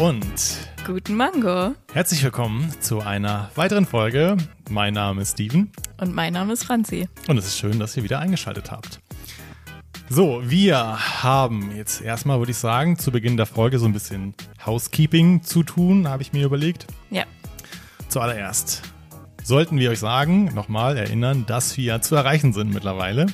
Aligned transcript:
Und 0.00 0.56
Guten 0.86 1.14
Mango. 1.14 1.74
herzlich 1.92 2.24
willkommen 2.24 2.72
zu 2.80 3.00
einer 3.00 3.50
weiteren 3.54 3.84
Folge. 3.84 4.38
Mein 4.70 4.94
Name 4.94 5.20
ist 5.20 5.32
Steven 5.32 5.70
Und 5.98 6.14
mein 6.14 6.32
Name 6.32 6.54
ist 6.54 6.64
Franzi. 6.64 7.06
und 7.28 7.36
es 7.36 7.46
ist 7.48 7.58
schön, 7.58 7.78
dass 7.78 7.98
ihr 7.98 8.02
wieder 8.02 8.18
eingeschaltet 8.18 8.70
habt. 8.70 9.00
So, 10.08 10.40
wir 10.42 10.78
haben 11.22 11.76
jetzt 11.76 12.00
erstmal, 12.00 12.38
würde 12.38 12.52
ich 12.52 12.56
sagen, 12.56 12.98
zu 12.98 13.12
Beginn 13.12 13.36
der 13.36 13.44
Folge 13.44 13.78
so 13.78 13.84
ein 13.84 13.92
bisschen 13.92 14.34
Housekeeping 14.64 15.42
zu 15.42 15.64
tun, 15.64 16.08
habe 16.08 16.22
ich 16.22 16.32
mir 16.32 16.46
überlegt. 16.46 16.86
Ja. 17.10 17.24
Zuallererst 18.08 18.80
sollten 19.44 19.78
wir 19.78 19.90
euch 19.90 19.98
sagen, 19.98 20.46
nochmal 20.54 20.96
erinnern, 20.96 21.44
dass 21.46 21.76
wir 21.76 22.00
zu 22.00 22.14
erreichen 22.14 22.54
sind 22.54 22.72
mittlerweile. 22.72 23.26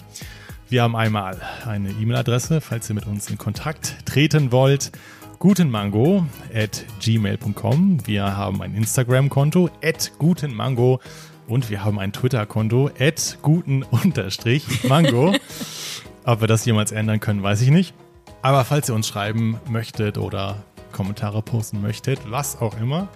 Wir 0.69 0.83
haben 0.83 0.97
einmal 0.97 1.41
eine 1.65 1.91
E-Mail-Adresse, 1.91 2.61
falls 2.61 2.91
ihr 2.91 2.97
mit 2.97 3.07
uns 3.07 3.31
in 3.31 3.39
Kontakt 3.39 4.05
treten 4.05 4.51
wollt. 4.51 4.91
Gutenmango 5.39 6.25
at 6.55 6.85
gmail.com. 7.01 8.07
Wir 8.07 8.37
haben 8.37 8.63
ein 8.63 8.75
Instagram-Konto 8.75 9.71
at 9.83 10.13
gutenmango 10.19 11.01
und 11.49 11.71
wir 11.71 11.85
haben 11.85 11.99
ein 11.99 12.13
Twitter-Konto 12.13 12.91
at 12.99 13.39
guten-mango. 13.43 15.35
Ob 16.25 16.41
wir 16.41 16.49
das 16.49 16.65
jemals 16.65 16.91
ändern 16.93 17.21
können, 17.21 17.43
weiß 17.43 17.61
ich 17.63 17.71
nicht. 17.71 17.95
Aber 18.43 18.65
falls 18.65 18.89
ihr 18.89 18.95
uns 18.95 19.07
schreiben 19.09 19.59
möchtet 19.69 20.19
oder 20.19 20.65
Kommentare 20.93 21.43
posten 21.43 21.81
möchtet, 21.83 22.19
was 22.31 22.61
auch 22.61 22.79
immer, 22.81 23.09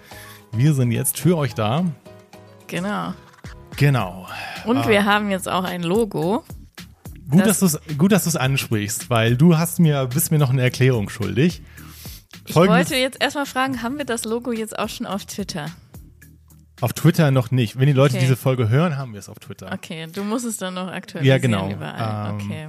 wir 0.52 0.75
sind 0.75 0.92
jetzt 0.92 1.19
für 1.19 1.36
euch 1.36 1.55
da. 1.55 1.84
Genau. 2.67 3.14
Genau. 3.77 4.27
Und 4.67 4.86
wir 4.89 5.05
haben 5.05 5.30
jetzt 5.30 5.48
auch 5.48 5.64
ein 5.64 5.83
Logo. 5.83 6.45
Gut, 7.30 7.41
Das- 7.47 7.61
dass 7.61 7.73
du 7.73 7.78
es 7.91 7.98
gut, 7.98 8.12
dass 8.12 8.25
du's 8.25 8.36
ansprichst, 8.36 9.08
weil 9.11 9.36
du 9.36 9.56
hast 9.56 9.78
mir, 9.78 10.06
bist 10.06 10.30
mir 10.33 10.39
noch 10.39 10.50
eine 10.50 10.62
Erklärung 10.62 11.08
schuldig. 11.08 11.62
Ich 12.51 12.55
Folgendes- 12.55 12.91
wollte 12.91 13.01
jetzt 13.01 13.20
erstmal 13.23 13.47
fragen, 13.47 13.83
haben 13.83 13.97
wir 13.98 14.05
das 14.05 14.25
Logo 14.25 14.53
jetzt 14.53 14.79
auch 14.79 14.89
schon 14.89 15.06
auf 15.06 15.25
Twitter? 15.25 15.67
Auf 16.81 16.92
Twitter 16.95 17.31
noch 17.31 17.51
nicht. 17.51 17.79
Wenn 17.79 17.87
die 17.87 17.92
Leute 17.92 18.15
Okay. 18.17 18.25
diese 18.25 18.37
Folge 18.37 18.69
hören, 18.69 18.97
haben 18.97 19.12
wir 19.12 19.20
es 19.20 19.29
auf 19.29 19.39
Twitter. 19.39 19.70
Okay, 19.73 20.07
du 20.12 20.25
musst 20.25 20.45
es 20.47 20.57
dann 20.57 20.75
noch 20.75 20.89
aktualisieren 20.89 21.27
Ja, 21.27 21.39
genau. 21.39 21.70
überall. 21.70 22.31
Ähm, 22.31 22.37
Okay. 22.47 22.69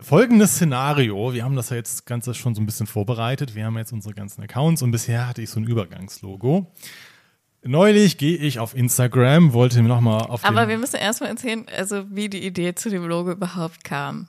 Folgendes 0.00 0.52
Szenario, 0.54 1.32
wir 1.32 1.42
haben 1.44 1.56
das 1.56 1.70
ja 1.70 1.76
jetzt 1.76 2.06
Ganze 2.06 2.32
schon 2.34 2.54
so 2.54 2.60
ein 2.60 2.66
bisschen 2.66 2.86
vorbereitet. 2.86 3.54
Wir 3.56 3.64
haben 3.64 3.76
jetzt 3.78 3.92
unsere 3.92 4.14
ganzen 4.14 4.42
Accounts 4.42 4.80
und 4.82 4.92
bisher 4.92 5.26
hatte 5.26 5.42
ich 5.42 5.50
so 5.50 5.58
ein 5.58 5.64
Übergangslogo. 5.64 6.72
Neulich 7.64 8.16
gehe 8.18 8.36
ich 8.36 8.60
auf 8.60 8.76
Instagram, 8.76 9.52
wollte 9.52 9.82
mir 9.82 9.88
nochmal 9.88 10.20
auf 10.22 10.44
Aber 10.44 10.68
wir 10.68 10.78
müssen 10.78 10.96
erstmal 10.96 11.30
erzählen, 11.30 11.66
also 11.76 12.04
wie 12.10 12.28
die 12.28 12.46
Idee 12.46 12.74
zu 12.76 12.90
dem 12.90 13.04
Logo 13.06 13.32
überhaupt 13.32 13.82
kam. 13.82 14.28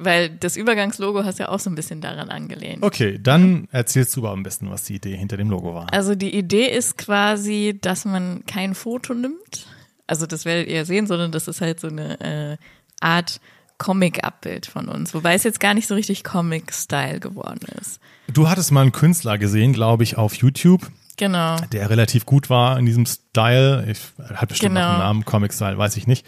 Weil 0.00 0.30
das 0.30 0.56
Übergangslogo 0.56 1.24
hast 1.24 1.38
ja 1.40 1.48
auch 1.48 1.58
so 1.58 1.68
ein 1.70 1.74
bisschen 1.74 2.00
daran 2.00 2.30
angelehnt. 2.30 2.82
Okay, 2.84 3.18
dann 3.20 3.66
erzählst 3.72 4.14
du 4.16 4.20
aber 4.20 4.30
am 4.30 4.44
besten, 4.44 4.70
was 4.70 4.84
die 4.84 4.94
Idee 4.94 5.16
hinter 5.16 5.36
dem 5.36 5.50
Logo 5.50 5.74
war. 5.74 5.92
Also 5.92 6.14
die 6.14 6.34
Idee 6.36 6.66
ist 6.68 6.96
quasi, 6.98 7.76
dass 7.80 8.04
man 8.04 8.44
kein 8.46 8.74
Foto 8.76 9.12
nimmt. 9.14 9.66
Also 10.06 10.26
das 10.26 10.44
werdet 10.44 10.68
ihr 10.68 10.84
sehen, 10.84 11.06
sondern 11.08 11.32
das 11.32 11.48
ist 11.48 11.60
halt 11.60 11.80
so 11.80 11.88
eine 11.88 12.20
äh, 12.20 12.56
Art 13.00 13.40
Comic-Abbild 13.78 14.66
von 14.66 14.88
uns. 14.88 15.14
Wobei 15.14 15.34
es 15.34 15.44
jetzt 15.44 15.60
gar 15.60 15.74
nicht 15.74 15.86
so 15.88 15.94
richtig 15.94 16.24
Comic-Style 16.24 17.20
geworden 17.20 17.66
ist. 17.80 18.00
Du 18.32 18.48
hattest 18.48 18.70
mal 18.72 18.82
einen 18.82 18.92
Künstler 18.92 19.38
gesehen, 19.38 19.72
glaube 19.72 20.02
ich, 20.04 20.16
auf 20.16 20.34
YouTube, 20.34 20.88
Genau. 21.16 21.56
der 21.72 21.90
relativ 21.90 22.24
gut 22.26 22.50
war 22.50 22.78
in 22.78 22.86
diesem 22.86 23.06
Style. 23.06 23.84
Ich 23.90 23.98
hat 24.36 24.48
bestimmt 24.48 24.74
noch 24.74 24.80
Genau. 24.80 24.90
einen 24.92 24.98
Namen, 25.00 25.24
Comic-Style, 25.24 25.76
weiß 25.78 25.96
ich 25.96 26.06
nicht. 26.06 26.24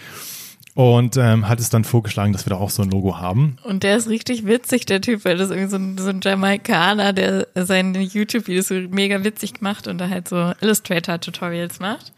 Und 0.74 1.16
ähm, 1.16 1.48
hat 1.48 1.58
es 1.58 1.68
dann 1.68 1.84
vorgeschlagen, 1.84 2.32
dass 2.32 2.46
wir 2.46 2.50
da 2.50 2.56
auch 2.56 2.70
so 2.70 2.82
ein 2.82 2.90
Logo 2.90 3.18
haben. 3.18 3.56
Und 3.64 3.82
der 3.82 3.96
ist 3.96 4.08
richtig 4.08 4.46
witzig, 4.46 4.86
der 4.86 5.00
Typ, 5.00 5.24
weil 5.24 5.36
das 5.36 5.50
ist 5.50 5.56
irgendwie 5.56 5.70
so 5.70 5.76
ein, 5.76 5.98
so 5.98 6.08
ein 6.08 6.20
Jamaikaner, 6.22 7.12
der 7.12 7.48
seine 7.54 8.00
YouTube-Videos 8.00 8.68
so 8.68 8.74
mega 8.74 9.24
witzig 9.24 9.60
macht 9.60 9.88
und 9.88 9.98
da 9.98 10.08
halt 10.08 10.28
so 10.28 10.52
Illustrator-Tutorials 10.60 11.80
macht. 11.80 12.12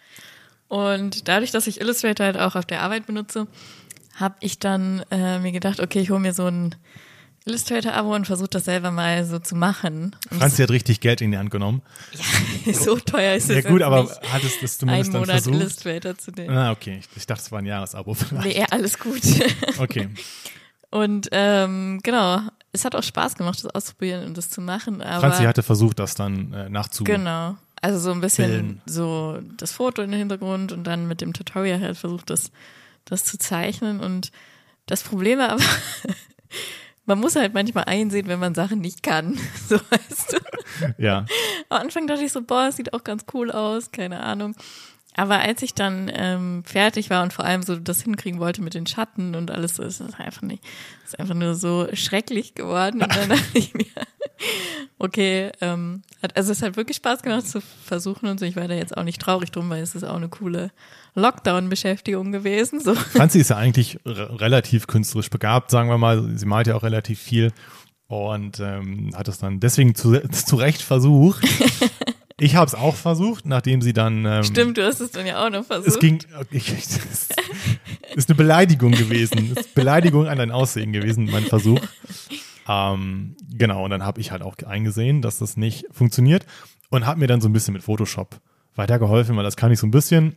Und 0.68 1.28
dadurch, 1.28 1.50
dass 1.50 1.66
ich 1.66 1.80
Illustrator 1.80 2.26
halt 2.26 2.38
auch 2.38 2.54
auf 2.54 2.66
der 2.66 2.82
Arbeit 2.82 3.06
benutze, 3.06 3.46
habe 4.16 4.34
ich 4.40 4.58
dann 4.58 5.02
äh, 5.10 5.38
mir 5.38 5.52
gedacht, 5.52 5.80
okay, 5.80 6.00
ich 6.00 6.10
hole 6.10 6.20
mir 6.20 6.34
so 6.34 6.46
ein 6.46 6.74
Illustrator-Abo 7.44 8.14
und 8.14 8.26
versuche 8.26 8.48
das 8.50 8.64
selber 8.66 8.90
mal 8.90 9.24
so 9.24 9.38
zu 9.38 9.56
machen. 9.56 10.14
Und 10.30 10.38
Franzi 10.38 10.62
hat 10.62 10.70
richtig 10.70 11.00
Geld 11.00 11.20
in 11.20 11.32
die 11.32 11.38
Hand 11.38 11.50
genommen. 11.50 11.82
so 12.72 12.96
teuer 12.96 13.34
ist 13.34 13.50
es 13.50 13.64
Ja 13.64 13.70
gut, 13.70 13.82
aber 13.82 14.08
hattest 14.32 14.62
es 14.62 14.78
zumindest 14.78 15.12
dann 15.12 15.20
Monat 15.20 15.42
versucht? 15.42 15.56
Illustrator 15.56 16.16
zu 16.16 16.30
nehmen. 16.30 16.56
Ah, 16.56 16.70
okay. 16.70 17.00
Ich 17.16 17.26
dachte, 17.26 17.42
es 17.42 17.52
war 17.52 17.58
ein 17.58 17.66
Jahresabo. 17.66 18.14
vielleicht. 18.14 18.46
Nee, 18.46 18.64
alles 18.70 18.98
gut. 18.98 19.22
Okay. 19.78 20.08
Und 20.90 21.28
ähm, 21.32 22.00
genau, 22.02 22.40
es 22.72 22.84
hat 22.84 22.94
auch 22.94 23.02
Spaß 23.02 23.36
gemacht, 23.36 23.64
das 23.64 23.74
auszuprobieren 23.74 24.26
und 24.26 24.36
das 24.36 24.50
zu 24.50 24.60
machen. 24.60 25.00
Aber 25.00 25.20
Franzi 25.28 25.44
hatte 25.44 25.62
versucht, 25.62 25.98
das 25.98 26.14
dann 26.14 26.52
äh, 26.52 26.68
nachzu. 26.68 27.04
Genau. 27.04 27.56
Also 27.80 27.98
so 27.98 28.12
ein 28.12 28.20
bisschen 28.20 28.50
Bilden. 28.50 28.82
so 28.86 29.40
das 29.56 29.72
Foto 29.72 30.02
in 30.02 30.10
den 30.10 30.20
Hintergrund 30.20 30.70
und 30.70 30.84
dann 30.84 31.08
mit 31.08 31.20
dem 31.20 31.32
Tutorial 31.32 31.80
halt 31.80 31.96
versucht, 31.96 32.30
das, 32.30 32.52
das 33.06 33.24
zu 33.24 33.38
zeichnen. 33.38 34.00
Und 34.00 34.30
das 34.86 35.02
Problem 35.02 35.38
war 35.38 35.50
aber, 35.50 35.62
man 37.06 37.18
muss 37.18 37.36
halt 37.36 37.54
manchmal 37.54 37.84
einsehen, 37.84 38.28
wenn 38.28 38.38
man 38.38 38.54
Sachen 38.54 38.80
nicht 38.80 39.02
kann. 39.02 39.38
So 39.68 39.76
weißt 39.76 40.32
du. 40.32 40.92
Ja. 40.98 41.24
Am 41.68 41.82
Anfang 41.82 42.06
dachte 42.06 42.24
ich 42.24 42.32
so, 42.32 42.42
boah, 42.42 42.66
es 42.68 42.76
sieht 42.76 42.92
auch 42.92 43.04
ganz 43.04 43.24
cool 43.32 43.50
aus, 43.50 43.90
keine 43.90 44.20
Ahnung. 44.20 44.54
Aber 45.14 45.40
als 45.40 45.62
ich 45.62 45.74
dann 45.74 46.10
ähm, 46.14 46.62
fertig 46.64 47.10
war 47.10 47.22
und 47.22 47.32
vor 47.32 47.44
allem 47.44 47.62
so 47.62 47.76
das 47.76 48.02
hinkriegen 48.02 48.40
wollte 48.40 48.62
mit 48.62 48.74
den 48.74 48.86
Schatten 48.86 49.34
und 49.34 49.50
alles, 49.50 49.76
so, 49.76 49.82
ist 49.82 50.00
es 50.00 50.14
einfach 50.14 50.42
nicht, 50.42 50.64
ist 51.04 51.18
einfach 51.18 51.34
nur 51.34 51.54
so 51.54 51.86
schrecklich 51.92 52.54
geworden. 52.54 53.02
Und 53.02 53.14
dann 53.14 53.28
dachte 53.30 53.58
ich 53.58 53.74
mir, 53.74 53.86
okay, 54.98 55.52
ähm, 55.60 56.02
hat, 56.22 56.36
also 56.36 56.52
es 56.52 56.62
hat 56.62 56.76
wirklich 56.76 56.96
Spaß 56.96 57.22
gemacht 57.22 57.46
zu 57.46 57.60
versuchen 57.60 58.26
und 58.26 58.40
so. 58.40 58.46
Ich 58.46 58.56
war 58.56 58.68
da 58.68 58.74
jetzt 58.74 58.96
auch 58.96 59.04
nicht 59.04 59.20
traurig 59.20 59.50
drum, 59.50 59.68
weil 59.68 59.82
es 59.82 59.94
ist 59.94 60.04
auch 60.04 60.16
eine 60.16 60.28
coole 60.28 60.70
Lockdown-Beschäftigung 61.14 62.32
gewesen. 62.32 62.80
So. 62.80 62.94
Franzi 63.12 63.40
ist 63.40 63.50
ja 63.50 63.56
eigentlich 63.56 63.98
re 64.06 64.40
relativ 64.40 64.86
künstlerisch 64.86 65.30
begabt, 65.30 65.70
sagen 65.70 65.88
wir 65.88 65.98
mal. 65.98 66.36
Sie 66.36 66.46
malt 66.46 66.66
ja 66.66 66.74
auch 66.74 66.82
relativ 66.82 67.20
viel 67.20 67.52
und 68.06 68.60
ähm, 68.60 69.10
hat 69.14 69.28
es 69.28 69.38
dann 69.38 69.60
deswegen 69.60 69.94
zu, 69.94 70.18
zu 70.30 70.56
Recht 70.56 70.82
versucht. 70.82 71.46
ich 72.40 72.56
habe 72.56 72.66
es 72.66 72.74
auch 72.74 72.96
versucht, 72.96 73.46
nachdem 73.46 73.82
sie 73.82 73.92
dann. 73.92 74.24
Ähm, 74.24 74.44
Stimmt, 74.44 74.78
du 74.78 74.84
hast 74.84 75.00
es 75.00 75.10
dann 75.10 75.26
ja 75.26 75.44
auch 75.44 75.50
noch 75.50 75.64
versucht. 75.64 75.88
Es 75.88 75.98
ging. 75.98 76.18
Ich, 76.50 76.72
ich, 76.72 76.84
es 76.84 77.28
ist 78.14 78.28
eine 78.28 78.36
Beleidigung 78.36 78.92
gewesen. 78.92 79.52
Es 79.54 79.66
ist 79.66 79.74
Beleidigung 79.74 80.26
an 80.26 80.38
dein 80.38 80.50
Aussehen 80.50 80.92
gewesen, 80.92 81.28
mein 81.30 81.44
Versuch. 81.44 81.80
Ähm, 82.68 83.36
genau, 83.50 83.84
und 83.84 83.90
dann 83.90 84.04
habe 84.04 84.20
ich 84.20 84.30
halt 84.30 84.42
auch 84.42 84.56
eingesehen, 84.66 85.22
dass 85.22 85.38
das 85.38 85.56
nicht 85.56 85.86
funktioniert 85.90 86.46
und 86.90 87.06
habe 87.06 87.20
mir 87.20 87.26
dann 87.26 87.40
so 87.40 87.48
ein 87.48 87.52
bisschen 87.52 87.74
mit 87.74 87.82
Photoshop 87.82 88.40
weitergeholfen, 88.74 89.36
weil 89.36 89.44
das 89.44 89.56
kann 89.56 89.72
ich 89.72 89.78
so 89.78 89.86
ein 89.86 89.90
bisschen. 89.90 90.36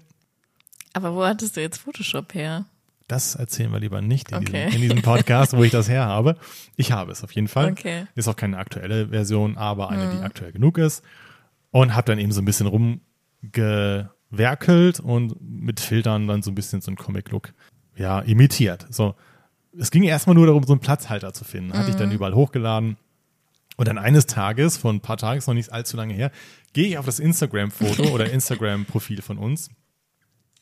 Aber 0.95 1.13
wo 1.13 1.23
hattest 1.25 1.57
du 1.57 1.61
jetzt 1.61 1.78
Photoshop 1.78 2.33
her? 2.33 2.66
Das 3.07 3.35
erzählen 3.35 3.72
wir 3.72 3.79
lieber 3.79 4.01
nicht 4.01 4.31
in, 4.31 4.38
Okay. 4.38 4.66
diesem, 4.66 4.75
in 4.75 4.81
diesem 4.81 5.01
Podcast, 5.03 5.56
wo 5.56 5.63
ich 5.63 5.72
das 5.72 5.89
her 5.89 6.06
habe. 6.06 6.38
Ich 6.78 6.91
habe 6.91 7.11
es 7.11 7.23
auf 7.23 7.31
jeden 7.31 7.47
Fall. 7.47 7.72
Okay. 7.72 8.01
Mhm. 8.01 8.07
Ist 8.16 8.28
auch 8.28 8.35
keine 8.35 8.57
aktuelle 8.57 9.09
Version, 9.09 9.57
aber 9.57 9.89
eine, 9.89 10.09
die 10.11 10.17
aktuell 10.23 10.51
genug 10.51 10.78
ist. 10.78 11.03
Und 11.72 11.94
habe 11.95 12.05
dann 12.07 12.19
eben 12.19 12.31
so 12.31 12.41
ein 12.41 12.45
bisschen 12.45 12.67
rumgewerkelt 14.31 15.00
und 15.00 15.35
mit 15.41 15.79
Filtern 15.79 16.28
dann 16.28 16.41
so 16.41 16.51
ein 16.51 16.55
bisschen 16.55 16.81
so 16.81 16.88
einen 16.89 16.97
Comic-Look 16.97 17.53
ja, 17.95 18.19
imitiert. 18.22 18.85
So, 18.89 19.16
es 19.78 19.91
ging 19.91 20.03
erstmal 20.03 20.35
nur 20.35 20.47
darum, 20.47 20.63
so 20.63 20.73
einen 20.73 20.79
Platzhalter 20.81 21.34
zu 21.34 21.43
finden. 21.46 21.73
Hatte 21.78 21.90
ich 21.91 21.96
dann 21.96 22.09
Mhm. 22.09 22.16
überall 22.16 22.34
hochgeladen. 22.34 22.97
Und 23.78 23.87
dann 23.90 23.97
eines 23.97 24.25
Tages, 24.25 24.78
vor 24.78 24.91
ein 24.93 25.02
paar 25.02 25.17
Tagen, 25.17 25.37
ist 25.37 25.47
noch 25.47 25.53
nicht 25.53 25.72
allzu 25.72 25.97
lange 25.97 26.14
her, 26.14 26.31
gehe 26.73 26.87
ich 26.87 26.97
auf 26.97 27.05
das 27.05 27.20
Instagram-Foto 27.20 28.03
oder 28.14 28.31
Instagram-Profil 28.31 29.22
von 29.22 29.37
uns 29.37 29.70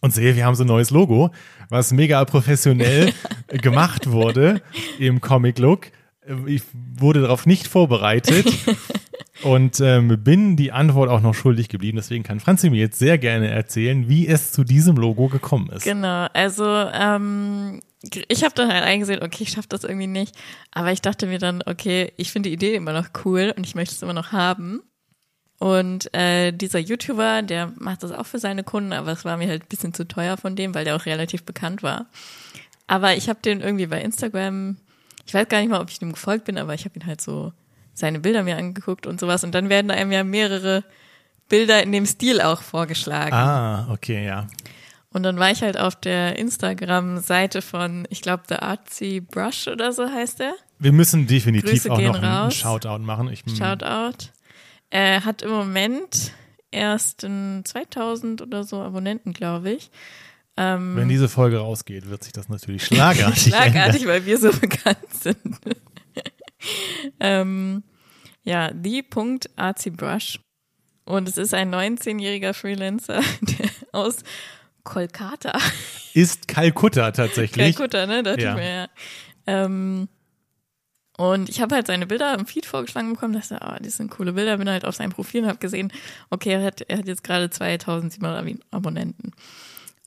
und 0.03 0.11
sehe, 0.11 0.35
wir 0.35 0.45
haben 0.45 0.55
so 0.55 0.65
ein 0.65 0.67
neues 0.67 0.89
Logo, 0.89 1.31
was 1.69 1.93
mega 1.93 2.25
professionell 2.25 3.13
gemacht 3.47 4.11
wurde 4.11 4.61
im 4.99 5.21
Comic-Look. 5.21 5.91
Ich 6.45 6.63
wurde 6.73 7.21
darauf 7.21 7.45
nicht 7.45 7.67
vorbereitet 7.67 8.45
und 9.43 9.79
ähm, 9.79 10.21
bin 10.21 10.57
die 10.57 10.73
Antwort 10.73 11.09
auch 11.09 11.21
noch 11.21 11.33
schuldig 11.33 11.69
geblieben. 11.69 11.95
Deswegen 11.95 12.23
kann 12.25 12.41
Franzi 12.41 12.69
mir 12.69 12.81
jetzt 12.81 12.99
sehr 12.99 13.17
gerne 13.17 13.47
erzählen, 13.47 14.09
wie 14.09 14.27
es 14.27 14.51
zu 14.51 14.65
diesem 14.65 14.97
Logo 14.97 15.29
gekommen 15.29 15.69
ist. 15.69 15.83
Genau, 15.83 16.27
also 16.33 16.65
ähm, 16.65 17.79
ich 18.27 18.43
habe 18.43 18.55
dann 18.55 18.73
halt 18.73 18.83
eingesehen, 18.83 19.23
okay, 19.23 19.43
ich 19.43 19.51
schaffe 19.51 19.69
das 19.69 19.85
irgendwie 19.85 20.07
nicht. 20.07 20.35
Aber 20.71 20.91
ich 20.91 21.01
dachte 21.01 21.27
mir 21.27 21.39
dann, 21.39 21.63
okay, 21.65 22.11
ich 22.17 22.33
finde 22.33 22.49
die 22.49 22.55
Idee 22.55 22.75
immer 22.75 22.91
noch 22.91 23.07
cool 23.23 23.53
und 23.55 23.65
ich 23.65 23.73
möchte 23.73 23.95
es 23.95 24.01
immer 24.01 24.11
noch 24.11 24.33
haben. 24.33 24.81
Und 25.63 26.13
äh, 26.13 26.51
dieser 26.51 26.79
YouTuber, 26.79 27.41
der 27.41 27.71
macht 27.77 28.03
das 28.03 28.11
auch 28.11 28.25
für 28.25 28.37
seine 28.37 28.65
Kunden, 28.65 28.91
aber 28.91 29.13
es 29.13 29.23
war 29.23 29.37
mir 29.37 29.47
halt 29.47 29.63
ein 29.63 29.69
bisschen 29.69 29.93
zu 29.93 30.05
teuer 30.05 30.35
von 30.35 30.57
dem, 30.57 30.75
weil 30.75 30.83
der 30.83 30.93
auch 30.93 31.05
relativ 31.05 31.45
bekannt 31.45 31.83
war. 31.83 32.07
Aber 32.85 33.15
ich 33.15 33.29
habe 33.29 33.39
den 33.39 33.61
irgendwie 33.61 33.85
bei 33.85 34.01
Instagram, 34.01 34.75
ich 35.25 35.33
weiß 35.33 35.47
gar 35.47 35.61
nicht 35.61 35.69
mal, 35.69 35.79
ob 35.79 35.89
ich 35.89 35.99
dem 35.99 36.11
gefolgt 36.11 36.43
bin, 36.43 36.57
aber 36.57 36.73
ich 36.73 36.83
habe 36.83 36.99
ihn 36.99 37.05
halt 37.05 37.21
so 37.21 37.53
seine 37.93 38.19
Bilder 38.19 38.43
mir 38.43 38.57
angeguckt 38.57 39.07
und 39.07 39.21
sowas. 39.21 39.45
Und 39.45 39.55
dann 39.55 39.69
werden 39.69 39.89
einem 39.89 40.11
ja 40.11 40.25
mehrere 40.25 40.83
Bilder 41.47 41.81
in 41.81 41.93
dem 41.93 42.07
Stil 42.07 42.41
auch 42.41 42.61
vorgeschlagen. 42.61 43.33
Ah, 43.33 43.87
okay, 43.89 44.25
ja. 44.25 44.47
Und 45.13 45.23
dann 45.23 45.39
war 45.39 45.49
ich 45.49 45.61
halt 45.61 45.79
auf 45.79 45.95
der 45.95 46.37
Instagram-Seite 46.39 47.61
von, 47.61 48.05
ich 48.09 48.21
glaube, 48.21 48.43
The 48.49 48.55
Artsy 48.55 49.21
Brush 49.21 49.69
oder 49.69 49.93
so 49.93 50.09
heißt 50.09 50.41
er. 50.41 50.55
Wir 50.79 50.91
müssen 50.91 51.25
definitiv 51.25 51.69
Grüße 51.69 51.89
auch 51.89 52.01
noch 52.01 52.15
einen 52.15 52.25
raus. 52.25 52.53
Shoutout 52.53 52.99
machen. 52.99 53.31
Ich, 53.31 53.45
Shoutout. 53.57 54.27
Er 54.93 55.25
hat 55.25 55.41
im 55.41 55.49
Moment 55.49 56.33
erst 56.69 57.23
in 57.23 57.63
2000 57.65 58.43
oder 58.43 58.63
so 58.63 58.79
Abonnenten, 58.79 59.33
glaube 59.33 59.71
ich. 59.71 59.89
Ähm, 60.55 60.95
Wenn 60.95 61.09
diese 61.09 61.27
Folge 61.29 61.57
rausgeht, 61.57 62.09
wird 62.11 62.23
sich 62.23 62.31
das 62.31 62.47
natürlich 62.47 62.85
schlagartig 62.85 63.47
ändern. 63.53 63.71
Schlagartig, 63.71 64.05
weil 64.05 64.25
wir 64.27 64.37
so 64.37 64.51
bekannt 64.59 65.11
sind. 65.19 65.59
ähm, 67.19 67.83
ja, 68.43 68.71
the.arzibrush. 68.83 70.39
Und 71.05 71.27
es 71.27 71.37
ist 71.37 71.55
ein 71.55 71.73
19-jähriger 71.73 72.53
Freelancer 72.53 73.21
aus 73.93 74.17
Kolkata. 74.83 75.57
Ist 76.13 76.47
Kalkutta 76.47 77.09
tatsächlich. 77.11 77.75
Kalkutta, 77.75 78.05
ne? 78.05 78.21
Dachte 78.21 78.41
Ja. 78.41 78.51
ich 78.51 78.55
mir, 78.57 78.69
ja. 78.75 78.87
Ähm, 79.47 80.07
und 81.17 81.47
ich 81.49 81.61
habe 81.61 81.75
halt 81.75 81.87
seine 81.87 82.07
Bilder 82.07 82.33
im 82.37 82.45
Feed 82.45 82.65
vorgeschlagen 82.65 83.13
bekommen, 83.13 83.33
dachte, 83.33 83.61
ah, 83.61 83.77
das 83.81 83.97
sind 83.97 84.09
coole 84.11 84.33
Bilder, 84.33 84.57
bin 84.57 84.69
halt 84.69 84.85
auf 84.85 84.95
sein 84.95 85.11
Profil 85.11 85.43
und 85.43 85.47
habe 85.49 85.59
gesehen, 85.59 85.91
okay, 86.29 86.53
er 86.53 86.63
hat, 86.63 86.81
er 86.81 86.97
hat 86.99 87.07
jetzt 87.07 87.23
gerade 87.23 87.49
2700 87.49 88.39
Ab- 88.39 88.59
Abonnenten. 88.71 89.31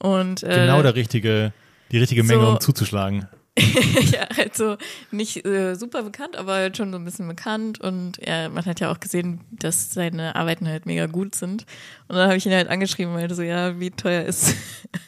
Und 0.01 0.43
äh, 0.43 0.67
Genau 0.67 0.83
der 0.83 0.95
richtige, 0.95 1.53
die 1.93 1.99
richtige 1.99 2.23
Menge, 2.25 2.43
so- 2.43 2.49
um 2.51 2.61
zuzuschlagen. 2.61 3.27
ja, 4.13 4.27
also 4.37 4.77
nicht 5.11 5.47
äh, 5.47 5.77
super 5.77 6.03
bekannt, 6.03 6.37
aber 6.37 6.57
halt 6.57 6.77
schon 6.77 6.93
so 6.93 6.99
ein 6.99 7.07
bisschen 7.07 7.27
bekannt 7.27 7.81
und 7.81 8.19
er, 8.19 8.51
man 8.51 8.67
hat 8.67 8.81
ja 8.81 8.93
auch 8.93 9.01
gesehen, 9.01 9.41
dass 9.51 9.95
seine 9.95 10.37
Arbeiten 10.37 10.69
halt 10.69 10.85
mega 10.85 11.07
gut 11.07 11.35
sind. 11.35 11.65
Und 12.07 12.17
dann 12.17 12.27
habe 12.29 12.37
ich 12.37 12.45
ihn 12.45 12.53
halt 12.53 12.69
angeschrieben 12.69 13.15
meinte 13.15 13.35
so, 13.35 13.41
ja, 13.43 13.81
wie 13.81 13.91
teuer 13.93 14.25
ist 14.25 14.55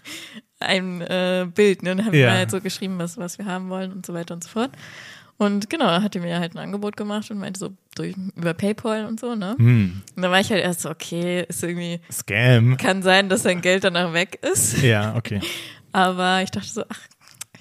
ein 0.60 1.02
äh, 1.02 1.46
Bild, 1.54 1.82
ne? 1.82 1.90
Und 1.92 1.98
dann 1.98 2.06
haben 2.06 2.14
Ja. 2.14 2.28
wir 2.28 2.32
halt 2.32 2.50
so 2.50 2.60
geschrieben, 2.62 2.98
was, 2.98 3.18
was 3.18 3.36
wir 3.38 3.44
haben 3.44 3.68
wollen 3.68 3.92
und 3.92 4.06
so 4.06 4.14
weiter 4.14 4.32
und 4.34 4.42
so 4.42 4.48
fort. 4.50 4.70
Und 5.38 5.70
genau, 5.70 5.86
da 5.86 6.02
hat 6.02 6.16
er 6.16 6.20
mir 6.22 6.40
halt 6.40 6.54
ein 6.54 6.58
Angebot 6.58 6.96
gemacht 6.96 7.30
und 7.30 7.38
meinte 7.38 7.60
so 7.60 7.70
durch, 7.94 8.14
über 8.36 8.54
Paypal 8.54 9.06
und 9.06 9.20
so, 9.20 9.34
ne? 9.36 9.54
Hm, 9.56 10.02
Und 10.16 10.22
dann 10.22 10.30
war 10.32 10.40
ich 10.40 10.50
halt 10.50 10.62
erst 10.62 10.80
so, 10.80 10.90
okay, 10.90 11.44
ist 11.48 11.62
irgendwie, 11.62 12.00
Scam. 12.10 12.76
kann 12.76 13.02
sein, 13.02 13.28
dass 13.28 13.44
sein 13.44 13.60
Geld 13.60 13.84
danach 13.84 14.12
weg 14.12 14.40
ist. 14.42 14.82
Ja, 14.82 15.14
okay. 15.14 15.40
Aber 15.92 16.42
ich 16.42 16.50
dachte 16.50 16.68
so, 16.68 16.82
ach, 16.88 17.00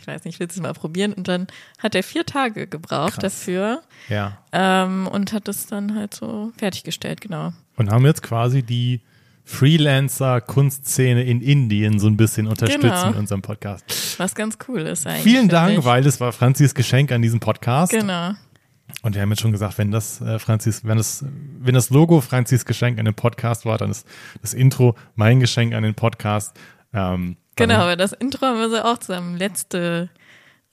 ich 0.02 0.08
weiß 0.08 0.26
nicht, 0.26 0.36
ich 0.36 0.40
will 0.40 0.48
es 0.50 0.60
mal 0.60 0.74
probieren. 0.74 1.14
Und 1.14 1.28
dann 1.28 1.48
hat 1.78 1.94
er 1.94 2.02
vier 2.04 2.26
Tage 2.26 2.66
gebraucht 2.68 3.20
Krass. 3.20 3.40
dafür 3.42 3.82
Ja. 4.10 4.38
ähm, 4.52 5.08
und 5.08 5.32
hat 5.32 5.48
es 5.48 5.68
dann 5.68 5.94
halt 5.96 6.14
so 6.16 6.52
fertiggestellt, 6.58 7.22
genau. 7.22 7.54
Und 7.76 7.92
haben 7.92 8.06
jetzt 8.06 8.24
quasi 8.24 8.64
die 8.64 9.02
Freelancer-Kunstszene 9.48 11.24
in 11.24 11.42
Indien 11.42 12.00
so 12.00 12.08
ein 12.08 12.18
bisschen 12.18 12.48
unterstützen 12.48 12.82
Genau. 12.82 13.08
in 13.10 13.14
unserem 13.16 13.42
Podcast. 13.42 13.86
Was 14.20 14.36
ganz 14.36 14.58
cool 14.68 14.82
ist 14.82 15.08
eigentlich. 15.08 15.24
Vielen 15.24 15.48
Dank, 15.50 15.80
ich. 15.80 15.86
weil 15.86 16.06
es 16.06 16.20
war 16.20 16.32
Franzis 16.34 16.74
Geschenk 16.76 17.12
an 17.12 17.22
diesem 17.22 17.40
Podcast. 17.40 17.92
Genau. 17.92 18.32
Und 19.02 19.16
wir 19.16 19.22
haben 19.22 19.30
jetzt 19.30 19.42
schon 19.42 19.52
gesagt, 19.52 19.78
wenn 19.78 19.92
das 19.92 20.22
äh, 20.22 20.40
Franzis, 20.40 20.84
wenn 20.86 20.98
das, 20.98 21.26
wenn 21.60 21.76
das 21.76 21.90
Logo 21.90 22.22
Franzis 22.22 22.66
Geschenk 22.66 23.00
an 23.00 23.06
den 23.06 23.14
Podcast 23.16 23.66
war, 23.66 23.78
dann 23.78 23.92
ist 23.92 24.08
das 24.42 24.54
Intro 24.54 24.96
mein 25.16 25.40
Geschenk 25.40 25.74
an 25.74 25.84
den 25.84 25.96
Podcast. 25.96 26.56
Ähm, 26.94 27.38
Genau, 27.58 27.76
aber 27.80 27.96
das 27.96 28.14
Intro 28.14 28.46
haben 28.46 28.60
wir 28.60 28.70
so 28.70 28.78
auch 28.84 29.00
zusammen 29.00 29.36
letzte 29.36 30.10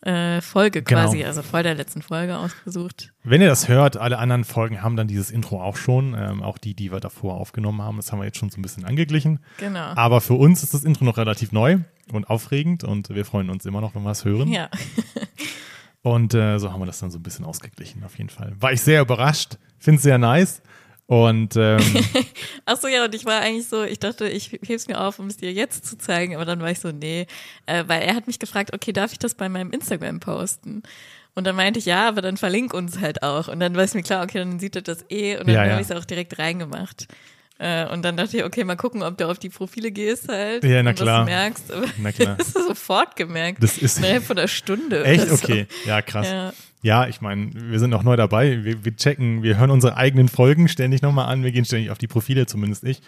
äh, 0.05 0.41
Folge 0.41 0.83
Genau. 0.83 1.03
quasi, 1.03 1.25
also 1.25 1.43
vor 1.43 1.62
der 1.62 1.75
letzten 1.75 2.03
Folge 2.03 2.37
ausgesucht. 2.37 3.12
Wenn 3.23 3.41
ihr 3.41 3.49
das 3.49 3.69
hört, 3.69 3.97
alle 3.97 4.19
anderen 4.19 4.45
Folgen 4.45 4.83
haben 4.83 4.97
dann 4.97 5.09
dieses 5.09 5.31
Intro 5.31 5.62
auch 5.62 5.77
schon, 5.77 6.15
ähm, 6.19 6.43
auch 6.43 6.59
die, 6.59 6.75
die 6.75 6.93
wir 6.93 7.01
davor 7.01 7.35
aufgenommen 7.35 7.81
haben. 7.83 7.97
Das 7.97 8.12
haben 8.12 8.19
wir 8.19 8.27
jetzt 8.27 8.39
schon 8.39 8.51
so 8.51 8.59
ein 8.59 8.62
bisschen 8.62 8.85
angeglichen. 8.85 9.41
Genau. 9.59 9.93
Aber 9.97 10.21
für 10.21 10.35
uns 10.35 10.62
ist 10.62 10.75
das 10.75 10.85
Intro 10.85 11.05
noch 11.05 11.17
relativ 11.17 11.53
neu 11.53 11.79
und 12.12 12.29
aufregend 12.29 12.85
und 12.85 13.09
wir 13.11 13.25
freuen 13.25 13.51
uns 13.51 13.65
immer 13.65 13.81
noch, 13.81 13.95
wenn 13.95 14.03
wir 14.03 14.11
es 14.11 14.25
hören. 14.25 14.49
Ja. 14.49 14.69
Und 16.03 16.35
äh, 16.35 16.59
so 16.59 16.71
haben 16.71 16.81
wir 16.83 16.87
das 16.87 16.99
dann 16.99 17.11
so 17.11 17.19
ein 17.19 17.23
bisschen 17.23 17.47
ausgeglichen, 17.47 18.05
auf 18.05 18.19
jeden 18.19 18.29
Fall. 18.29 18.53
War 18.61 18.73
ich 18.73 18.83
sehr 18.83 19.00
überrascht, 19.00 19.57
finde 19.79 19.97
es 19.97 20.03
sehr 20.03 20.19
nice. 20.19 20.61
Und 21.06 21.55
ähm, 21.56 21.81
Ach 22.65 22.77
so, 22.79 22.89
ja, 22.89 23.05
und 23.05 23.15
ich 23.15 23.27
war 23.27 23.41
eigentlich 23.41 23.69
so, 23.69 23.83
ich 23.85 23.99
dachte, 23.99 24.27
ich 24.29 24.59
heb's 24.67 24.87
mir 24.89 25.01
auf, 25.01 25.19
um 25.19 25.27
es 25.27 25.37
dir 25.37 25.53
jetzt 25.53 25.85
zu 25.85 25.99
zeigen, 25.99 26.35
aber 26.35 26.45
dann 26.47 26.61
war 26.61 26.71
ich 26.71 26.81
so, 26.81 26.93
nee, 26.93 27.27
äh, 27.67 27.85
weil 27.87 28.03
er 28.03 28.15
hat 28.15 28.27
mich 28.27 28.39
gefragt, 28.39 28.73
okay, 28.73 28.93
darf 28.93 29.12
ich 29.12 29.19
das 29.19 29.35
bei 29.35 29.49
meinem 29.51 29.71
Instagram 29.71 30.21
posten? 30.21 30.83
Und 31.35 31.47
dann 31.47 31.56
meinte 31.56 31.79
ich, 31.79 31.85
ja, 31.87 32.09
aber 32.09 32.23
dann 32.23 32.37
verlink 32.37 32.73
uns 32.73 33.01
halt 33.01 33.23
auch. 33.23 33.49
Und 33.49 33.61
dann 33.61 33.75
war 33.75 33.83
es 33.83 33.93
mir 33.95 34.03
klar, 34.03 34.23
okay, 34.25 34.39
dann 34.39 34.59
sieht 34.61 34.77
er 34.77 34.83
das 34.83 35.05
eh 35.11 35.37
und 35.37 35.47
dann 35.49 35.55
Ja, 35.55 35.61
habe 35.62 35.71
ja. 35.73 35.81
ich 35.81 35.91
es 35.91 35.93
auch 35.97 36.05
direkt 36.05 36.39
reingemacht. 36.39 37.07
Äh, 37.59 37.87
und 37.89 38.03
dann 38.03 38.17
dachte 38.17 38.37
ich, 38.39 38.45
okay, 38.45 38.65
mal 38.65 38.77
gucken, 38.77 39.03
ob 39.03 39.19
du 39.19 39.29
auf 39.29 39.39
die 39.39 39.49
Profile 39.50 39.91
gehst 39.91 40.29
halt. 40.29 40.65
Ja, 40.65 40.83
na 40.83 40.91
und 40.91 40.97
klar. 40.97 41.21
Das 41.21 41.27
merkst. 41.27 41.73
Aber 41.73 41.87
Na 41.99 42.12
klar. 42.12 42.35
das 42.39 42.49
ist 42.49 42.67
sofort 42.67 43.15
gemerkt. 43.17 43.62
Das 43.62 43.77
ist- 43.79 43.99
innerhalb 43.99 44.25
von 44.25 44.39
einer 44.39 44.49
Stunde. 44.49 45.05
echt 45.05 45.29
so. 45.29 45.35
okay. 45.35 45.67
Ja, 45.85 46.00
krass. 46.03 46.27
Ja. 46.29 46.53
Ja, 46.85 47.07
ich 47.09 47.21
meine, 47.23 47.51
wir 47.55 47.79
sind 47.79 47.95
auch 47.95 48.03
neu 48.03 48.15
dabei. 48.15 48.63
Wir, 48.63 48.85
wir 48.85 48.95
checken, 48.95 49.43
wir 49.43 49.57
hören 49.57 49.71
unsere 49.71 49.97
eigenen 49.97 50.29
Folgen 50.29 50.69
ständig 50.69 51.01
nochmal 51.01 51.27
an. 51.33 51.43
Wir 51.43 51.51
gehen 51.51 51.65
ständig 51.65 51.91
auf 51.91 51.97
die 51.99 52.07
Profile, 52.09 52.45
zumindest 52.45 52.85
ich. 52.85 53.01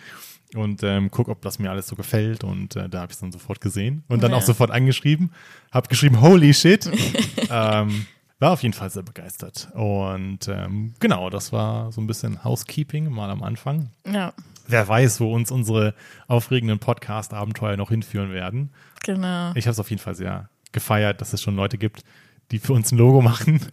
Und 0.54 0.82
ähm, 0.82 1.10
guck, 1.10 1.28
ob 1.28 1.42
das 1.42 1.58
mir 1.58 1.70
alles 1.70 1.86
so 1.86 1.94
gefällt. 1.94 2.42
Und 2.42 2.74
äh, 2.74 2.88
da 2.88 3.00
habe 3.02 3.10
ich 3.10 3.16
es 3.16 3.20
dann 3.20 3.32
sofort 3.32 3.60
gesehen. 3.60 4.02
Und 4.08 4.22
dann 4.22 4.30
Ja. 4.30 4.38
auch 4.38 4.42
sofort 4.42 4.70
angeschrieben. 4.70 5.30
Hab 5.72 5.90
geschrieben, 5.90 6.22
holy 6.22 6.54
shit. 6.54 6.90
ähm, 7.50 8.06
war 8.38 8.52
auf 8.52 8.62
jeden 8.62 8.72
Fall 8.72 8.88
sehr 8.88 9.02
begeistert. 9.02 9.68
Und 9.74 10.48
ähm, 10.48 10.94
genau, 10.98 11.28
das 11.28 11.52
war 11.52 11.92
so 11.92 12.00
ein 12.00 12.06
bisschen 12.06 12.44
Housekeeping 12.44 13.10
mal 13.10 13.28
am 13.30 13.42
Anfang. 13.42 13.90
ja, 14.10 14.32
Wer 14.68 14.88
weiß, 14.88 15.20
wo 15.20 15.32
uns 15.34 15.50
unsere 15.50 15.94
aufregenden 16.28 16.78
Podcast-Abenteuer 16.78 17.76
noch 17.76 17.90
hinführen 17.90 18.32
werden. 18.32 18.70
genau. 19.04 19.52
Ich 19.54 19.66
habe 19.66 19.72
es 19.72 19.78
auf 19.78 19.90
jeden 19.90 20.02
Fall 20.02 20.14
sehr 20.16 20.48
gefeiert, 20.72 21.20
dass 21.20 21.32
es 21.32 21.40
schon 21.42 21.54
Leute 21.56 21.78
gibt, 21.78 22.02
die 22.50 22.58
für 22.58 22.72
uns 22.72 22.92
ein 22.92 22.98
Logo 22.98 23.20
machen. 23.22 23.60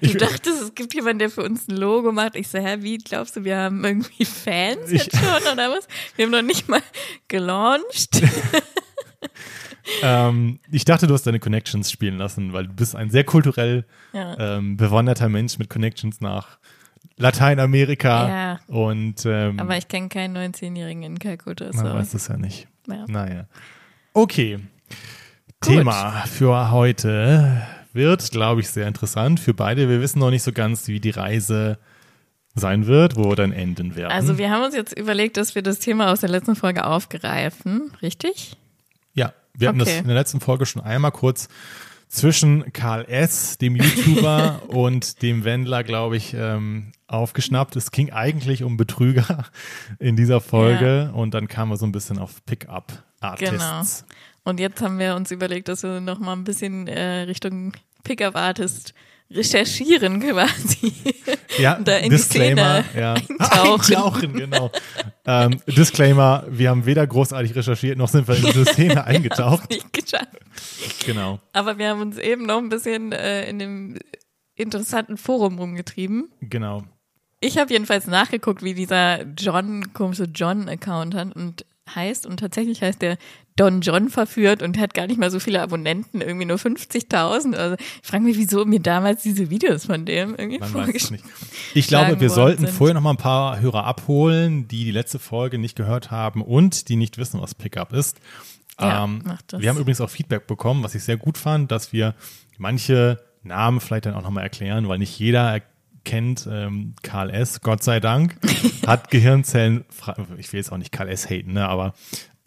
Du 0.00 0.12
dachtest, 0.14 0.62
es 0.62 0.74
gibt 0.74 0.94
jemanden, 0.94 1.18
der 1.20 1.30
für 1.30 1.42
uns 1.42 1.68
ein 1.68 1.76
Logo 1.76 2.10
macht. 2.12 2.34
Ich 2.36 2.48
so, 2.48 2.58
hä, 2.58 2.78
wie 2.80 2.98
glaubst 2.98 3.36
du, 3.36 3.44
wir 3.44 3.56
haben 3.58 3.84
irgendwie 3.84 4.24
Fans 4.24 4.90
Ich- 4.90 5.04
jetzt 5.04 5.16
schon 5.16 5.52
oder 5.52 5.70
was? 5.70 5.86
Wir 6.16 6.24
haben 6.26 6.32
noch 6.32 6.42
nicht 6.42 6.68
mal 6.68 6.80
gelauncht. 7.28 8.20
ähm, 10.02 10.58
ich 10.70 10.84
dachte, 10.84 11.06
du 11.06 11.14
hast 11.14 11.26
deine 11.26 11.40
Connections 11.40 11.90
spielen 11.90 12.16
lassen, 12.18 12.52
weil 12.52 12.66
du 12.66 12.72
bist 12.72 12.96
ein 12.96 13.10
sehr 13.10 13.24
kulturell 13.24 13.84
Ja. 14.12 14.56
ähm, 14.56 14.76
bewanderter 14.76 15.28
Mensch 15.28 15.58
mit 15.58 15.70
Connections 15.70 16.20
nach 16.20 16.58
Lateinamerika. 17.16 18.28
Ja. 18.28 18.60
Und 18.74 19.24
ähm, 19.26 19.60
Aber 19.60 19.76
ich 19.76 19.88
kenne 19.88 20.08
keinen 20.08 20.36
19-Jährigen 20.36 21.02
in 21.02 21.18
Kalkutta. 21.18 21.66
man 21.74 21.86
So. 21.86 21.94
weiß 21.94 22.14
es 22.14 22.28
ja 22.28 22.36
nicht. 22.36 22.66
Ja. 22.88 23.04
Naja. 23.08 23.46
Okay. 24.12 24.58
Thema 25.66 26.10
für 26.26 26.70
heute 26.70 27.62
wird, 27.92 28.30
glaube 28.30 28.60
ich, 28.60 28.68
sehr 28.70 28.86
interessant 28.88 29.40
für 29.40 29.54
beide. 29.54 29.88
Wir 29.88 30.00
wissen 30.00 30.18
noch 30.18 30.30
nicht 30.30 30.42
so 30.42 30.52
ganz, 30.52 30.88
wie 30.88 31.00
die 31.00 31.10
Reise 31.10 31.78
sein 32.54 32.86
wird, 32.86 33.16
wo 33.16 33.30
wir 33.30 33.36
dann 33.36 33.52
enden 33.52 33.96
werden. 33.96 34.12
Also 34.12 34.38
wir 34.38 34.50
haben 34.50 34.62
uns 34.64 34.74
jetzt 34.76 34.96
überlegt, 34.96 35.36
dass 35.36 35.54
wir 35.54 35.62
das 35.62 35.78
Thema 35.80 36.12
aus 36.12 36.20
der 36.20 36.28
letzten 36.28 36.54
Folge 36.56 36.84
aufgreifen. 36.86 37.90
Richtig? 38.02 38.56
Ja, 39.14 39.32
wir 39.54 39.68
hatten 39.68 39.78
das 39.78 39.88
Okay. 39.88 39.98
in 39.98 40.06
der 40.06 40.14
letzten 40.16 40.40
Folge 40.40 40.66
schon 40.66 40.82
einmal 40.82 41.10
kurz 41.12 41.48
zwischen 42.08 42.72
Karl 42.72 43.04
S., 43.06 43.58
dem 43.58 43.74
YouTuber, 43.74 44.62
und 44.68 45.20
dem 45.22 45.42
Wendler, 45.44 45.82
glaube 45.82 46.16
ich, 46.16 46.32
ähm, 46.34 46.92
aufgeschnappt. 47.08 47.74
Es 47.74 47.90
ging 47.90 48.12
eigentlich 48.12 48.62
um 48.62 48.76
Betrüger 48.76 49.44
in 49.98 50.14
dieser 50.16 50.40
Folge 50.40 51.10
und 51.12 51.34
dann 51.34 51.48
kamen 51.48 51.72
wir 51.72 51.76
so 51.76 51.86
ein 51.86 51.92
bisschen 51.92 52.18
auf 52.18 52.44
Pickup-Artists. 52.46 54.04
Und 54.44 54.60
jetzt 54.60 54.80
haben 54.82 54.98
wir 54.98 55.16
uns 55.16 55.30
überlegt, 55.30 55.68
dass 55.68 55.82
wir 55.82 56.00
noch 56.00 56.18
mal 56.18 56.32
ein 56.34 56.44
bisschen 56.44 56.86
äh, 56.86 57.22
Richtung 57.22 57.72
Pickup-Artist 58.04 58.94
recherchieren 59.30 60.20
quasi. 60.20 60.92
Ja, 61.58 61.78
Da 61.84 61.96
in 61.96 62.04
die 62.04 62.16
Disclaimer. 62.16 62.84
Szene 62.84 63.00
ja. 63.00 63.14
eintauchen. 63.14 63.94
Eintauchen, 63.96 64.32
genau. 64.34 64.70
ähm, 65.26 65.60
Disclaimer, 65.66 66.44
wir 66.48 66.68
haben 66.68 66.84
weder 66.84 67.06
großartig 67.06 67.54
recherchiert, 67.54 67.96
noch 67.96 68.08
sind 68.08 68.28
wir 68.28 68.36
in 68.36 68.44
diese 68.44 68.66
Szene 68.66 69.04
eingetaucht. 69.06 69.70
Nicht 69.70 69.92
geschafft. 69.92 70.28
Genau, 71.06 71.40
Aber 71.52 71.78
wir 71.78 71.88
haben 71.88 72.02
uns 72.02 72.18
eben 72.18 72.44
noch 72.44 72.58
ein 72.58 72.68
bisschen 72.68 73.12
äh, 73.12 73.48
in 73.48 73.58
dem 73.58 73.98
interessanten 74.54 75.16
Forum 75.16 75.58
rumgetrieben. 75.58 76.30
genau. 76.40 76.84
Ich 77.40 77.58
habe 77.58 77.70
jedenfalls 77.70 78.06
nachgeguckt, 78.06 78.62
wie 78.62 78.72
dieser 78.72 79.22
John, 79.36 79.92
komische 79.92 80.24
John-Account 80.24 81.14
hat 81.14 81.36
und 81.36 81.66
heißt. 81.94 82.24
Und 82.24 82.40
tatsächlich 82.40 82.80
heißt 82.80 83.02
der 83.02 83.18
Don 83.56 83.82
John 83.82 84.08
verführt 84.08 84.62
und 84.62 84.78
hat 84.78 84.94
gar 84.94 85.06
nicht 85.06 85.18
mal 85.18 85.30
so 85.30 85.38
viele 85.38 85.62
Abonnenten, 85.62 86.20
irgendwie 86.20 86.44
nur 86.44 86.56
50.000. 86.56 87.54
Also 87.54 87.76
ich 87.76 88.08
frage 88.08 88.24
mich, 88.24 88.36
wieso 88.36 88.64
mir 88.64 88.80
damals 88.80 89.22
diese 89.22 89.48
Videos 89.48 89.86
von 89.86 90.04
dem 90.04 90.34
irgendwie 90.34 90.58
vorgeschlagen 90.58 91.14
nicht. 91.14 91.24
Ich 91.74 91.86
glaube, 91.86 92.20
wir 92.20 92.30
sollten 92.30 92.66
sind. 92.66 92.74
vorher 92.74 92.94
noch 92.94 93.00
mal 93.00 93.10
ein 93.10 93.16
paar 93.16 93.60
Hörer 93.60 93.84
abholen, 93.84 94.66
die 94.68 94.84
die 94.84 94.90
letzte 94.90 95.18
Folge 95.18 95.58
nicht 95.58 95.76
gehört 95.76 96.10
haben 96.10 96.42
und 96.42 96.88
die 96.88 96.96
nicht 96.96 97.18
wissen, 97.18 97.40
was 97.40 97.54
Pickup 97.54 97.92
ist. 97.92 98.18
Ja, 98.80 99.04
ähm, 99.04 99.22
wir 99.56 99.68
haben 99.68 99.78
übrigens 99.78 100.00
auch 100.00 100.10
Feedback 100.10 100.46
bekommen, 100.46 100.82
was 100.82 100.94
ich 100.94 101.04
sehr 101.04 101.16
gut 101.16 101.38
fand, 101.38 101.70
dass 101.70 101.92
wir 101.92 102.14
manche 102.58 103.20
Namen 103.44 103.80
vielleicht 103.80 104.06
dann 104.06 104.14
auch 104.14 104.22
nochmal 104.22 104.42
erklären, 104.42 104.88
weil 104.88 104.98
nicht 104.98 105.16
jeder 105.18 105.60
kennt 106.04 106.48
ähm, 106.50 106.94
Karl 107.02 107.30
S., 107.30 107.60
Gott 107.60 107.82
sei 107.82 108.00
Dank, 108.00 108.36
hat 108.86 109.10
Gehirnzellen, 109.10 109.84
ich 110.38 110.52
will 110.52 110.58
jetzt 110.58 110.72
auch 110.72 110.76
nicht 110.76 110.92
Karl 110.92 111.08
S. 111.08 111.30
haten, 111.30 111.52
ne, 111.52 111.68
aber 111.68 111.94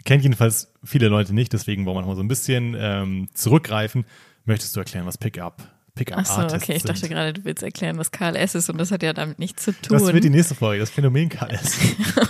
kennt 0.07 0.23
jedenfalls 0.23 0.73
viele 0.83 1.09
Leute 1.09 1.35
nicht, 1.35 1.53
deswegen 1.53 1.85
wollen 1.85 1.97
wir 1.97 2.01
noch 2.01 2.07
mal 2.07 2.15
so 2.15 2.23
ein 2.23 2.27
bisschen 2.27 2.75
ähm, 2.79 3.27
zurückgreifen. 3.33 4.05
Möchtest 4.45 4.75
du 4.75 4.79
erklären, 4.79 5.05
was 5.05 5.17
Pickup 5.17 5.61
Pickup 5.97 6.19
Ach 6.19 6.25
so, 6.25 6.41
Artists 6.41 6.63
okay, 6.63 6.77
ich 6.77 6.83
dachte 6.83 7.01
sind? 7.01 7.09
gerade, 7.09 7.33
du 7.33 7.43
willst 7.43 7.61
erklären, 7.61 7.97
was 7.97 8.11
KLS 8.11 8.55
ist 8.55 8.69
und 8.69 8.77
das 8.77 8.91
hat 8.91 9.03
ja 9.03 9.11
damit 9.11 9.39
nichts 9.39 9.63
zu 9.63 9.73
tun. 9.73 9.97
Das 9.97 10.13
wird 10.13 10.23
die 10.23 10.29
nächste 10.29 10.55
Folge, 10.55 10.79
das 10.79 10.89
Phänomen 10.89 11.27
KS. 11.27 11.77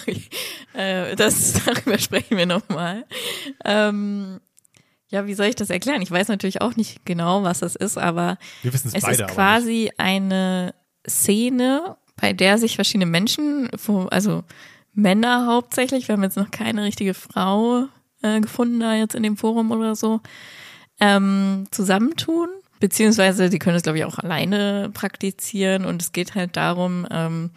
äh, 0.74 1.16
das, 1.16 1.62
darüber 1.66 2.00
sprechen 2.00 2.38
wir 2.38 2.46
nochmal. 2.46 3.06
Ähm, 3.64 4.40
ja, 5.10 5.28
wie 5.28 5.36
soll 5.36 5.46
ich 5.46 5.56
das 5.56 5.70
erklären? 5.70 6.02
Ich 6.02 6.10
weiß 6.10 6.30
natürlich 6.30 6.62
auch 6.62 6.76
nicht 6.76 7.06
genau, 7.06 7.44
was 7.44 7.60
das 7.60 7.76
ist, 7.76 7.98
aber 7.98 8.38
Wir 8.64 8.74
wissen 8.74 8.88
es 8.88 8.96
es 8.96 9.04
beide 9.04 9.24
ist 9.24 9.30
quasi 9.30 9.92
eine 9.98 10.74
Szene, 11.08 11.98
bei 12.16 12.34
der 12.34 12.58
sich 12.58 12.76
verschiedene 12.76 13.06
Menschen, 13.06 13.70
also 14.10 14.44
Männer 14.98 15.46
hauptsächlich, 15.46 16.08
wir 16.08 16.14
haben 16.14 16.24
jetzt 16.24 16.38
noch 16.38 16.50
keine 16.50 16.84
richtige 16.84 17.14
Frau 17.14 17.88
äh, 18.24 18.42
gefunden 18.42 18.80
da 18.80 18.96
jetzt 18.96 19.14
in 19.14 19.22
dem 19.22 19.38
Forum 19.38 19.70
oder 19.70 19.96
so, 19.96 20.22
ähm, 21.00 21.66
zusammentun. 21.70 22.50
Beziehungsweise 22.80 23.52
die 23.52 23.60
können 23.60 23.76
es, 23.76 23.84
glaube 23.84 24.00
ich, 24.00 24.06
auch 24.06 24.18
alleine 24.18 24.90
praktizieren 24.92 25.86
und 25.86 26.02
es 26.02 26.14
geht 26.14 26.34
halt 26.34 26.58
darum, 26.58 27.08
ähm, 27.12 27.52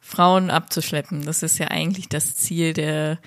Frauen 0.00 0.48
abzuschleppen. 0.50 1.26
Das 1.26 1.42
ist 1.42 1.58
ja 1.58 1.68
eigentlich 1.68 2.08
das 2.08 2.34
Ziel 2.36 2.72
der, 2.72 3.18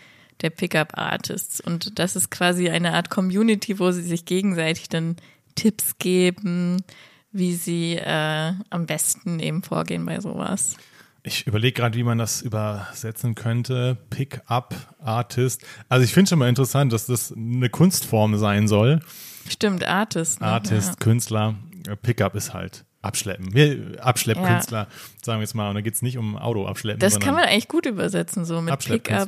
der 0.42 0.50
Pickup-Artists. 0.50 1.62
Und 1.62 2.00
das 2.00 2.16
ist 2.16 2.32
quasi 2.32 2.70
eine 2.70 2.94
Art 2.94 3.12
Community, 3.12 3.78
wo 3.78 3.92
sie 3.92 4.02
sich 4.02 4.26
gegenseitig 4.26 4.90
dann 4.90 5.18
Tipps 5.54 6.00
geben, 6.00 6.84
wie 7.32 7.54
sie 7.54 7.98
äh, 7.98 8.54
am 8.72 8.88
besten 8.88 9.40
eben 9.40 9.62
vorgehen 9.62 10.04
bei 10.06 10.20
sowas. 10.20 10.78
Ich 11.24 11.46
überlege 11.46 11.74
gerade, 11.74 11.98
wie 11.98 12.04
man 12.04 12.18
das 12.18 12.42
übersetzen 12.42 13.36
könnte. 13.36 13.98
Pick-up 14.10 14.76
Artist. 15.00 15.64
Also 15.88 16.04
ich 16.04 16.14
finde 16.14 16.30
schon 16.30 16.40
mal 16.40 16.50
interessant, 16.50 16.92
dass 16.94 17.06
das 17.06 17.32
eine 17.32 17.70
Kunstform 17.70 18.38
sein 18.38 18.68
soll. 18.68 19.02
Stimmt, 19.48 19.86
Artist. 19.86 20.42
Ne? 20.42 20.48
Artist, 20.48 21.00
Künstler. 21.00 21.56
Äh, 21.88 21.96
Pickup 21.96 22.36
ist 22.36 22.54
halt 22.54 22.86
Abschleppen. 23.02 23.98
Abschleppkünstler, 24.00 24.88
sagen 25.24 25.40
wir 25.40 25.44
jetzt 25.44 25.56
mal. 25.56 25.70
Und 25.70 25.76
da 25.76 25.82
geht 25.82 25.96
es 25.96 26.04
nicht 26.04 26.20
um 26.20 26.38
Auto 26.38 26.68
abschleppen, 26.68 27.00
Das 27.00 27.20
kann 27.20 27.34
man 27.34 27.46
eigentlich 27.46 27.68
gut 27.68 27.88
übersetzen, 27.88 28.46
so 28.46 28.62
mit 28.62 28.78
Pickup. 28.78 29.28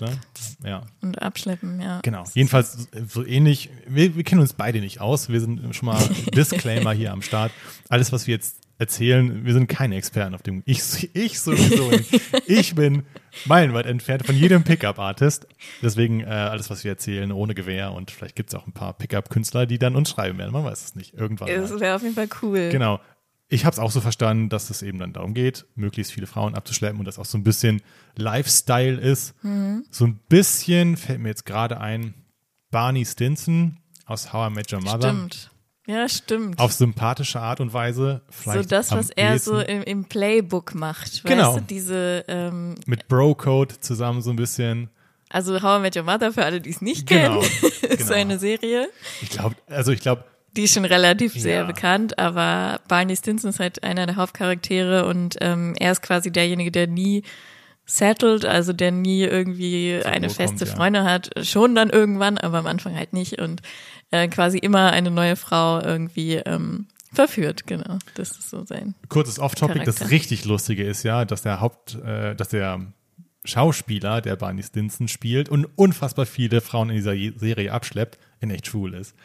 Ja, 0.63 0.83
und 1.01 1.21
Abschleppen, 1.21 1.81
ja. 1.81 1.99
genau. 2.03 2.23
Jedenfalls 2.35 2.87
so 3.07 3.25
ähnlich. 3.25 3.71
Wir, 3.87 4.15
wir 4.15 4.23
kennen 4.23 4.41
uns 4.41 4.53
beide 4.53 4.79
nicht 4.79 5.01
aus. 5.01 5.29
Wir 5.29 5.41
sind 5.41 5.75
schon 5.75 5.87
mal 5.87 5.99
Disclaimer 6.35 6.93
hier 6.93 7.11
am 7.11 7.23
Start. 7.23 7.51
Alles, 7.89 8.11
was 8.11 8.27
wir 8.27 8.35
jetzt 8.35 8.62
erzählen, 8.77 9.45
wir 9.45 9.53
sind 9.53 9.67
keine 9.67 9.95
Experten 9.95 10.35
auf 10.35 10.41
dem. 10.41 10.63
Ich, 10.65 11.09
ich 11.15 11.39
sowieso. 11.39 11.91
Ich 12.47 12.75
bin 12.75 13.03
meilenweit 13.45 13.85
entfernt 13.85 14.25
von 14.25 14.35
jedem 14.35 14.63
Pickup-Artist. 14.63 15.47
Deswegen 15.81 16.21
äh, 16.21 16.25
alles, 16.25 16.69
was 16.69 16.83
wir 16.83 16.91
erzählen, 16.91 17.31
ohne 17.31 17.55
Gewehr. 17.55 17.93
Und 17.93 18.11
vielleicht 18.11 18.35
gibt 18.35 18.49
es 18.49 18.55
auch 18.55 18.67
ein 18.67 18.73
paar 18.73 18.93
Pickup-Künstler, 18.93 19.65
die 19.65 19.79
dann 19.79 19.95
uns 19.95 20.09
schreiben 20.09 20.37
werden. 20.37 20.51
Man 20.51 20.65
weiß 20.65 20.83
es 20.83 20.95
nicht. 20.95 21.13
Irgendwann. 21.13 21.47
Das 21.47 21.79
wäre 21.79 21.95
auf 21.95 22.03
jeden 22.03 22.15
Fall 22.15 22.29
cool. 22.41 22.69
Genau. 22.69 22.99
Ich 23.49 23.65
habe 23.65 23.73
es 23.73 23.79
auch 23.79 23.91
so 23.91 24.01
verstanden, 24.01 24.49
dass 24.49 24.69
es 24.69 24.81
eben 24.81 24.97
dann 24.97 25.13
darum 25.13 25.33
geht, 25.33 25.65
möglichst 25.75 26.11
viele 26.11 26.25
Frauen 26.25 26.55
abzuschleppen 26.55 26.97
und 26.97 27.05
das 27.05 27.19
auch 27.19 27.25
so 27.25 27.37
ein 27.37 27.43
bisschen 27.43 27.81
Lifestyle 28.15 28.99
ist. 28.99 29.35
Mhm. 29.43 29.85
So 29.91 30.05
ein 30.05 30.19
bisschen 30.27 30.97
fällt 30.97 31.19
mir 31.19 31.29
jetzt 31.29 31.45
gerade 31.45 31.79
ein, 31.79 32.15
Barney 32.71 33.05
Stinson 33.05 33.77
aus 34.07 34.33
How 34.33 34.49
I 34.49 34.53
Met 34.53 34.73
Your 34.73 34.81
Mother. 34.81 35.09
Stimmt. 35.09 35.51
Ja, 35.85 36.07
stimmt. 36.07 36.59
Auf 36.59 36.71
sympathische 36.71 37.39
Art 37.41 37.59
und 37.59 37.73
Weise. 37.73 38.21
so 38.29 38.33
Vielleicht 38.51 38.71
das, 38.71 38.91
am 38.91 38.99
was 38.99 39.09
er 39.09 39.37
so 39.37 39.59
im, 39.59 39.83
im 39.83 40.05
Playbook 40.05 40.75
macht. 40.75 41.23
Genau. 41.25 41.49
Weißt 41.55 41.57
du, 41.59 41.61
diese, 41.67 42.23
ähm, 42.27 42.75
mit 42.85 43.07
Bro-Code 43.09 43.79
zusammen 43.81 44.21
so 44.21 44.29
ein 44.29 44.37
bisschen. 44.37 44.89
also 45.29 45.61
How 45.61 45.79
I 45.79 45.81
Met 45.81 45.97
Your 45.97 46.03
Mother, 46.03 46.31
für 46.31 46.45
alle, 46.45 46.61
die 46.61 46.69
es 46.69 46.79
nicht 46.81 47.05
Genau, 47.07 47.41
kennen, 47.41 47.71
ist 47.89 47.97
genau. 47.97 48.13
eine 48.13 48.39
Serie. 48.39 48.87
Ich 49.21 49.29
glaube, 49.31 49.55
also 49.67 49.91
ich 49.91 49.99
glaube, 49.99 50.23
Die 50.55 50.63
ist 50.63 50.73
schon 50.75 50.85
relativ 50.85 51.33
sehr 51.33 51.61
Ja. 51.61 51.63
bekannt, 51.65 52.17
aber 52.19 52.79
Barney 52.87 53.15
Stinson 53.17 53.49
ist 53.49 53.59
halt 53.59 53.83
einer 53.83 54.05
der 54.05 54.15
Hauptcharaktere 54.15 55.05
und 55.05 55.35
ähm, 55.41 55.73
er 55.79 55.91
ist 55.91 56.01
quasi 56.03 56.31
derjenige, 56.31 56.71
der 56.71 56.87
nie 56.87 57.23
settled, 57.85 58.45
also 58.45 58.71
der 58.71 58.91
nie 58.91 59.23
irgendwie 59.23 59.99
eine 60.05 60.27
Ruhe 60.27 60.35
feste 60.35 60.59
kommt, 60.59 60.69
ja. 60.69 60.75
Freundin 60.75 61.03
hat, 61.03 61.31
schon 61.41 61.75
dann 61.75 61.89
irgendwann, 61.89 62.37
aber 62.37 62.59
am 62.59 62.67
Anfang 62.67 62.95
halt 62.95 63.11
nicht 63.11 63.41
und 63.41 63.61
äh, 64.13 64.27
quasi 64.27 64.57
immer 64.59 64.91
eine 64.91 65.09
neue 65.11 65.35
Frau 65.35 65.81
irgendwie 65.81 66.35
ähm, 66.35 66.85
verführt, 67.11 67.65
genau. 67.67 67.97
Das 68.15 68.31
ist 68.31 68.49
so 68.49 68.63
sein. 68.65 68.93
kurzes 69.09 69.39
Off-Topic, 69.39 69.83
das 69.85 70.09
richtig 70.11 70.45
Lustige 70.45 70.83
ist 70.83 71.03
ja, 71.03 71.25
dass 71.25 71.41
der 71.41 71.59
Haupt, 71.61 71.95
äh, 72.05 72.35
dass 72.35 72.49
der 72.49 72.79
Schauspieler, 73.45 74.21
der 74.21 74.35
Barney 74.35 74.63
Stinson 74.63 75.07
spielt 75.07 75.49
und 75.49 75.65
unfassbar 75.75 76.25
viele 76.25 76.61
Frauen 76.61 76.89
in 76.89 76.95
dieser 76.95 77.15
Serie 77.37 77.73
abschleppt, 77.73 78.17
in 78.39 78.51
echt 78.51 78.67
schwul 78.67 78.93
ist. 78.93 79.15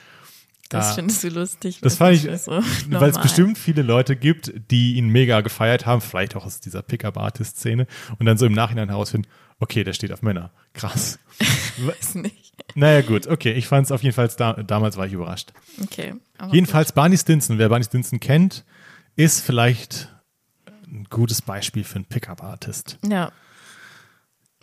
Das 0.71 0.89
Da- 0.89 0.95
findest 0.97 1.25
du 1.25 1.29
lustig. 1.29 1.81
Das 1.81 1.97
fand 1.97 2.17
ich, 2.17 2.23
so 2.41 2.61
weil 2.89 3.11
es 3.11 3.19
bestimmt 3.19 3.57
viele 3.59 3.83
Leute 3.83 4.17
gibt, 4.17 4.53
die 4.71 4.95
ihn 4.97 5.09
mega 5.09 5.41
gefeiert 5.41 5.87
haben, 5.87 6.01
vielleicht 6.01 6.35
auch 6.37 6.45
aus 6.45 6.61
dieser 6.61 6.83
Pickup-Artist-Szene 6.83 7.87
und 8.19 8.27
dann 8.27 8.37
so 8.39 8.45
im 8.47 8.53
Nachhinein 8.53 8.89
herausfinden, 8.89 9.29
okay, 9.61 9.85
der 9.85 9.93
steht 9.93 10.13
auf 10.13 10.23
Männer. 10.23 10.51
Krass. 10.73 11.19
Weiß 11.79 12.17
nicht. 12.17 12.55
naja, 12.75 13.03
gut, 13.03 13.27
okay, 13.27 13.53
ich 13.53 13.67
fand 13.67 13.87
es 13.87 13.93
auf 13.93 14.03
jeden 14.03 14.15
Fall, 14.15 14.29
da, 14.37 14.55
damals 14.55 14.97
war 14.97 15.07
ich 15.07 15.13
überrascht. 15.13 15.53
Okay. 15.83 16.15
Jedenfalls 16.53 16.93
Barney 16.93 17.17
Stinson, 17.17 17.59
wer 17.59 17.69
Barney 17.69 17.85
Stinson 17.85 18.21
kennt, 18.21 18.65
ist 19.17 19.41
vielleicht 19.41 20.09
ein 20.87 21.07
gutes 21.11 21.43
Beispiel 21.43 21.85
für 21.85 21.97
einen 21.97 22.05
Pickup-Artist. 22.07 22.99
gut. 23.03 23.13
Ja. 23.13 23.33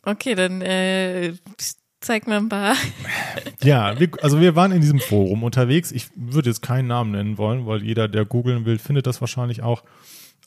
Okay, 0.04 0.36
dann 0.36 0.62
äh, 0.62 1.34
zeig 2.00 2.28
mal 2.28 2.38
ein 2.38 2.50
paar. 2.50 2.76
Ja, 3.64 4.00
wir, 4.00 4.10
also 4.22 4.40
wir 4.40 4.56
waren 4.56 4.72
in 4.72 4.82
diesem 4.82 5.00
Forum 5.00 5.44
unterwegs. 5.44 5.92
Ich 5.92 6.10
würde 6.16 6.50
jetzt 6.50 6.62
keinen 6.62 6.88
Namen 6.88 7.12
nennen 7.12 7.38
wollen, 7.38 7.66
weil 7.66 7.84
jeder, 7.84 8.08
der 8.08 8.26
googeln 8.26 8.66
will, 8.66 8.78
findet 8.78 9.08
das 9.08 9.22
wahrscheinlich 9.22 9.64
auch. 9.64 9.84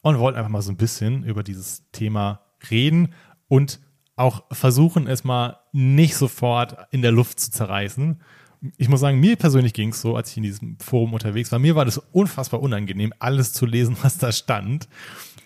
Und 0.03 0.19
wollten 0.19 0.39
einfach 0.39 0.51
mal 0.51 0.63
so 0.63 0.71
ein 0.71 0.77
bisschen 0.77 1.25
über 1.25 1.43
dieses 1.43 1.83
Thema 1.91 2.41
reden 2.71 3.13
und 3.49 3.81
auch 4.19 4.45
versuchen, 4.51 5.07
es 5.07 5.25
mal 5.25 5.59
nicht 5.73 6.17
sofort 6.17 6.77
in 6.91 7.03
der 7.03 7.13
Luft 7.13 7.41
zu 7.41 7.51
zerreißen. 7.51 8.21
Ich 8.77 8.89
muss 8.89 9.01
sagen, 9.01 9.21
mir 9.21 9.37
persönlich 9.37 9.73
ging 9.73 9.91
es 9.91 10.01
so, 10.01 10.17
als 10.17 10.31
ich 10.33 10.37
in 10.39 10.43
diesem 10.43 10.77
Forum 10.81 11.15
unterwegs 11.15 11.53
war. 11.53 11.59
Mir 11.61 11.77
war 11.77 11.85
das 11.85 11.99
unfassbar 12.13 12.61
unangenehm, 12.61 13.13
alles 13.21 13.53
zu 13.53 13.67
lesen, 13.67 13.97
was 14.03 14.19
da 14.19 14.33
stand. 14.33 14.89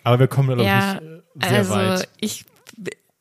Aber 0.04 0.18
wir 0.18 0.28
kommen 0.28 0.48
da, 0.48 0.54
glaube 0.54 0.68
Ja, 0.68 0.94
ich, 0.94 1.00
nicht 1.34 1.48
sehr 1.48 1.58
also 1.58 1.74
weit. 1.74 2.08
ich, 2.20 2.44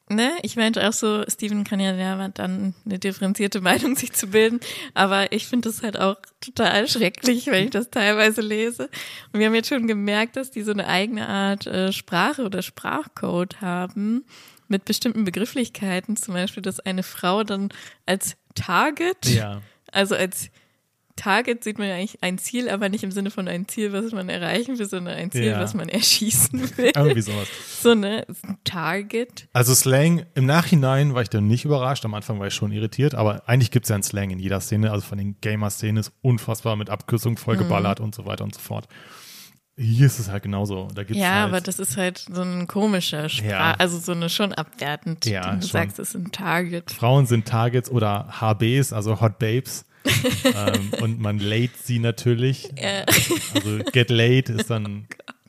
ne, 0.09 0.31
ich 0.41 0.55
meinte 0.55 0.87
auch 0.87 0.93
so, 0.93 1.23
Steven 1.27 1.63
kann 1.65 1.79
ja 1.81 1.93
ja 1.93 2.27
dann 2.29 2.73
eine 2.85 2.99
differenzierte 2.99 3.59
Meinung 3.61 3.95
sich 3.97 4.13
zu 4.13 4.27
bilden, 4.27 4.61
aber 4.93 5.31
ich 5.33 5.47
finde 5.47 5.69
das 5.69 5.83
halt 5.83 5.99
auch 5.99 6.15
total 6.39 6.87
schrecklich, 6.87 7.47
wenn 7.47 7.65
ich 7.65 7.69
das 7.71 7.89
teilweise 7.89 8.41
lese. 8.41 8.89
Und 9.33 9.39
wir 9.39 9.47
haben 9.47 9.55
jetzt 9.55 9.69
schon 9.69 9.87
gemerkt, 9.87 10.37
dass 10.37 10.51
die 10.51 10.61
so 10.61 10.71
eine 10.71 10.87
eigene 10.87 11.27
Art 11.27 11.67
äh, 11.67 11.91
Sprache 11.91 12.43
oder 12.45 12.61
Sprachcode 12.61 13.59
haben 13.61 14.23
mit 14.71 14.85
bestimmten 14.85 15.23
Begrifflichkeiten, 15.25 16.15
zum 16.17 16.33
Beispiel, 16.33 16.63
dass 16.63 16.79
eine 16.79 17.03
Frau 17.03 17.43
dann 17.43 17.69
als 18.07 18.35
Target, 18.55 19.25
Ja. 19.27 19.61
also 19.91 20.15
als 20.15 20.49
Target 21.17 21.63
sieht 21.63 21.77
man 21.77 21.87
ja 21.89 21.95
eigentlich 21.95 22.23
ein 22.23 22.37
Ziel, 22.39 22.69
aber 22.69 22.89
nicht 22.89 23.03
im 23.03 23.11
Sinne 23.11 23.29
von 23.29 23.47
ein 23.47 23.67
Ziel, 23.67 23.93
was 23.93 24.11
man 24.11 24.29
erreichen 24.29 24.79
will, 24.79 24.87
sondern 24.89 25.15
ein 25.15 25.29
Ziel, 25.29 25.43
Ja. 25.45 25.59
was 25.59 25.73
man 25.75 25.87
erschießen 25.89 26.77
will. 26.77 26.91
Irgendwie 26.95 27.21
sowas. 27.21 27.47
So, 27.81 27.93
ne? 27.93 28.25
Target. 28.63 29.47
Also 29.53 29.75
Slang, 29.75 30.25
im 30.33 30.45
Nachhinein 30.45 31.13
war 31.13 31.21
ich 31.21 31.29
dann 31.29 31.47
nicht 31.47 31.65
überrascht, 31.65 32.05
am 32.05 32.13
Anfang 32.13 32.39
war 32.39 32.47
ich 32.47 32.53
schon 32.53 32.71
irritiert, 32.71 33.13
aber 33.13 33.47
eigentlich 33.47 33.69
gibt 33.71 33.85
es 33.85 33.89
ja 33.89 33.95
einen 33.95 34.03
Slang 34.03 34.31
in 34.31 34.39
jeder 34.39 34.61
Szene, 34.61 34.89
also 34.91 35.05
von 35.05 35.17
den 35.17 35.39
Gamer-Szenen 35.41 35.97
ist 35.97 36.11
unfassbar 36.21 36.75
mit 36.75 36.89
Abkürzungen 36.89 37.37
vollgeballert 37.37 37.99
Mhm. 37.99 38.05
und 38.05 38.15
so 38.15 38.25
weiter 38.25 38.43
und 38.45 38.55
so 38.55 38.61
fort. 38.61 38.87
Hier 39.77 40.05
ist 40.05 40.19
es 40.19 40.29
halt 40.29 40.43
genauso. 40.43 40.89
Da 40.93 41.03
gibt's 41.03 41.21
Ja, 41.21 41.31
halt, 41.35 41.43
aber 41.49 41.61
das 41.61 41.79
ist 41.79 41.97
halt 41.97 42.17
so 42.31 42.41
ein 42.41 42.67
komischer 42.67 43.29
Sprach, 43.29 43.47
Ja. 43.49 43.75
also 43.77 43.97
so 43.99 44.11
eine 44.11 44.29
schon 44.29 44.53
abwertend. 44.53 45.25
Ja, 45.25 45.55
du 45.55 45.61
schon. 45.61 45.69
sagst, 45.69 45.97
es 45.99 46.13
ein 46.15 46.31
Target. 46.31 46.91
Frauen 46.91 47.25
sind 47.25 47.47
Targets 47.47 47.89
oder 47.89 48.27
HBs, 48.41 48.93
also 48.93 49.21
Hot 49.21 49.39
Babes. 49.39 49.85
ähm, 50.43 50.91
und 51.01 51.19
man 51.19 51.37
lädt 51.39 51.77
sie 51.77 51.99
natürlich. 51.99 52.69
Ja. 52.75 53.05
Also 53.53 53.79
get 53.91 54.09
laid 54.09 54.49
ist 54.49 54.69
dann, 54.69 55.07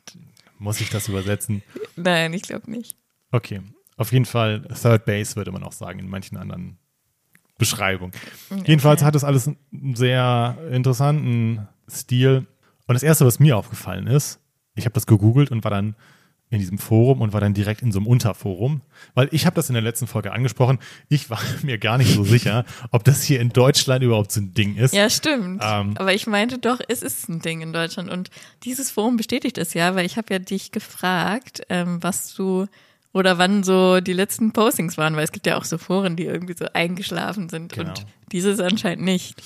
muss 0.59 0.79
ich 0.79 0.89
das 0.89 1.07
übersetzen? 1.09 1.63
Nein, 1.95 2.33
ich 2.33 2.43
glaube 2.43 2.69
nicht. 2.71 2.95
Okay, 3.31 3.61
auf 3.97 4.11
jeden 4.13 4.25
Fall 4.25 4.61
Third 4.79 5.05
Base 5.05 5.35
würde 5.35 5.51
man 5.51 5.63
auch 5.63 5.71
sagen 5.73 5.99
in 5.99 6.07
manchen 6.07 6.37
anderen 6.37 6.77
Beschreibungen. 7.57 8.13
Jedenfalls 8.65 9.03
hat 9.03 9.15
es 9.15 9.23
alles 9.23 9.47
einen 9.47 9.95
sehr 9.95 10.57
interessanten 10.71 11.67
Stil. 11.89 12.45
Und 12.87 12.93
das 12.95 13.03
Erste, 13.03 13.25
was 13.25 13.39
mir 13.39 13.57
aufgefallen 13.57 14.07
ist, 14.07 14.39
ich 14.75 14.85
habe 14.85 14.93
das 14.93 15.05
gegoogelt 15.05 15.51
und 15.51 15.63
war 15.63 15.71
dann 15.71 15.95
in 16.49 16.59
diesem 16.59 16.77
Forum 16.77 17.21
und 17.21 17.33
war 17.33 17.41
dann 17.41 17.55
direkt 17.55 17.81
in 17.81 17.91
so 17.91 17.97
einem 17.99 18.05
Unterforum, 18.07 18.81
weil 19.15 19.27
ich 19.31 19.47
habe 19.47 19.55
das 19.55 19.69
in 19.69 19.73
der 19.73 19.81
letzten 19.81 20.05
Folge 20.05 20.31
angesprochen. 20.33 20.77
Ich 21.09 21.29
war 21.31 21.39
mir 21.63 21.79
gar 21.79 21.97
nicht 21.97 22.13
so 22.13 22.23
sicher, 22.23 22.63
ob 22.91 23.03
das 23.03 23.23
hier 23.23 23.39
in 23.41 23.49
Deutschland 23.49 24.03
überhaupt 24.03 24.31
so 24.31 24.39
ein 24.39 24.53
Ding 24.53 24.75
ist. 24.75 24.93
Ja, 24.93 25.09
stimmt. 25.09 25.63
Ähm. 25.65 25.95
Aber 25.97 26.13
ich 26.13 26.27
meinte 26.27 26.59
doch, 26.59 26.79
es 26.87 27.01
ist 27.01 27.27
ein 27.27 27.39
Ding 27.39 27.61
in 27.61 27.73
Deutschland. 27.73 28.09
Und 28.11 28.29
dieses 28.63 28.91
Forum 28.91 29.17
bestätigt 29.17 29.57
es 29.57 29.73
ja, 29.73 29.95
weil 29.95 30.05
ich 30.05 30.17
habe 30.17 30.31
ja 30.31 30.39
dich 30.39 30.71
gefragt, 30.71 31.63
ähm, 31.69 32.03
was 32.03 32.33
du 32.35 32.67
oder 33.13 33.37
wann 33.37 33.63
so 33.63 33.99
die 33.99 34.13
letzten 34.13 34.53
Postings 34.53 34.97
waren, 34.97 35.15
weil 35.15 35.23
es 35.23 35.31
gibt 35.31 35.47
ja 35.47 35.57
auch 35.57 35.65
so 35.65 35.77
Foren, 35.77 36.15
die 36.15 36.25
irgendwie 36.25 36.55
so 36.57 36.65
eingeschlafen 36.73 37.49
sind 37.49 37.73
Genau. 37.73 37.89
und 37.89 38.05
dieses 38.31 38.59
anscheinend 38.59 39.05
nicht. 39.05 39.41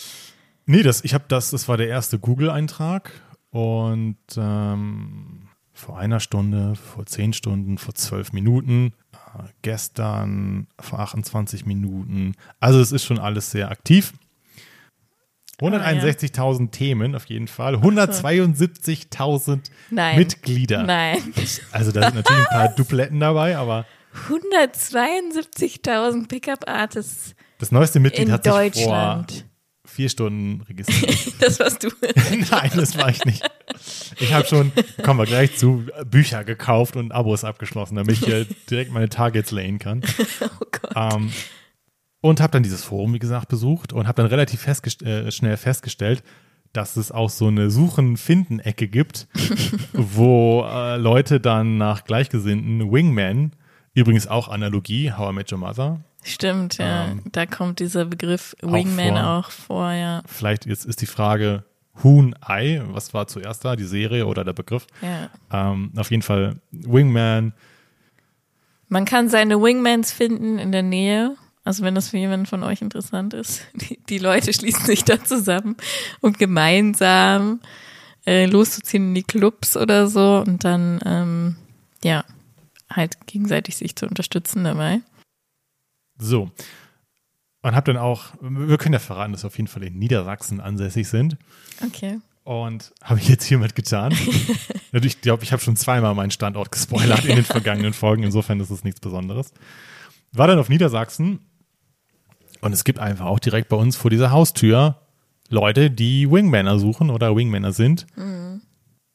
Nee, 0.65 0.83
das, 0.83 1.03
ich 1.03 1.13
habe 1.13 1.25
das, 1.29 1.51
das 1.51 1.67
war 1.69 1.77
der 1.77 1.87
erste 1.87 2.19
Google-Eintrag 2.19 3.11
und 3.57 4.17
ähm, 4.37 5.47
vor 5.73 5.97
einer 5.97 6.19
Stunde, 6.19 6.75
vor 6.75 7.07
zehn 7.07 7.33
Stunden, 7.33 7.79
vor 7.79 7.95
zwölf 7.95 8.31
Minuten, 8.31 8.93
äh, 9.13 9.17
gestern 9.63 10.67
vor 10.79 10.99
28 10.99 11.65
Minuten. 11.65 12.35
Also 12.59 12.79
es 12.79 12.91
ist 12.91 13.03
schon 13.05 13.17
alles 13.17 13.49
sehr 13.49 13.71
aktiv. 13.71 14.13
161.000 15.59 16.69
Themen 16.69 17.15
auf 17.15 17.25
jeden 17.25 17.47
Fall, 17.47 17.77
172.000 17.77 19.71
Nein. 19.89 20.19
Mitglieder. 20.19 20.83
Nein. 20.83 21.17
Also 21.71 21.91
da 21.91 22.03
sind 22.03 22.13
natürlich 22.13 22.47
ein 22.47 22.55
paar 22.55 22.69
Dupletten 22.75 23.19
dabei, 23.19 23.57
aber 23.57 23.87
172.000 24.29 26.27
Pickup-Artists 26.27 27.33
das 27.57 27.71
neueste 27.71 27.99
Mitglied 27.99 28.27
in 28.27 28.33
hat 28.33 28.43
sich 28.43 28.53
vor 28.53 28.61
Deutschland. 28.61 29.45
Vier 29.97 30.09
Stunden 30.09 30.61
registriert. 30.61 31.17
Das 31.39 31.59
warst 31.59 31.83
du. 31.83 31.89
Nein, 32.51 32.71
das 32.75 32.97
war 32.97 33.09
ich 33.09 33.25
nicht. 33.25 33.43
Ich 34.19 34.31
habe 34.31 34.47
schon, 34.47 34.71
kommen 35.03 35.19
wir 35.19 35.25
gleich 35.25 35.57
zu, 35.57 35.85
Bücher 36.05 36.43
gekauft 36.43 36.95
und 36.95 37.11
Abos 37.11 37.43
abgeschlossen, 37.43 37.95
damit 37.95 38.13
ich 38.13 38.25
hier 38.25 38.45
direkt 38.69 38.91
meine 38.91 39.09
Targets 39.09 39.49
layen 39.49 39.79
kann. 39.79 40.03
Oh 40.41 40.65
Gott. 40.71 40.91
Ähm, 40.95 41.31
und 42.21 42.41
habe 42.41 42.51
dann 42.51 42.61
dieses 42.61 42.83
Forum, 42.83 43.13
wie 43.15 43.19
gesagt, 43.19 43.49
besucht 43.49 43.91
und 43.91 44.07
habe 44.07 44.21
dann 44.21 44.27
relativ 44.27 44.61
festgest 44.61 45.01
äh, 45.01 45.31
schnell 45.31 45.57
festgestellt, 45.57 46.21
dass 46.73 46.95
es 46.95 47.11
auch 47.11 47.31
so 47.31 47.47
eine 47.47 47.71
Suchen-Finden-Ecke 47.71 48.87
gibt, 48.87 49.27
wo 49.93 50.63
äh, 50.63 50.97
Leute 50.97 51.39
dann 51.39 51.77
nach 51.77 52.03
Gleichgesinnten 52.03 52.91
Wingman, 52.91 53.53
übrigens 53.95 54.27
auch 54.27 54.47
Analogie, 54.47 55.11
How 55.11 55.31
I 55.31 55.33
Met 55.33 55.51
Your 55.51 55.57
Mother, 55.57 56.01
Stimmt, 56.27 56.77
ja. 56.77 57.05
Ähm, 57.07 57.21
da 57.31 57.45
kommt 57.45 57.79
dieser 57.79 58.05
Begriff 58.05 58.55
auch 58.61 58.73
Wingman 58.73 59.15
vor. 59.15 59.27
auch 59.27 59.51
vor, 59.51 59.91
ja. 59.91 60.21
vielleicht 60.25 60.65
jetzt 60.65 60.85
ist 60.85 61.01
die 61.01 61.05
Frage 61.05 61.63
Huhn, 62.03 62.35
Ei, 62.41 62.81
was 62.91 63.13
war 63.13 63.27
zuerst 63.27 63.65
da, 63.65 63.75
die 63.75 63.83
Serie 63.83 64.27
oder 64.27 64.43
der 64.43 64.53
Begriff? 64.53 64.85
ja. 65.01 65.29
Ähm, 65.51 65.91
auf 65.95 66.11
jeden 66.11 66.21
Fall 66.23 66.57
Wingman, 66.71 67.53
Man 68.89 69.05
kann 69.05 69.29
seine 69.29 69.61
Wingmans 69.61 70.11
finden 70.11 70.59
in 70.59 70.71
der 70.71 70.83
Nähe. 70.83 71.35
Also 71.63 71.83
wenn 71.83 71.95
das 71.95 72.09
für 72.09 72.17
jemanden 72.17 72.45
von 72.45 72.63
euch 72.63 72.81
interessant 72.81 73.33
ist. 73.33 73.61
Die, 73.73 73.99
die 74.07 74.19
Leute 74.19 74.53
schließen 74.53 74.85
sich 74.85 75.03
da 75.03 75.21
zusammen, 75.21 75.75
um 76.21 76.31
gemeinsam 76.31 77.59
äh, 78.25 78.45
loszuziehen 78.45 79.09
in 79.09 79.15
die 79.15 79.23
Clubs 79.23 79.75
oder 79.75 80.07
so 80.07 80.43
und 80.45 80.63
dann, 80.63 80.99
ähm, 81.05 81.55
ja, 82.03 82.23
halt 82.89 83.17
gegenseitig 83.27 83.75
sich 83.75 83.95
zu 83.97 84.07
unterstützen 84.07 84.63
dabei. 84.63 85.01
So. 86.17 86.51
Und 87.61 87.75
habe 87.75 87.91
dann 87.93 88.01
auch, 88.01 88.25
wir 88.39 88.77
können 88.77 88.93
ja 88.93 88.99
verraten, 88.99 89.33
dass 89.33 89.43
wir 89.43 89.47
auf 89.47 89.57
jeden 89.57 89.67
Fall 89.67 89.83
in 89.83 89.97
Niedersachsen 89.97 90.61
ansässig 90.61 91.07
sind. 91.07 91.37
Okay. 91.85 92.19
Und 92.43 92.93
habe 93.03 93.19
ich 93.19 93.27
jetzt 93.27 93.43
hiermit 93.43 93.75
getan. 93.75 94.13
ich 94.93 95.21
glaube, 95.21 95.43
ich 95.43 95.51
habe 95.51 95.61
schon 95.61 95.75
zweimal 95.75 96.15
meinen 96.15 96.31
Standort 96.31 96.71
gespoilert 96.71 97.25
in 97.25 97.35
den 97.35 97.43
vergangenen 97.45 97.93
Folgen. 97.93 98.23
Insofern 98.23 98.59
ist 98.59 98.69
es 98.69 98.83
nichts 98.83 99.01
Besonderes. 99.01 99.53
War 100.31 100.47
dann 100.47 100.59
auf 100.59 100.69
Niedersachsen 100.69 101.39
und 102.61 102.73
es 102.73 102.83
gibt 102.83 102.99
einfach 102.99 103.25
auch 103.25 103.39
direkt 103.39 103.69
bei 103.69 103.75
uns 103.75 103.95
vor 103.95 104.09
dieser 104.09 104.31
Haustür 104.31 105.01
Leute, 105.49 105.91
die 105.91 106.29
Wingmänner 106.29 106.79
suchen 106.79 107.09
oder 107.09 107.35
Wingmänner 107.35 107.71
sind. 107.73 108.07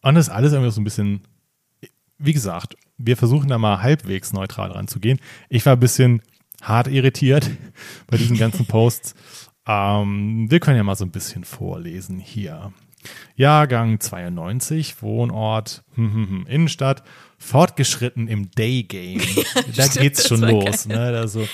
Und 0.03 0.15
das 0.15 0.29
ist 0.29 0.33
alles 0.33 0.53
irgendwie 0.53 0.73
so 0.73 0.81
ein 0.81 0.85
bisschen, 0.85 1.23
wie 2.19 2.33
gesagt, 2.33 2.77
wir 2.99 3.17
versuchen 3.17 3.49
da 3.49 3.59
mal 3.59 3.83
halbwegs 3.83 4.33
neutral 4.33 4.73
ranzugehen. 4.73 5.19
Ich 5.49 5.65
war 5.67 5.75
ein 5.75 5.81
bisschen 5.81 6.23
hart 6.63 6.89
irritiert 6.89 7.51
bei 8.07 8.17
diesen 8.17 8.39
ganzen 8.39 8.65
Posts. 8.67 9.15
Ähm, 9.67 10.51
wir 10.51 10.61
können 10.61 10.77
ja 10.77 10.83
mal 10.83 10.97
so 10.97 11.05
ein 11.05 11.11
bisschen 11.11 11.45
vorlesen 11.45 12.19
hier. 12.19 12.73
Jahrgang 13.35 13.99
92, 13.99 15.03
Wohnort, 15.03 15.83
hm, 15.95 16.15
hm, 16.15 16.29
hm, 16.29 16.47
Innenstadt, 16.47 17.03
fortgeschritten 17.37 18.29
im 18.29 18.51
Daygame. 18.53 19.21
da 19.77 19.85
stimmt, 19.85 20.01
geht's 20.01 20.29
schon 20.29 20.41
los. 20.41 20.87
Ne? 20.87 21.13
Da 21.13 21.27
so, 21.27 21.47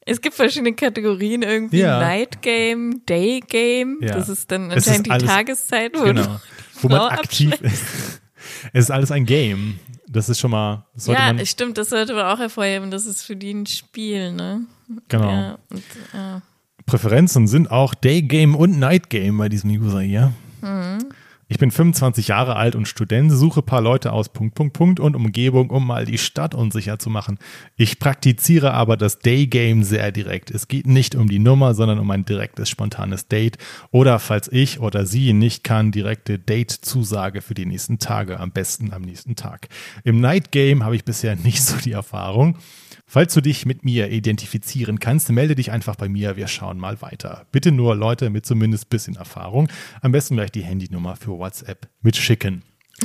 Es 0.00 0.20
gibt 0.20 0.34
verschiedene 0.34 0.74
Kategorien 0.74 1.42
irgendwie. 1.42 1.80
Ja. 1.80 2.00
Night 2.00 2.40
Game, 2.40 3.02
Day 3.06 3.40
Game. 3.46 3.98
Ja. 4.00 4.14
Das 4.14 4.28
ist 4.28 4.50
dann 4.50 4.70
Es 4.70 4.86
ist 4.86 4.88
anscheinend 4.88 5.22
die 5.22 5.26
Tageszeit, 5.26 5.92
wo 5.94 6.04
genau, 6.04 6.40
wo 6.80 6.88
man 6.88 7.00
aktiv 7.12 7.52
ist. 7.60 8.20
Es 8.72 8.84
ist 8.84 8.90
alles 8.90 9.10
ein 9.10 9.24
Game. 9.24 9.78
Das 10.08 10.28
ist 10.28 10.38
schon 10.38 10.50
mal, 10.50 10.86
Ja, 11.06 11.32
man, 11.32 11.44
stimmt, 11.44 11.78
das 11.78 11.90
sollte 11.90 12.14
man 12.14 12.26
auch 12.26 12.38
hervorheben. 12.38 12.90
Das 12.90 13.06
ist 13.06 13.22
für 13.22 13.36
die 13.36 13.52
ein 13.52 13.66
Spiel, 13.66 14.32
ne? 14.32 14.62
genau. 15.08 15.30
Ja, 15.30 15.58
und, 15.70 15.82
ja. 16.12 16.42
Präferenzen 16.86 17.48
sind 17.48 17.70
auch 17.70 17.94
Daygame 17.94 18.56
und 18.56 18.78
Nightgame 18.78 19.36
bei 19.38 19.48
diesem 19.48 19.70
User 19.70 20.00
hier. 20.00 20.32
Mhm. 20.60 20.98
Ich 21.48 21.58
bin 21.58 21.70
25 21.70 22.26
Jahre 22.26 22.56
alt 22.56 22.74
und 22.74 22.88
Student, 22.88 23.30
suche 23.30 23.62
paar 23.62 23.80
Leute 23.80 24.12
aus 24.12 24.30
Punkt, 24.30 24.56
Punkt, 24.56 24.72
Punkt 24.72 24.98
und 24.98 25.14
Umgebung, 25.14 25.70
um 25.70 25.86
mal 25.86 26.04
die 26.04 26.18
Stadt 26.18 26.56
unsicher 26.56 26.98
zu 26.98 27.08
machen. 27.08 27.38
Ich 27.76 28.00
praktiziere 28.00 28.72
aber 28.72 28.96
das 28.96 29.20
Daygame 29.20 29.84
sehr 29.84 30.10
direkt. 30.10 30.50
Es 30.50 30.66
geht 30.66 30.88
nicht 30.88 31.14
um 31.14 31.28
die 31.28 31.38
Nummer, 31.38 31.74
sondern 31.74 32.00
um 32.00 32.10
ein 32.10 32.24
direktes, 32.24 32.68
spontanes 32.68 33.28
Date 33.28 33.58
oder, 33.92 34.18
falls 34.18 34.48
ich 34.50 34.80
oder 34.80 35.06
sie 35.06 35.32
nicht 35.32 35.62
kann, 35.62 35.92
direkte 35.92 36.40
Date-Zusage 36.40 37.40
für 37.42 37.54
die 37.54 37.66
nächsten 37.66 38.00
Tage, 38.00 38.40
am 38.40 38.50
besten 38.50 38.92
am 38.92 39.02
nächsten 39.02 39.36
Tag. 39.36 39.68
Im 40.02 40.20
Nightgame 40.20 40.84
habe 40.84 40.96
ich 40.96 41.04
bisher 41.04 41.36
nicht 41.36 41.62
so 41.62 41.76
die 41.76 41.92
Erfahrung. 41.92 42.58
Falls 43.06 43.34
du 43.34 43.40
dich 43.40 43.66
mit 43.66 43.84
mir 43.84 44.10
identifizieren 44.10 45.00
kannst, 45.00 45.28
melde 45.30 45.54
dich 45.54 45.70
einfach 45.70 45.96
bei 45.96 46.08
mir. 46.08 46.36
Wir 46.36 46.48
schauen 46.48 46.78
mal 46.78 47.00
weiter. 47.02 47.46
Bitte 47.52 47.72
nur 47.72 47.94
Leute 47.94 48.30
mit 48.30 48.46
zumindest 48.46 48.88
bisschen 48.88 49.16
Erfahrung. 49.16 49.68
Am 50.00 50.12
besten 50.12 50.36
gleich 50.36 50.50
die 50.52 50.62
Handynummer 50.62 51.16
für 51.16 51.32
WhatsApp 51.38 51.88
mitschicken. 52.02 52.62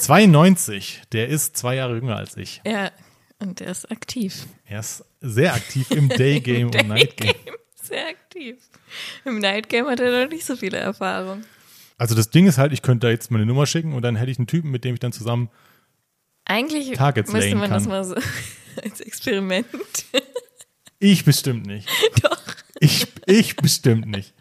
92, 0.00 1.02
der 1.12 1.28
ist 1.28 1.56
zwei 1.56 1.76
Jahre 1.76 1.94
jünger 1.94 2.16
als 2.16 2.36
ich. 2.36 2.60
ja, 2.66 2.90
und 3.38 3.58
der 3.60 3.68
ist 3.68 3.90
aktiv. 3.90 4.46
Er 4.66 4.80
ist 4.80 5.04
sehr 5.20 5.54
aktiv 5.54 5.90
im 5.90 6.08
Daygame 6.16 6.66
und 6.66 6.86
Nightgame. 6.88 7.34
Sehr 7.74 8.06
aktiv. 8.08 8.56
Im 9.24 9.38
Night 9.38 9.68
Game 9.68 9.86
hat 9.86 9.98
er 9.98 10.24
noch 10.24 10.30
nicht 10.30 10.44
so 10.44 10.54
viele 10.54 10.76
Erfahrung. 10.78 11.42
Also 11.98 12.14
das 12.14 12.30
Ding 12.30 12.46
ist 12.46 12.58
halt, 12.58 12.72
ich 12.72 12.82
könnte 12.82 13.06
da 13.06 13.10
jetzt 13.10 13.30
meine 13.32 13.44
Nummer 13.46 13.66
schicken 13.66 13.94
und 13.94 14.02
dann 14.02 14.16
hätte 14.16 14.30
ich 14.30 14.38
einen 14.38 14.46
Typen, 14.46 14.70
mit 14.70 14.84
dem 14.84 14.94
ich 14.94 15.00
dann 15.00 15.12
zusammen 15.12 15.50
Eigentlich 16.44 16.92
Targets 16.92 17.32
müsste 17.32 17.54
man 17.54 17.70
kann. 17.70 17.78
das 17.78 17.86
mal 17.86 18.04
so 18.04 18.14
als 18.82 19.00
Experiment. 19.00 19.66
Ich 20.98 21.24
bestimmt 21.24 21.66
nicht. 21.66 21.88
Doch, 22.22 22.40
Ich, 22.80 23.06
ich 23.26 23.56
bestimmt 23.56 24.06
nicht. 24.06 24.34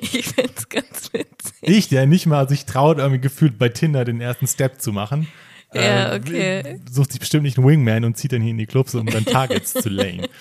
ich 0.00 0.26
finde 0.26 0.52
es 0.56 0.68
ganz 0.68 1.12
witzig. 1.12 1.54
Ich, 1.62 1.88
der 1.88 2.06
nicht 2.06 2.26
mal 2.26 2.48
sich 2.48 2.66
traut, 2.66 2.98
irgendwie 2.98 3.20
gefühlt 3.20 3.58
bei 3.58 3.68
Tinder 3.68 4.04
den 4.04 4.20
ersten 4.20 4.46
Step 4.46 4.80
zu 4.80 4.92
machen. 4.92 5.28
Ja, 5.72 6.14
äh, 6.14 6.16
okay. 6.18 6.80
Sucht 6.90 7.12
sich 7.12 7.20
bestimmt 7.20 7.44
nicht 7.44 7.58
einen 7.58 7.66
Wingman 7.66 8.04
und 8.04 8.16
zieht 8.16 8.32
dann 8.32 8.42
hier 8.42 8.50
in 8.50 8.58
die 8.58 8.66
Clubs, 8.66 8.94
um 8.94 9.06
dann 9.06 9.24
Targets 9.24 9.72
zu 9.72 9.88
layen. 9.88 10.26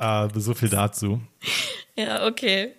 Äh, 0.00 0.28
so 0.36 0.54
viel 0.54 0.68
dazu. 0.68 1.20
Ja, 1.96 2.24
okay. 2.28 2.72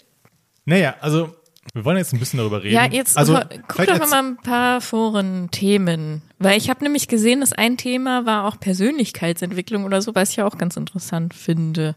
Naja, 0.63 0.95
also 1.01 1.35
wir 1.73 1.85
wollen 1.85 1.97
jetzt 1.97 2.13
ein 2.13 2.19
bisschen 2.19 2.37
darüber 2.37 2.63
reden. 2.63 2.75
Ja, 2.75 2.85
jetzt 2.85 3.17
also, 3.17 3.39
guck 3.67 3.85
doch 3.85 4.09
mal 4.09 4.23
ein 4.23 4.37
paar 4.37 4.81
Foren-Themen. 4.81 6.21
Weil 6.39 6.57
ich 6.57 6.69
habe 6.69 6.83
nämlich 6.83 7.07
gesehen, 7.07 7.41
dass 7.41 7.53
ein 7.53 7.77
Thema 7.77 8.25
war 8.25 8.47
auch 8.47 8.59
Persönlichkeitsentwicklung 8.59 9.83
oder 9.83 10.01
so, 10.01 10.15
was 10.15 10.31
ich 10.31 10.37
ja 10.37 10.45
auch 10.45 10.57
ganz 10.57 10.77
interessant 10.77 11.33
finde. 11.33 11.95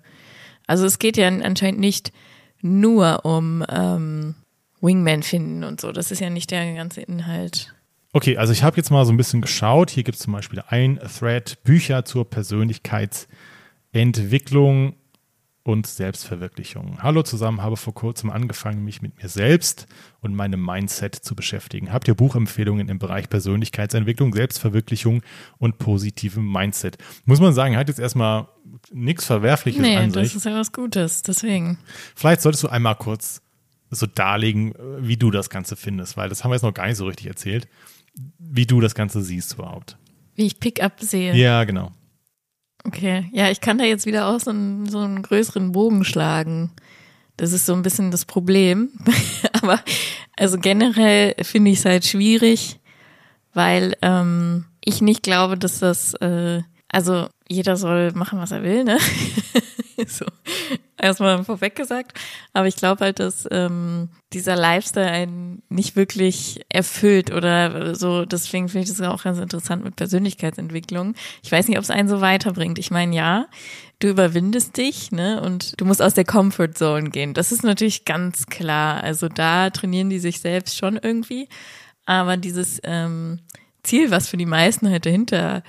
Also 0.67 0.85
es 0.87 0.99
geht 0.99 1.17
ja 1.17 1.29
anscheinend 1.29 1.81
nicht 1.81 2.13
nur 2.61 3.25
um 3.25 3.65
ähm, 3.69 4.35
Wingman 4.81 5.23
finden 5.23 5.65
und 5.65 5.81
so. 5.81 5.93
Das 5.93 6.11
ist 6.11 6.21
ja 6.21 6.31
nicht 6.31 6.51
der 6.51 6.75
ganze 6.75 7.03
Inhalt. 7.03 7.75
Okay, 8.13 8.37
also 8.37 8.53
ich 8.53 8.63
habe 8.63 8.77
jetzt 8.77 8.91
mal 8.91 9.07
so 9.07 9.13
ein 9.13 9.17
bisschen 9.17 9.41
geschaut. 9.41 9.91
Hier 9.91 10.03
gibt 10.03 10.17
es 10.17 10.23
zum 10.23 10.35
Beispiel 10.35 10.63
ein 10.69 11.01
Thread, 11.19 11.63
Bücher 11.65 12.05
zur 12.05 12.29
Persönlichkeitsentwicklung 12.29 14.97
und 15.65 15.87
Selbstverwirklichung. 15.87 16.99
Hallo 17.03 17.23
zusammen, 17.23 17.63
habe 17.63 17.77
vor 17.77 17.95
kurzem 17.95 18.31
angefangen, 18.31 18.85
mich 18.85 19.01
mit 19.01 19.23
mir 19.23 19.29
selbst 19.29 19.87
und 20.21 20.35
meinem 20.35 20.65
Mindset 20.65 21.15
zu 21.15 21.37
beschäftigen. 21.37 21.93
Habt 21.93 22.09
ihr 22.09 22.15
Buchempfehlungen 22.15 22.89
im 22.89 22.99
Bereich 22.99 23.29
Persönlichkeitsentwicklung, 23.29 24.35
Selbstverwirklichung 24.35 25.23
und 25.59 25.79
positivem 25.79 26.51
Mindset? 26.51 26.99
Muss 27.25 27.41
man 27.41 27.53
sagen, 27.53 27.77
hat 27.77 27.89
jetzt 27.89 28.01
erstmal 28.01 28.49
nichts 28.93 29.25
Verwerfliches 29.25 29.81
Nee, 29.81 29.97
an 29.97 30.11
das 30.13 30.29
sich. 30.29 30.37
ist 30.37 30.45
ja 30.47 30.55
was 30.59 30.73
Gutes, 30.73 31.23
deswegen. 31.23 31.79
Vielleicht 32.17 32.41
solltest 32.43 32.65
du 32.65 32.69
einmal 32.69 32.97
kurz 32.97 33.41
so 33.91 34.07
darlegen, 34.07 34.75
wie 34.99 35.17
du 35.17 35.31
das 35.31 35.49
Ganze 35.51 35.77
findest, 35.77 36.17
weil 36.17 36.29
das 36.29 36.43
haben 36.43 36.51
wir 36.51 36.55
jetzt 36.57 36.63
noch 36.63 36.75
gar 36.75 36.87
nicht 36.87 36.97
so 36.97 37.07
richtig 37.07 37.27
erzählt, 37.29 37.69
wie 38.39 38.67
du 38.67 38.81
das 38.81 38.95
Ganze 38.95 39.23
siehst 39.23 39.55
überhaupt. 39.55 39.97
Wie 40.35 40.47
ich 40.47 40.59
Pickup 40.59 41.01
sehe. 41.01 41.35
Ja, 41.35 41.65
genau. 41.65 41.93
Okay, 42.85 43.29
ja, 43.33 43.51
ich 43.51 43.61
kann 43.61 43.79
da 43.79 43.85
jetzt 43.85 44.07
wieder 44.07 44.27
auch 44.27 44.41
so 44.41 44.51
einen, 44.51 44.89
so 44.89 44.99
einen 44.99 45.23
größeren 45.23 45.73
Bogen 45.73 46.05
schlagen. 46.05 46.73
Das 47.37 47.53
ist 47.53 47.67
so 47.67 47.75
ein 47.75 47.83
bisschen 47.83 48.11
das 48.11 48.25
Problem. 48.25 48.91
Aber 49.63 49.81
also 50.37 50.59
generell 50.59 51.35
finde 51.43 51.71
ich 51.71 51.79
es 51.79 51.85
halt 51.85 52.05
schwierig, 52.05 52.81
weil 53.55 53.97
ähm, 54.03 54.67
ich 54.85 55.01
nicht 55.01 55.23
glaube, 55.23 55.57
dass 55.57 55.79
das, 55.79 56.15
äh, 56.15 56.63
also 56.89 57.29
jeder 57.49 57.77
soll 57.77 58.13
machen, 58.13 58.39
was 58.39 58.51
er 58.51 58.63
will, 58.63 58.85
ne? 58.85 58.99
so, 60.07 60.25
erstmal 60.99 61.45
vorweg 61.45 61.75
gesagt. 61.75 62.19
Aber 62.53 62.67
ich 62.67 62.77
glaube 62.77 63.05
halt, 63.05 63.19
dass 63.19 63.47
ähm, 63.51 64.09
dieser 64.33 64.57
Lifestyle 64.57 65.11
einen 65.11 65.63
nicht 65.69 65.97
wirklich 65.97 66.65
erfüllt 66.69 67.33
oder 67.33 67.95
so. 67.95 68.25
Deswegen 68.25 68.69
finde 68.69 68.85
ich 68.85 68.97
das 68.97 69.07
auch 69.07 69.25
ganz 69.25 69.39
interessant 69.39 69.85
mit 69.85 69.97
Persönlichkeitsentwicklung. 69.97 71.15
Ich 71.43 71.53
weiß 71.53 71.69
nicht, 71.69 71.79
ob 71.79 71.85
es 71.85 71.91
einen 71.91 72.09
so 72.09 72.21
weiterbringt. 72.21 72.79
Ich 72.79 72.91
meine, 72.91 73.15
ja, 73.15 73.47
du 73.99 74.09
überwindest 74.09 74.77
dich, 74.77 75.13
ne? 75.13 75.41
Und 75.41 75.81
du 75.81 75.85
musst 75.85 76.03
aus 76.03 76.15
der 76.15 76.25
Comfort 76.25 76.75
Zone 76.75 77.11
gehen. 77.11 77.35
Das 77.35 77.53
ist 77.53 77.63
natürlich 77.63 78.05
ganz 78.05 78.47
klar. 78.47 79.03
Also 79.03 79.29
da 79.29 79.71
trainieren 79.71 80.11
die 80.11 80.19
sich 80.19 80.41
selbst 80.41 80.77
schon 80.77 80.97
irgendwie. 80.97 81.49
Aber 82.05 82.37
dieses 82.37 82.81
ähm, 82.85 83.41
Ziel, 83.83 84.11
was 84.11 84.29
für 84.29 84.37
die 84.37 84.47
meisten 84.47 84.89
halt 84.89 85.07
dahinter 85.07 85.63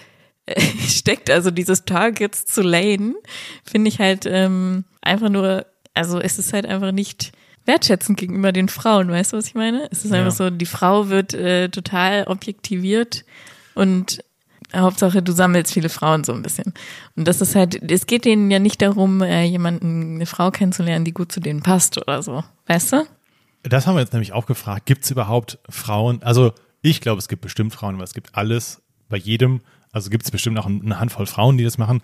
steckt, 0.88 1.30
also 1.30 1.52
dieses 1.52 1.86
Targets 1.86 2.46
zu 2.46 2.62
lane, 2.62 3.16
finde 3.64 3.90
ich 3.90 4.00
halt 4.00 4.26
ähm, 4.26 4.84
einfach 5.02 5.30
nur, 5.30 5.66
also 5.94 6.20
es 6.20 6.40
ist 6.40 6.54
halt 6.54 6.66
einfach 6.66 6.92
nicht 6.92 7.32
wertschätzend 7.66 8.20
gegenüber 8.20 8.52
den 8.52 8.68
Frauen, 8.68 9.10
weißt 9.10 9.34
du, 9.34 9.38
was 9.38 9.48
ich 9.48 9.56
meine? 9.56 9.88
Es 9.92 10.04
ist 10.04 10.12
ja. 10.12 10.20
einfach 10.20 10.36
so, 10.36 10.50
die 10.50 10.66
Frau 10.66 11.10
wird 11.10 11.34
äh, 11.34 11.70
total 11.70 12.26
objektiviert 12.26 13.24
und 13.74 14.24
Hauptsache, 14.76 15.22
du 15.22 15.32
sammelst 15.32 15.72
viele 15.72 15.90
Frauen 15.90 16.24
so 16.24 16.34
ein 16.34 16.42
bisschen. 16.42 16.74
Und 17.16 17.28
das 17.28 17.42
ist 17.42 17.56
halt, 17.56 17.92
es 17.92 18.08
geht 18.08 18.26
denen 18.26 18.50
ja 18.50 18.60
nicht 18.60 18.82
darum, 18.82 19.22
äh, 19.22 19.44
jemanden, 19.44 20.16
eine 20.16 20.26
Frau 20.26 20.50
kennenzulernen, 20.52 21.06
die 21.06 21.14
gut 21.14 21.32
zu 21.32 21.40
denen 21.40 21.62
passt 21.62 21.98
oder 22.00 22.24
so. 22.24 22.44
Weißt 22.66 22.94
du? 22.94 23.06
Das 23.62 23.86
haben 23.86 23.96
wir 23.96 24.02
jetzt 24.02 24.14
nämlich 24.14 24.34
auch 24.34 24.46
gefragt. 24.46 24.86
Gibt 24.86 25.04
es 25.04 25.12
überhaupt 25.12 25.60
Frauen? 25.70 26.24
Also 26.24 26.54
ich 26.82 27.02
glaube, 27.02 27.20
es 27.20 27.28
gibt 27.28 27.44
bestimmt 27.44 27.74
Frauen, 27.74 27.96
aber 27.96 28.04
es 28.04 28.14
gibt 28.14 28.36
alles 28.36 28.82
bei 29.10 29.18
jedem. 29.18 29.62
Also 29.94 30.10
gibt 30.10 30.26
es 30.26 30.32
bestimmt 30.32 30.60
auch 30.60 30.66
eine 30.66 31.00
Handvoll 31.00 31.26
Frauen, 31.26 31.58
die 31.58 31.64
das 31.64 31.78
machen. 31.78 32.02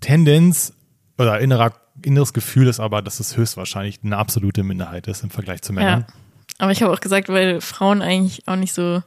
Tendenz 0.00 0.72
oder 1.18 1.40
innerer, 1.40 1.74
inneres 2.02 2.32
Gefühl 2.32 2.68
ist 2.68 2.80
aber, 2.80 3.02
dass 3.02 3.20
es 3.20 3.36
höchstwahrscheinlich 3.36 4.00
eine 4.02 4.16
absolute 4.16 4.62
Minderheit 4.62 5.06
ist 5.06 5.22
im 5.22 5.30
Vergleich 5.30 5.60
zu 5.60 5.74
Männern. 5.74 6.06
Ja. 6.08 6.14
Aber 6.58 6.72
ich 6.72 6.82
habe 6.82 6.92
auch 6.92 7.00
gesagt, 7.00 7.28
weil 7.28 7.60
Frauen 7.60 8.00
eigentlich 8.00 8.48
auch 8.48 8.56
nicht 8.56 8.72
so 8.72 9.02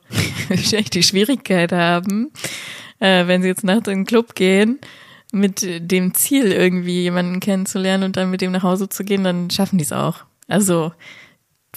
die 0.49 1.03
Schwierigkeit 1.03 1.71
haben, 1.71 2.31
äh, 2.99 3.25
wenn 3.25 3.41
sie 3.41 3.47
jetzt 3.47 3.63
nachts 3.63 3.87
in 3.87 3.99
den 3.99 4.05
Club 4.05 4.35
gehen, 4.35 4.79
mit 5.31 5.65
dem 5.65 6.13
Ziel 6.13 6.51
irgendwie 6.51 7.01
jemanden 7.01 7.39
kennenzulernen 7.39 8.03
und 8.03 8.17
dann 8.17 8.29
mit 8.29 8.41
dem 8.41 8.51
nach 8.51 8.63
Hause 8.63 8.89
zu 8.89 9.03
gehen, 9.03 9.23
dann 9.23 9.49
schaffen 9.49 9.77
die 9.77 9.83
es 9.83 9.91
auch. 9.91 10.25
Also 10.47 10.91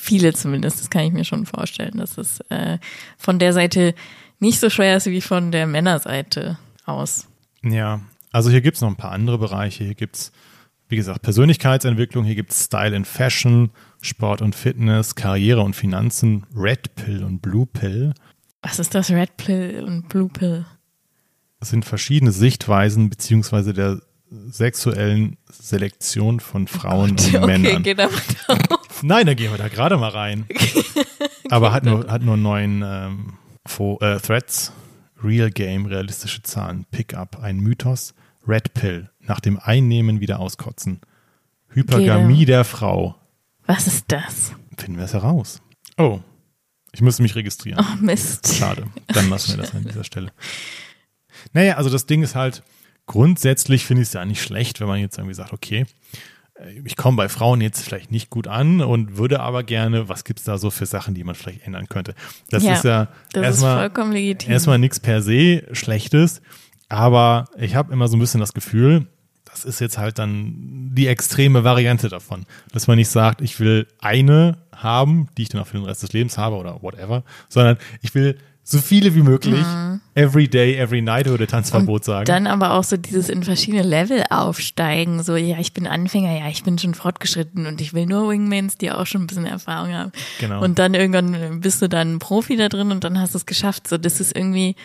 Viele 0.03 0.33
zumindest, 0.33 0.81
das 0.81 0.89
kann 0.89 1.03
ich 1.03 1.13
mir 1.13 1.25
schon 1.25 1.45
vorstellen, 1.45 1.99
dass 1.99 2.17
es 2.17 2.41
äh, 2.49 2.79
von 3.19 3.39
der 3.39 3.53
Seite 3.53 3.95
nicht 4.41 4.59
so 4.59 4.71
schwer 4.71 4.97
ist 4.97 5.07
wie 5.07 5.21
von 5.21 5.53
der 5.53 5.67
Männerseite 5.67 6.59
aus. 6.85 7.29
Ja, 7.63 8.01
also 8.33 8.51
hier 8.51 8.63
gibt 8.63 8.77
es 8.77 8.81
noch 8.81 8.89
ein 8.89 8.97
paar 8.97 9.13
andere 9.13 9.39
Bereiche. 9.39 9.85
Hier 9.85 9.95
gibt 9.95 10.17
es, 10.17 10.33
wie 10.89 10.97
gesagt, 10.97 11.23
Persönlichkeitsentwicklung, 11.23 12.25
hier 12.25 12.35
gibt 12.35 12.53
es 12.53 12.65
Style 12.65 12.97
and 12.97 13.07
Fashion, 13.07 13.71
Sport 14.01 14.43
und 14.43 14.55
Fitness, 14.55 15.15
Karriere 15.15 15.63
und 15.63 15.77
Finanzen, 15.77 16.47
Red 16.57 16.95
Pill 16.97 17.23
und 17.23 17.41
Blue 17.41 17.67
Pill. 17.67 18.15
Was 18.63 18.79
ist 18.79 18.95
das 18.95 19.11
Red 19.11 19.37
Pill 19.37 19.85
und 19.87 20.09
Blue 20.09 20.29
Pill? 20.29 20.65
Das 21.61 21.71
sind 21.71 21.85
verschiedene 21.85 22.33
Sichtweisen 22.33 23.11
beziehungsweise 23.11 23.75
der 23.75 24.01
sexuellen 24.49 25.37
Selektion 25.51 26.41
von 26.41 26.67
Frauen 26.69 27.17
oh 27.19 27.33
Gott, 27.33 27.35
und 27.35 27.35
okay, 27.43 27.47
Männern. 27.47 27.83
Geht 27.83 27.99
Nein, 29.03 29.27
da 29.27 29.35
gehen 29.35 29.51
wir 29.51 29.59
da 29.59 29.69
gerade 29.69 29.97
mal 29.97 30.11
rein. 30.11 30.47
aber 31.51 31.73
hat 31.73 31.85
nur, 31.85 32.07
hat 32.07 32.23
nur 32.23 32.37
neun 32.37 32.83
ähm, 32.87 33.33
äh, 33.67 34.19
Threads. 34.19 34.73
Real 35.23 35.51
Game, 35.51 35.87
realistische 35.87 36.43
Zahlen, 36.43 36.87
Pickup, 36.91 37.41
ein 37.43 37.59
Mythos, 37.59 38.15
Red 38.47 38.73
Pill, 38.73 39.11
nach 39.21 39.41
dem 39.41 39.59
Einnehmen 39.59 40.21
wieder 40.21 40.41
auskotzen. 40.41 41.01
Hypergamie 41.69 42.39
Gede. 42.39 42.53
der 42.53 42.65
Frau. 42.65 43.17
Was 43.67 43.87
ist 43.87 44.07
das? 44.09 44.53
Finden 44.79 44.97
wir 44.97 45.05
es 45.05 45.13
heraus. 45.13 45.61
Oh, 45.99 46.21
ich 46.93 47.03
müsste 47.03 47.23
mich 47.23 47.35
registrieren. 47.35 47.85
Oh 47.85 47.97
Mist. 48.03 48.55
Schade, 48.55 48.87
dann 49.09 49.29
lassen 49.29 49.51
wir 49.51 49.59
das 49.59 49.75
an 49.75 49.85
dieser 49.85 50.05
Stelle. 50.05 50.33
Naja, 51.53 51.77
also 51.77 51.91
das 51.91 52.07
Ding 52.07 52.23
ist 52.23 52.35
halt, 52.35 52.63
grundsätzlich 53.07 53.85
finde 53.85 54.03
ich 54.03 54.09
es 54.09 54.15
ja 54.15 54.25
nicht 54.25 54.43
schlecht, 54.43 54.81
wenn 54.81 54.89
man 54.89 54.99
jetzt 54.99 55.19
irgendwie 55.19 55.35
sagt, 55.35 55.53
okay, 55.53 55.87
ich 56.85 56.97
komme 56.97 57.17
bei 57.17 57.29
Frauen 57.29 57.61
jetzt 57.61 57.83
vielleicht 57.83 58.11
nicht 58.11 58.31
gut 58.31 58.47
an 58.47 58.81
und 58.81 59.17
würde 59.17 59.41
aber 59.41 59.63
gerne, 59.63 60.09
was 60.09 60.25
gibt 60.25 60.41
es 60.41 60.45
da 60.45 60.59
so 60.59 60.71
für 60.71 60.87
Sachen, 60.87 61.15
die 61.15 61.25
man 61.25 61.35
vielleicht 61.35 61.67
ändern 61.67 61.89
könnte? 61.89 62.15
Das 62.51 62.63
ja, 62.63 62.75
ist 62.75 62.85
ja 62.85 63.09
erstmal, 63.35 63.91
erstmal 64.47 64.79
nichts 64.79 65.01
per 65.01 65.23
se 65.23 65.65
Schlechtes, 65.73 66.43
aber 66.89 67.47
ich 67.57 67.77
habe 67.77 67.93
immer 67.93 68.09
so 68.09 68.17
ein 68.17 68.21
bisschen 68.21 68.41
das 68.41 68.53
Gefühl, 68.53 69.07
das 69.45 69.65
ist 69.65 69.81
jetzt 69.81 69.99
halt 69.99 70.19
dann 70.19 70.91
die 70.93 71.09
extreme 71.09 71.65
Variante 71.65 72.09
davon, 72.09 72.47
dass 72.73 72.87
man 72.87 72.97
nicht 72.97 73.09
sagt, 73.09 73.41
ich 73.41 73.59
will 73.59 73.87
eine 73.99 74.59
haben, 74.75 75.29
die 75.37 75.43
ich 75.43 75.49
dann 75.49 75.61
auch 75.61 75.67
für 75.67 75.79
den 75.79 75.87
Rest 75.87 76.03
des 76.03 76.13
Lebens 76.13 76.39
habe 76.39 76.57
oder 76.57 76.83
whatever, 76.83 77.25
sondern 77.49 77.77
ich 78.03 78.15
will 78.15 78.39
so 78.71 78.79
viele 78.79 79.17
wie 79.17 79.23
möglich. 79.23 79.67
Mhm. 79.67 80.01
Every 80.15 80.47
day, 80.47 80.77
every 80.77 81.03
night 81.03 81.27
würde 81.27 81.47
Tanzverbot 81.49 82.05
sagen. 82.05 82.25
Dann 82.27 82.47
aber 82.47 82.73
auch 82.73 82.85
so 82.85 82.97
dieses 82.97 83.29
in 83.29 83.43
verschiedene 83.43 83.83
Level 83.83 84.23
aufsteigen. 84.31 85.23
So, 85.25 85.35
ja, 85.35 85.59
ich 85.59 85.73
bin 85.73 85.89
Anfänger, 85.89 86.39
ja, 86.39 86.49
ich 86.49 86.63
bin 86.63 86.79
schon 86.79 86.95
fortgeschritten 86.95 87.67
und 87.67 87.81
ich 87.81 87.95
will 87.95 88.07
nur 88.07 88.31
Wingmans, 88.31 88.77
die 88.79 88.93
auch 88.93 89.07
schon 89.07 89.23
ein 89.23 89.27
bisschen 89.27 89.47
Erfahrung 89.47 89.93
haben. 89.93 90.13
Genau. 90.39 90.63
Und 90.63 90.79
dann 90.79 90.95
irgendwann 90.95 91.61
bist 91.61 91.83
du 91.83 91.89
dann 91.89 92.21
Profi 92.21 92.57
da 92.57 92.69
drin 92.69 92.93
und 92.93 93.03
dann 93.03 93.19
hast 93.19 93.35
du 93.35 93.39
es 93.39 93.47
geschafft. 93.47 93.89
So, 93.89 93.99
das 93.99 94.21
ist 94.21 94.37
irgendwie 94.37 94.77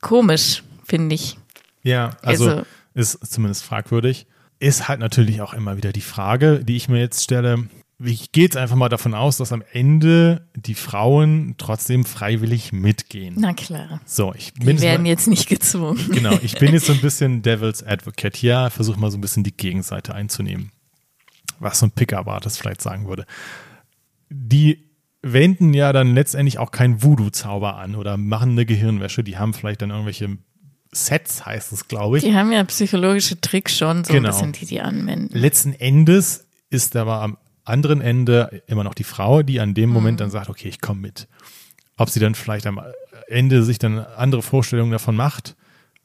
komisch, 0.00 0.62
finde 0.84 1.16
ich. 1.16 1.36
Ja, 1.82 2.10
also, 2.22 2.48
also 2.48 2.62
ist 2.94 3.32
zumindest 3.32 3.64
fragwürdig. 3.64 4.26
Ist 4.60 4.86
halt 4.86 5.00
natürlich 5.00 5.42
auch 5.42 5.54
immer 5.54 5.76
wieder 5.76 5.92
die 5.92 6.00
Frage, 6.00 6.64
die 6.64 6.76
ich 6.76 6.88
mir 6.88 7.00
jetzt 7.00 7.24
stelle, 7.24 7.68
ich 8.02 8.32
gehe 8.32 8.44
jetzt 8.44 8.56
einfach 8.56 8.76
mal 8.76 8.88
davon 8.88 9.14
aus, 9.14 9.36
dass 9.36 9.52
am 9.52 9.62
Ende 9.72 10.48
die 10.56 10.74
Frauen 10.74 11.54
trotzdem 11.58 12.04
freiwillig 12.04 12.72
mitgehen. 12.72 13.36
Na 13.38 13.54
klar. 13.54 14.00
So, 14.04 14.34
ich 14.34 14.52
bin 14.54 14.76
die 14.76 14.82
werden 14.82 15.02
mal, 15.02 15.08
jetzt 15.08 15.28
nicht 15.28 15.48
gezwungen. 15.48 16.10
Genau, 16.10 16.36
ich 16.42 16.58
bin 16.58 16.72
jetzt 16.72 16.86
so 16.86 16.92
ein 16.92 17.00
bisschen 17.02 17.42
Devil's 17.42 17.82
Advocate 17.82 18.36
hier, 18.36 18.70
versuche 18.70 18.98
mal 18.98 19.10
so 19.10 19.18
ein 19.18 19.20
bisschen 19.20 19.44
die 19.44 19.56
Gegenseite 19.56 20.14
einzunehmen. 20.14 20.72
Was 21.60 21.78
so 21.78 21.86
ein 21.86 21.92
Pickup-Artist 21.92 22.58
vielleicht 22.58 22.82
sagen 22.82 23.06
würde. 23.06 23.26
Die 24.28 24.90
wenden 25.22 25.72
ja 25.72 25.92
dann 25.92 26.14
letztendlich 26.14 26.58
auch 26.58 26.72
keinen 26.72 27.02
Voodoo-Zauber 27.02 27.76
an 27.76 27.94
oder 27.94 28.16
machen 28.16 28.50
eine 28.50 28.66
Gehirnwäsche. 28.66 29.22
Die 29.22 29.38
haben 29.38 29.54
vielleicht 29.54 29.82
dann 29.82 29.90
irgendwelche 29.90 30.36
Sets, 30.92 31.46
heißt 31.46 31.72
es, 31.72 31.88
glaube 31.88 32.18
ich. 32.18 32.24
Die 32.24 32.34
haben 32.34 32.52
ja 32.52 32.62
psychologische 32.64 33.40
Tricks 33.40 33.76
schon, 33.76 34.04
so 34.04 34.12
genau. 34.12 34.28
ein 34.28 34.32
bisschen, 34.32 34.52
die 34.52 34.66
die 34.66 34.80
anwenden. 34.80 35.36
Letzten 35.36 35.72
Endes 35.72 36.46
ist 36.70 36.96
aber 36.96 37.22
am 37.22 37.38
anderen 37.64 38.00
Ende 38.00 38.62
immer 38.66 38.84
noch 38.84 38.94
die 38.94 39.04
Frau, 39.04 39.42
die 39.42 39.60
an 39.60 39.74
dem 39.74 39.90
Moment 39.90 40.16
mhm. 40.16 40.24
dann 40.24 40.30
sagt, 40.30 40.48
okay, 40.48 40.68
ich 40.68 40.80
komme 40.80 41.00
mit. 41.00 41.28
Ob 41.96 42.10
sie 42.10 42.20
dann 42.20 42.34
vielleicht 42.34 42.66
am 42.66 42.80
Ende 43.28 43.62
sich 43.62 43.78
dann 43.78 43.98
andere 43.98 44.42
Vorstellungen 44.42 44.90
davon 44.92 45.16
macht, 45.16 45.56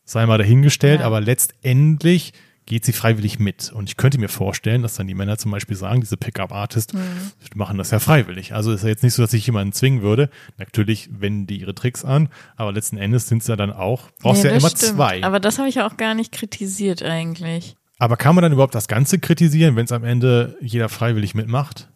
sei 0.05 0.25
mal 0.25 0.37
dahingestellt, 0.37 1.01
ja. 1.01 1.05
aber 1.05 1.21
letztendlich 1.21 2.33
geht 2.69 2.85
sie 2.85 2.93
freiwillig 2.93 3.39
mit. 3.39 3.71
Und 3.73 3.89
ich 3.89 3.97
könnte 3.97 4.19
mir 4.19 4.29
vorstellen, 4.29 4.83
dass 4.83 4.93
dann 4.93 5.07
die 5.07 5.15
Männer 5.15 5.37
zum 5.37 5.51
Beispiel 5.51 5.75
sagen, 5.75 6.01
diese 6.01 6.17
Pickup-Artists 6.17 6.93
mhm. 6.93 7.31
machen 7.55 7.79
das 7.79 7.89
ja 7.89 7.99
freiwillig. 7.99 8.53
Also 8.53 8.71
ist 8.71 8.83
ja 8.83 8.89
jetzt 8.89 9.03
nicht 9.03 9.15
so, 9.15 9.23
dass 9.23 9.33
ich 9.33 9.45
jemanden 9.45 9.73
zwingen 9.73 10.03
würde. 10.03 10.29
Natürlich 10.57 11.09
wenden 11.11 11.47
die 11.47 11.59
ihre 11.59 11.73
Tricks 11.73 12.05
an, 12.05 12.29
aber 12.55 12.71
letzten 12.71 12.97
Endes 12.97 13.27
sind 13.27 13.41
es 13.41 13.47
ja 13.47 13.55
dann 13.55 13.73
auch, 13.73 14.11
brauchst 14.19 14.43
ja, 14.43 14.51
ja 14.51 14.57
immer 14.57 14.69
stimmt. 14.69 14.95
zwei. 14.95 15.23
Aber 15.23 15.39
das 15.39 15.57
habe 15.57 15.67
ich 15.67 15.81
auch 15.81 15.97
gar 15.97 16.13
nicht 16.13 16.31
kritisiert 16.31 17.01
eigentlich. 17.01 17.75
Aber 17.99 18.15
kann 18.15 18.33
man 18.33 18.41
dann 18.41 18.53
überhaupt 18.53 18.73
das 18.73 18.87
Ganze 18.87 19.19
kritisieren, 19.19 19.75
wenn 19.75 19.85
es 19.85 19.91
am 19.91 20.05
Ende 20.05 20.57
jeder 20.61 20.87
freiwillig 20.89 21.35
mitmacht? 21.35 21.89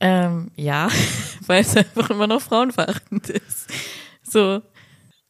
Ähm, 0.00 0.50
ja, 0.56 0.88
weil 1.46 1.60
es 1.60 1.76
einfach 1.76 2.10
immer 2.10 2.26
noch 2.26 2.40
frauenverachtend 2.40 3.28
ist. 3.28 3.70
So, 4.22 4.62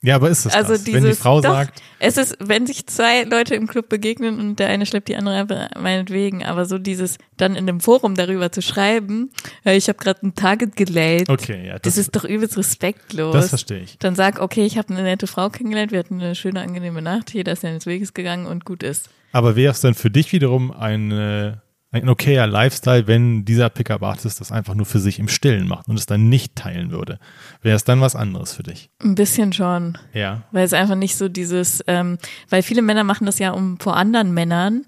ja, 0.05 0.17
aber 0.17 0.29
ist 0.29 0.45
es 0.45 0.55
also 0.55 0.75
das? 0.75 0.85
Dieses, 0.85 1.03
wenn 1.03 1.11
die 1.11 1.17
Frau 1.17 1.41
doch, 1.41 1.51
sagt. 1.51 1.83
Es 1.99 2.17
ist, 2.17 2.37
wenn 2.39 2.67
sich 2.67 2.87
zwei 2.87 3.23
Leute 3.23 3.55
im 3.55 3.67
Club 3.67 3.89
begegnen 3.89 4.39
und 4.39 4.59
der 4.59 4.69
eine 4.69 4.85
schleppt 4.85 5.09
die 5.09 5.17
andere 5.17 5.41
ab, 5.41 5.81
meinetwegen, 5.81 6.45
aber 6.45 6.67
so 6.67 6.79
dieses 6.79 7.17
dann 7.37 7.57
in 7.57 7.67
dem 7.67 7.81
Forum 7.81 8.15
darüber 8.15 8.53
zu 8.53 8.61
schreiben, 8.61 9.31
ich 9.65 9.89
habe 9.89 9.99
gerade 9.99 10.27
ein 10.27 10.35
Target 10.35 10.77
gelayt. 10.77 11.31
Okay, 11.31 11.67
ja. 11.67 11.73
Das, 11.75 11.95
das, 11.95 11.99
ist 11.99 12.15
doch 12.15 12.25
übelst 12.25 12.59
respektlos. 12.59 13.33
Das 13.33 13.49
verstehe 13.49 13.81
ich. 13.81 13.99
Dann 13.99 14.15
sag, 14.15 14.41
okay, 14.41 14.67
ich 14.67 14.77
habe 14.77 14.93
eine 14.93 15.03
nette 15.03 15.27
Frau 15.27 15.49
kennengelernt, 15.49 15.91
wir 15.91 16.01
hatten 16.01 16.21
eine 16.21 16.35
schöne, 16.35 16.61
angenehme 16.61 17.01
Nacht, 17.01 17.33
jeder 17.33 17.53
ist 17.53 17.63
seines 17.63 17.87
Weges 17.87 18.13
gegangen 18.13 18.47
und 18.47 18.65
gut 18.65 18.83
ist. 18.83 19.09
Aber 19.33 19.57
wäre 19.57 19.73
es 19.73 19.81
dann 19.81 19.95
für 19.95 20.11
dich 20.11 20.33
wiederum 20.33 20.71
eine 20.71 21.64
ein 22.03 22.09
okayer 22.09 22.47
Lifestyle, 22.47 23.07
wenn 23.07 23.45
dieser 23.45 23.71
Pickup-Artist 23.71 24.41
das 24.41 24.51
einfach 24.51 24.75
nur 24.75 24.87
für 24.87 24.99
sich 24.99 25.19
im 25.19 25.29
Stillen 25.29 25.69
macht 25.69 25.89
und 25.89 25.97
es 25.97 26.07
dann 26.07 26.29
nicht 26.29 26.57
teilen 26.57 26.91
würde. 26.91 27.19
Wäre 27.63 27.77
es 27.77 27.85
dann 27.85 28.01
was 28.01 28.17
anderes 28.17 28.53
für 28.53 28.65
dich? 28.65 28.91
Ein 29.03 29.15
bisschen 29.15 29.53
schon. 29.53 29.97
Ja. 30.13 30.43
Weil 30.51 30.65
es 30.65 30.73
einfach 30.73 30.97
nicht 30.97 31.17
so 31.17 31.29
dieses, 31.29 31.85
ähm, 31.87 32.19
weil 32.51 32.63
viele 32.63 32.83
Männer 32.83 33.05
machen 33.05 33.27
das 33.27 33.39
ja 33.39 33.53
um 33.53 33.79
vor 33.79 33.97
anderen 33.97 34.35
Männern 34.35 34.85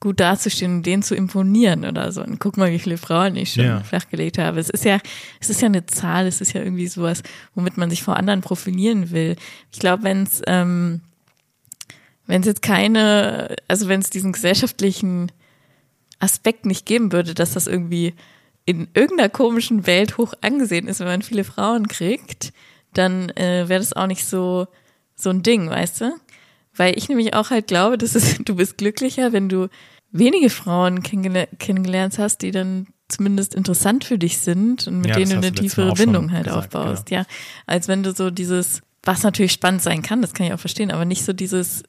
gut 0.00 0.18
dazustehen 0.18 0.76
und 0.76 0.86
denen 0.86 1.02
zu 1.02 1.14
imponieren 1.14 1.84
oder 1.84 2.10
so. 2.10 2.22
Und 2.22 2.40
guck 2.40 2.56
mal, 2.56 2.72
wie 2.72 2.78
viele 2.78 2.96
Frauen 2.96 3.36
ich 3.36 3.52
schon 3.52 3.64
Ja. 3.64 3.80
flachgelegt 3.80 4.38
habe. 4.38 4.58
Es 4.58 4.70
ist 4.70 4.86
ja, 4.86 4.98
es 5.40 5.50
ist 5.50 5.60
ja 5.60 5.66
eine 5.66 5.84
Zahl, 5.84 6.26
es 6.26 6.40
ist 6.40 6.54
ja 6.54 6.62
irgendwie 6.62 6.86
sowas, 6.88 7.22
womit 7.54 7.76
man 7.76 7.90
sich 7.90 8.02
vor 8.02 8.16
anderen 8.16 8.40
profilieren 8.40 9.10
will. 9.10 9.36
Ich 9.70 9.78
glaube, 9.78 10.04
wenn 10.04 10.22
es 10.22 10.40
ähm, 10.46 11.02
wenn 12.26 12.40
es 12.40 12.46
jetzt 12.46 12.62
keine, 12.62 13.56
also 13.68 13.88
wenn 13.88 14.00
es 14.00 14.08
diesen 14.08 14.32
gesellschaftlichen 14.32 15.30
Aspekt 16.20 16.66
nicht 16.66 16.86
geben 16.86 17.12
würde, 17.12 17.34
dass 17.34 17.54
das 17.54 17.66
irgendwie 17.66 18.14
in 18.64 18.88
irgendeiner 18.94 19.28
komischen 19.28 19.86
Welt 19.86 20.18
hoch 20.18 20.34
angesehen 20.42 20.86
ist, 20.86 21.00
wenn 21.00 21.06
man 21.06 21.22
viele 21.22 21.44
Frauen 21.44 21.88
kriegt, 21.88 22.52
dann 22.94 23.30
äh, 23.30 23.68
wäre 23.68 23.80
das 23.80 23.94
auch 23.94 24.06
nicht 24.06 24.24
so 24.26 24.68
so 25.14 25.30
ein 25.30 25.42
Ding, 25.42 25.68
weißt 25.68 26.02
du? 26.02 26.12
Weil 26.74 26.96
ich 26.96 27.08
nämlich 27.08 27.34
auch 27.34 27.50
halt 27.50 27.66
glaube, 27.66 27.98
dass 27.98 28.14
es, 28.14 28.38
du 28.44 28.54
bist 28.56 28.78
glücklicher, 28.78 29.32
wenn 29.32 29.48
du 29.48 29.68
wenige 30.12 30.50
Frauen 30.50 31.02
kennengel 31.02 31.48
kennengelernt 31.58 32.18
hast, 32.18 32.42
die 32.42 32.50
dann 32.50 32.86
zumindest 33.08 33.54
interessant 33.54 34.04
für 34.04 34.18
dich 34.18 34.38
sind 34.38 34.86
und 34.86 35.00
mit 35.00 35.10
Ja, 35.10 35.16
denen 35.16 35.30
du 35.30 35.36
eine 35.38 35.52
tiefere 35.52 35.92
Bindung 35.94 36.32
halt 36.32 36.44
gesagt, 36.44 36.74
aufbaust, 36.74 37.10
ja. 37.10 37.24
Als 37.66 37.88
wenn 37.88 38.02
du 38.02 38.12
so 38.12 38.30
dieses, 38.30 38.82
was 39.02 39.22
natürlich 39.22 39.52
spannend 39.52 39.82
sein 39.82 40.02
kann, 40.02 40.22
das 40.22 40.32
kann 40.32 40.46
ich 40.46 40.52
auch 40.52 40.60
verstehen, 40.60 40.90
aber 40.90 41.04
nicht 41.04 41.24
so 41.24 41.32
dieses, 41.32 41.82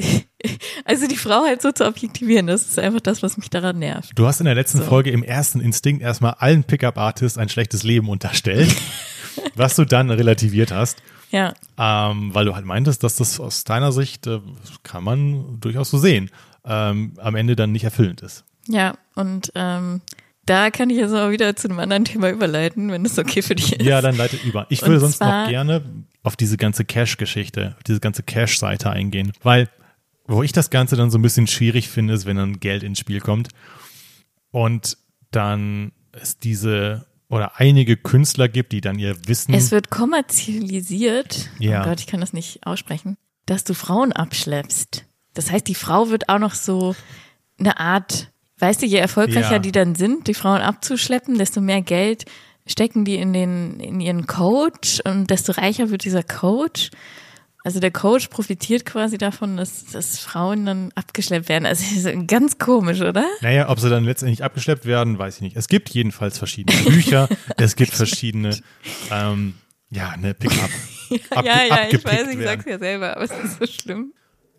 also 0.84 1.06
die 1.06 1.16
Frau 1.16 1.44
halt 1.44 1.62
so 1.62 1.72
zu 1.72 1.86
objektivieren, 1.86 2.46
das 2.46 2.62
ist 2.66 2.78
einfach 2.78 3.00
das, 3.00 3.22
was 3.22 3.36
mich 3.36 3.50
daran 3.50 3.78
nervt. 3.78 4.12
Du 4.14 4.26
hast 4.26 4.40
in 4.40 4.46
der 4.46 4.54
letzten 4.54 4.78
So. 4.78 4.84
Folge 4.84 5.10
im 5.10 5.22
ersten 5.22 5.60
Instinkt 5.60 6.02
erstmal 6.02 6.34
allen 6.38 6.64
Pickup-Artists 6.64 7.38
ein 7.38 7.48
schlechtes 7.48 7.82
Leben 7.82 8.08
unterstellt, 8.08 8.74
was 9.54 9.76
du 9.76 9.84
dann 9.84 10.10
relativiert 10.10 10.70
hast, 10.72 10.98
Ja, 11.30 11.54
ähm, 11.78 12.34
weil 12.34 12.44
du 12.44 12.54
halt 12.54 12.66
meintest, 12.66 13.02
dass 13.02 13.16
das 13.16 13.40
aus 13.40 13.64
deiner 13.64 13.92
Sicht, 13.92 14.26
äh, 14.26 14.40
kann 14.82 15.02
man 15.04 15.58
durchaus 15.60 15.90
so 15.90 15.98
sehen, 15.98 16.30
ähm, 16.64 17.14
am 17.18 17.34
Ende 17.36 17.56
dann 17.56 17.72
nicht 17.72 17.84
erfüllend 17.84 18.20
ist. 18.22 18.44
ja, 18.68 18.94
und 19.14 19.52
ähm, 19.54 20.02
da 20.44 20.70
kann 20.70 20.90
ich 20.90 20.96
jetzt 20.98 21.12
auch 21.12 21.30
wieder 21.30 21.56
zu 21.56 21.68
einem 21.68 21.80
anderen 21.80 22.04
Thema 22.04 22.30
überleiten, 22.30 22.92
wenn 22.92 23.02
das 23.02 23.18
okay 23.18 23.42
für 23.42 23.56
dich 23.56 23.72
ist. 23.72 23.82
Ja, 23.84 24.00
dann 24.00 24.16
leitet 24.16 24.44
über. 24.44 24.66
Ich 24.68 24.80
Und 24.82 24.88
würde 24.88 25.00
sonst 25.00 25.20
noch 25.20 25.48
gerne 25.48 25.82
auf 26.22 26.36
diese 26.36 26.56
ganze 26.56 26.84
Cash-Geschichte, 26.84 27.74
auf 27.76 27.82
diese 27.82 27.98
ganze 27.98 28.22
Cash-Seite 28.22 28.88
eingehen, 28.90 29.32
weil 29.42 29.68
wo 30.26 30.42
ich 30.42 30.52
das 30.52 30.70
Ganze 30.70 30.96
dann 30.96 31.10
so 31.10 31.18
ein 31.18 31.22
bisschen 31.22 31.46
schwierig 31.46 31.88
finde, 31.88 32.14
ist, 32.14 32.26
wenn 32.26 32.36
dann 32.36 32.60
Geld 32.60 32.82
ins 32.82 32.98
Spiel 32.98 33.20
kommt 33.20 33.48
und 34.50 34.96
dann 35.30 35.92
es 36.12 36.38
diese 36.38 37.06
oder 37.28 37.58
einige 37.58 37.96
Künstler 37.96 38.48
gibt, 38.48 38.72
die 38.72 38.80
dann 38.80 38.98
ihr 38.98 39.16
Wissen 39.26 39.52
Es 39.52 39.70
wird 39.72 39.90
kommerzialisiert, 39.90 41.50
Ja. 41.58 41.82
oh 41.82 41.88
Gott, 41.88 42.00
ich 42.00 42.06
kann 42.06 42.20
das 42.20 42.32
nicht 42.32 42.66
aussprechen, 42.66 43.16
dass 43.46 43.64
du 43.64 43.74
Frauen 43.74 44.12
abschleppst. 44.12 45.04
Das 45.34 45.50
heißt, 45.50 45.66
die 45.66 45.74
Frau 45.74 46.08
wird 46.10 46.28
auch 46.28 46.38
noch 46.38 46.54
so 46.54 46.94
eine 47.58 47.78
Art, 47.78 48.30
weißt 48.58 48.82
du, 48.82 48.86
je 48.86 48.98
erfolgreicher 48.98 49.52
Ja. 49.54 49.58
die 49.58 49.72
dann 49.72 49.94
sind, 49.94 50.28
die 50.28 50.34
Frauen 50.34 50.60
abzuschleppen, 50.60 51.36
desto 51.38 51.60
mehr 51.60 51.82
Geld 51.82 52.24
stecken 52.66 53.04
die 53.04 53.16
in 53.16 53.32
den, 53.32 53.80
in 53.80 54.00
ihren 54.00 54.26
Coach 54.26 55.00
und 55.04 55.30
desto 55.30 55.52
reicher 55.52 55.90
wird 55.90 56.04
dieser 56.04 56.22
Coach. 56.22 56.90
Also 57.66 57.80
der 57.80 57.90
Coach 57.90 58.28
profitiert 58.28 58.84
quasi 58.84 59.18
davon, 59.18 59.56
dass, 59.56 59.86
dass 59.86 60.20
Frauen 60.20 60.66
dann 60.66 60.92
abgeschleppt 60.94 61.48
werden. 61.48 61.66
Also 61.66 61.82
ganz 62.28 62.58
komisch, 62.58 63.00
oder? 63.00 63.24
Naja, 63.40 63.68
ob 63.68 63.80
sie 63.80 63.90
dann 63.90 64.04
letztendlich 64.04 64.44
abgeschleppt 64.44 64.86
werden, 64.86 65.18
weiß 65.18 65.34
ich 65.34 65.40
nicht. 65.40 65.56
Es 65.56 65.66
gibt 65.66 65.88
jedenfalls 65.90 66.38
verschiedene 66.38 66.80
Bücher, 66.88 67.28
es 67.56 67.74
gibt 67.74 67.90
verschiedene, 67.92 68.56
ähm, 69.10 69.54
ja, 69.90 70.10
eine 70.10 70.32
Pickup. 70.34 70.70
abge- 71.30 71.44
ja, 71.44 71.64
ja, 71.68 71.78
ich 71.90 72.04
weiß, 72.04 72.28
ich 72.28 72.38
werden. 72.38 72.44
sag's 72.44 72.66
ja 72.66 72.78
selber, 72.78 73.16
aber 73.16 73.24
es 73.24 73.32
ist 73.32 73.58
so 73.58 73.66
schlimm. 73.66 74.12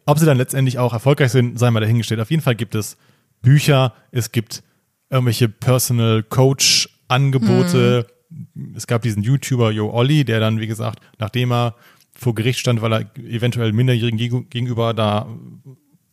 Ob 0.05 0.19
sie 0.19 0.25
dann 0.25 0.35
letztendlich 0.35 0.77
auch 0.77 0.91
erfolgreich 0.91 1.31
sind, 1.31 1.57
sei 1.57 1.71
mal 1.71 1.79
dahingestellt. 1.79 2.19
Auf 2.19 2.29
jeden 2.29 2.43
Fall 2.43 2.55
gibt 2.55 2.75
es 2.75 2.97
Bücher, 3.41 3.93
es 4.11 4.33
gibt 4.33 4.63
irgendwelche 5.09 5.47
Personal 5.47 6.23
Coach 6.23 6.89
Angebote. 7.07 8.05
Es 8.75 8.85
gab 8.85 9.01
diesen 9.03 9.23
YouTuber 9.23 9.71
Yo 9.71 9.89
Olli, 9.93 10.25
der 10.25 10.41
dann, 10.41 10.59
wie 10.59 10.67
gesagt, 10.67 10.99
nachdem 11.19 11.53
er 11.53 11.75
vor 12.17 12.35
Gericht 12.35 12.59
stand, 12.59 12.81
weil 12.81 12.93
er 12.93 13.17
eventuell 13.17 13.71
Minderjährigen 13.73 14.49
gegenüber 14.49 14.93
da 14.93 15.27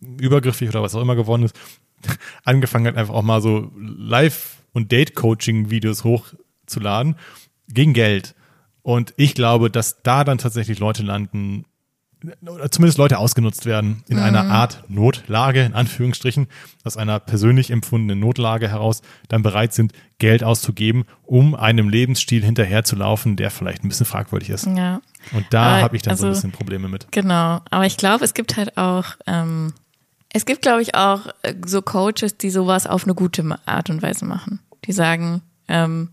übergriffig 0.01 0.69
oder 0.69 0.83
was 0.83 0.95
auch 0.95 1.03
immer 1.03 1.17
geworden 1.17 1.45
ist, 1.45 1.57
angefangen 2.45 2.87
hat, 2.87 2.97
einfach 2.97 3.15
auch 3.15 3.23
mal 3.23 3.41
so 3.41 3.73
Live- 3.77 4.63
und 4.73 4.93
Date-Coaching-Videos 4.93 6.05
hochzuladen 6.05 7.17
gegen 7.69 7.95
Geld. 7.95 8.35
Und 8.83 9.15
ich 9.17 9.35
glaube, 9.35 9.71
dass 9.71 10.03
da 10.03 10.25
dann 10.25 10.39
tatsächlich 10.39 10.79
Leute 10.79 11.03
landen, 11.03 11.65
oder 12.47 12.71
zumindest 12.71 12.99
Leute 12.99 13.19
ausgenutzt 13.19 13.67
werden 13.67 14.03
in 14.09 14.19
einer 14.19 14.45
Art 14.45 14.85
Notlage, 14.89 15.63
in 15.63 15.75
Anführungsstrichen, 15.75 16.47
aus 16.85 16.97
einer 16.97 17.21
persönlich 17.21 17.71
empfundenen 17.71 18.21
Notlage 18.21 18.69
heraus, 18.69 19.03
dann 19.29 19.43
bereit 19.43 19.73
sind, 19.73 19.93
Geld 20.19 20.45
auszugeben, 20.45 21.05
um 21.25 21.55
einem 21.55 21.89
Lebensstil 21.89 22.45
hinterherzulaufen, 22.45 23.37
der 23.37 23.51
vielleicht 23.51 23.85
ein 23.85 23.89
bisschen 23.89 24.07
fragwürdig 24.07 24.51
ist. 24.51 24.67
Ja. 24.67 25.01
Und 25.33 25.47
da 25.51 25.81
habe 25.81 25.97
ich 25.97 26.03
dann 26.03 26.17
so 26.17 26.25
ein 26.25 26.29
also- 26.29 26.41
bisschen 26.41 26.53
Probleme 26.53 26.89
mit. 26.89 27.07
Genau, 27.11 27.61
aber 27.71 27.87
ich 27.87 27.97
glaube, 27.97 28.25
es 28.25 28.35
gibt 28.35 28.57
halt 28.57 28.77
auch, 28.77 29.05
ähm, 29.27 29.73
es 30.33 30.47
gibt, 30.47 30.63
glaube 30.63 30.83
ich, 30.83 30.95
auch 30.95 31.27
äh, 31.43 31.55
so 31.67 31.83
Coaches, 31.83 32.37
die 32.39 32.51
sowas 32.51 32.87
auf 32.87 33.05
eine 33.05 33.15
gute 33.15 33.45
Art 33.67 33.91
und 33.91 34.03
Weise 34.03 34.25
machen. 34.25 34.61
Die 34.85 34.93
sagen, 34.93 35.43
ähm, 35.69 36.11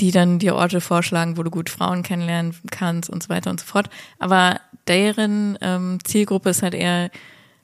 die 0.00 0.10
dann 0.10 0.38
dir 0.38 0.54
Orte 0.56 0.80
vorschlagen, 0.80 1.36
wo 1.36 1.42
du 1.42 1.50
gut 1.50 1.70
Frauen 1.70 2.02
kennenlernen 2.02 2.54
kannst 2.70 3.08
und 3.10 3.22
so 3.22 3.28
weiter 3.28 3.50
und 3.50 3.60
so 3.60 3.66
fort. 3.66 3.88
Aber 4.18 4.60
deren 4.88 5.58
ähm, 5.60 5.98
Zielgruppe 6.04 6.50
ist 6.50 6.62
halt 6.62 6.74
eher, 6.74 7.10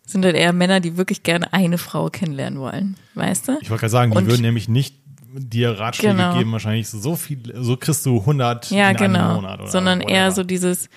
sind 0.06 0.24
halt 0.24 0.36
eher 0.36 0.52
Männer, 0.52 0.80
die 0.80 0.96
wirklich 0.96 1.22
gerne 1.22 1.52
eine 1.52 1.78
Frau 1.78 2.08
kennenlernen 2.10 2.58
wollen, 2.58 2.96
weißt 3.14 3.48
du? 3.48 3.58
Ich 3.60 3.70
wollte 3.70 3.82
gerade 3.82 3.90
sagen, 3.90 4.10
die 4.12 4.18
Und- 4.18 4.26
würden 4.28 4.42
nämlich 4.42 4.68
nicht 4.68 4.96
dir 5.34 5.78
Ratschläge 5.78 6.14
Genau. 6.14 6.36
geben, 6.36 6.52
wahrscheinlich 6.52 6.88
so 6.88 7.16
viel, 7.16 7.40
so 7.58 7.76
kriegst 7.78 8.04
du 8.04 8.20
100 8.20 8.70
Ja, 8.70 8.90
in 8.90 8.96
einem 8.98 9.12
genau. 9.14 9.34
Monat. 9.36 9.60
Oder 9.60 9.70
Sondern 9.70 10.00
eher 10.02 10.24
whatever. 10.26 10.30
so 10.34 10.42
dieses, 10.44 10.90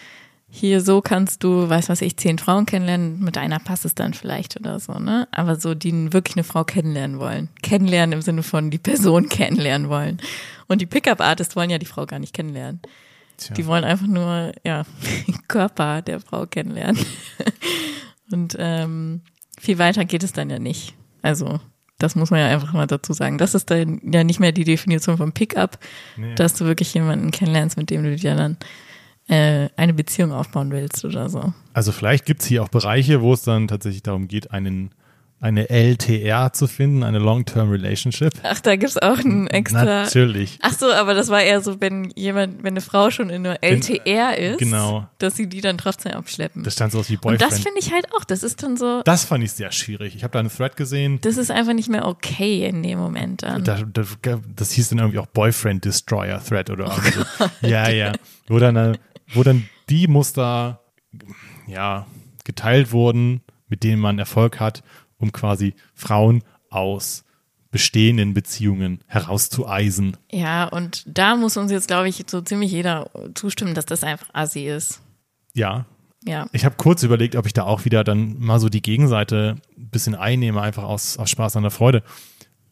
hier 0.49 0.81
so 0.81 0.99
kannst 1.01 1.43
du, 1.45 1.69
weiß 1.69 1.87
was 1.87 2.01
ich, 2.01 2.17
zehn 2.17 2.37
Frauen 2.37 2.65
kennenlernen, 2.65 3.19
mit 3.21 3.37
einer 3.37 3.59
passt 3.59 3.85
es 3.85 3.95
dann 3.95 4.13
vielleicht 4.13 4.57
oder 4.59 4.79
so, 4.81 4.93
ne? 4.99 5.27
Aber 5.31 5.55
so, 5.55 5.73
die 5.73 6.11
wirklich 6.11 6.35
eine 6.35 6.43
Frau 6.43 6.65
kennenlernen 6.65 7.17
wollen. 7.19 7.47
Kennenlernen 7.61 8.11
im 8.13 8.21
Sinne 8.21 8.43
von 8.43 8.71
die 8.71 8.77
Person 8.77 9.29
kennenlernen 9.29 9.87
wollen. 9.89 10.19
Und 10.67 10.81
die 10.81 10.85
Pickup-Artists 10.85 11.55
wollen 11.55 11.69
ja 11.69 11.77
die 11.77 11.85
Frau 11.85 12.05
gar 12.05 12.19
nicht 12.19 12.33
kennenlernen. 12.33 12.81
Tja. 13.37 13.53
Die 13.55 13.65
wollen 13.65 13.83
einfach 13.83 14.07
nur, 14.07 14.53
ja, 14.63 14.83
den 15.27 15.37
Körper 15.47 16.01
der 16.01 16.19
Frau 16.19 16.45
kennenlernen. 16.45 17.03
Und 18.31 18.55
ähm, 18.57 19.21
viel 19.59 19.77
weiter 19.77 20.05
geht 20.05 20.23
es 20.23 20.33
dann 20.33 20.49
ja 20.49 20.57
nicht. 20.59 20.95
Also, 21.21 21.59
das 21.97 22.15
muss 22.15 22.31
man 22.31 22.39
ja 22.39 22.47
einfach 22.47 22.73
mal 22.73 22.87
dazu 22.87 23.13
sagen. 23.13 23.37
Das 23.37 23.55
ist 23.55 23.69
dann 23.69 24.01
ja 24.11 24.23
nicht 24.23 24.39
mehr 24.39 24.51
die 24.51 24.63
Definition 24.63 25.17
von 25.17 25.31
Pickup, 25.31 25.77
Nee. 26.17 26.35
dass 26.35 26.53
du 26.55 26.65
wirklich 26.65 26.93
jemanden 26.93 27.31
kennenlernst, 27.31 27.77
mit 27.77 27.89
dem 27.89 28.03
du 28.03 28.15
dir 28.15 28.35
dann 28.35 28.57
äh, 29.27 29.69
eine 29.75 29.93
Beziehung 29.93 30.31
aufbauen 30.31 30.71
willst 30.71 31.05
oder 31.05 31.29
so. 31.29 31.53
Also 31.73 31.91
vielleicht 31.91 32.25
gibt 32.25 32.41
es 32.41 32.47
hier 32.47 32.63
auch 32.63 32.69
Bereiche, 32.69 33.21
wo 33.21 33.33
es 33.33 33.43
dann 33.43 33.67
tatsächlich 33.67 34.03
darum 34.03 34.27
geht, 34.27 34.51
einen, 34.51 34.91
eine 35.41 35.69
LTR 35.69 36.53
zu 36.53 36.65
finden, 36.65 37.03
eine 37.03 37.19
Long-Term 37.19 37.69
Relationship. 37.69 38.33
Ach, 38.43 38.59
da 38.61 38.77
gibt's 38.77 38.97
auch 38.97 39.19
ein 39.19 39.47
extra. 39.47 39.83
Natürlich. 39.83 40.57
Ach 40.61 40.73
so, 40.73 40.91
aber 40.91 41.13
das 41.13 41.29
war 41.29 41.41
eher 41.41 41.61
so, 41.61 41.81
wenn 41.81 42.11
jemand, 42.15 42.63
wenn 42.63 42.73
eine 42.73 42.81
Frau 42.81 43.11
schon 43.11 43.29
in 43.29 43.45
einer 43.45 43.61
LTR 43.61 44.37
ist, 44.37 44.59
genau. 44.59 45.07
dass 45.19 45.35
sie 45.35 45.47
die 45.47 45.61
dann 45.61 45.77
trotzdem 45.77 46.13
abschleppen. 46.13 46.63
Das 46.63 46.73
stand 46.73 46.93
so 46.93 46.99
aus 46.99 47.09
wie 47.09 47.15
Und 47.15 47.21
Boyfriend. 47.21 47.41
das 47.41 47.59
finde 47.59 47.79
ich 47.79 47.91
halt 47.91 48.07
auch, 48.13 48.23
das 48.23 48.43
ist 48.43 48.63
dann 48.63 48.77
so, 48.77 49.01
Das 49.03 49.25
fand 49.25 49.43
ich 49.43 49.51
sehr 49.51 49.71
schwierig. 49.71 50.15
Ich 50.15 50.23
habe 50.23 50.31
da 50.31 50.39
einen 50.39 50.49
Thread 50.49 50.77
gesehen. 50.77 51.19
das 51.21 51.37
ist 51.37 51.51
einfach 51.51 51.73
nicht 51.73 51.89
mehr 51.89 52.07
okay 52.07 52.65
in 52.65 52.81
dem 52.81 52.97
Moment 52.97 53.43
dann. 53.43 53.63
Da, 53.63 53.81
da, 53.83 54.03
das 54.55 54.71
hieß 54.71 54.89
dann 54.89 54.99
irgendwie 54.99 55.19
auch 55.19 55.27
Boyfriend 55.27 55.83
Destroyer 55.85 56.43
Thread 56.43 56.69
oder 56.69 56.87
Oh 56.87 57.45
so. 57.59 57.67
Ja, 57.67 57.89
ja. 57.89 58.13
Wo 58.47 58.57
dann, 58.57 58.75
äh, 58.75 58.93
wo 59.33 59.43
dann 59.43 59.67
die 59.89 60.07
Muster 60.07 60.81
ja, 61.67 62.05
geteilt 62.45 62.91
wurden, 62.91 63.41
mit 63.67 63.83
denen 63.83 63.99
man 64.01 64.19
Erfolg 64.19 64.59
hat, 64.59 64.83
um 65.25 65.31
quasi 65.31 65.73
Frauen 65.93 66.43
aus 66.69 67.23
bestehenden 67.71 68.33
Beziehungen 68.33 68.99
herauszueisen. 69.07 70.15
Ja, 70.31 70.65
und 70.65 71.03
da 71.05 71.35
muss 71.35 71.57
uns 71.57 71.71
jetzt, 71.71 71.87
glaube 71.87 72.07
ich, 72.07 72.23
so 72.27 72.39
ziemlich 72.41 72.71
jeder 72.71 73.09
zustimmen, 73.33 73.73
dass 73.73 73.85
das 73.85 74.03
einfach 74.03 74.27
assi 74.33 74.67
ist. 74.67 75.01
Ja, 75.53 75.85
Ja. 76.23 76.47
Ich 76.53 76.65
habe 76.65 76.75
kurz 76.77 77.03
überlegt, 77.03 77.35
ob 77.35 77.45
ich 77.45 77.53
da 77.53 77.63
auch 77.63 77.85
wieder 77.85 78.03
dann 78.03 78.39
mal 78.39 78.59
so 78.59 78.69
die 78.69 78.81
Gegenseite 78.81 79.57
ein 79.77 79.89
bisschen 79.89 80.15
einnehme, 80.15 80.61
einfach 80.61 80.83
aus, 80.83 81.17
aus 81.17 81.29
Spaß 81.29 81.55
an 81.55 81.63
der 81.63 81.71
Freude. 81.71 82.01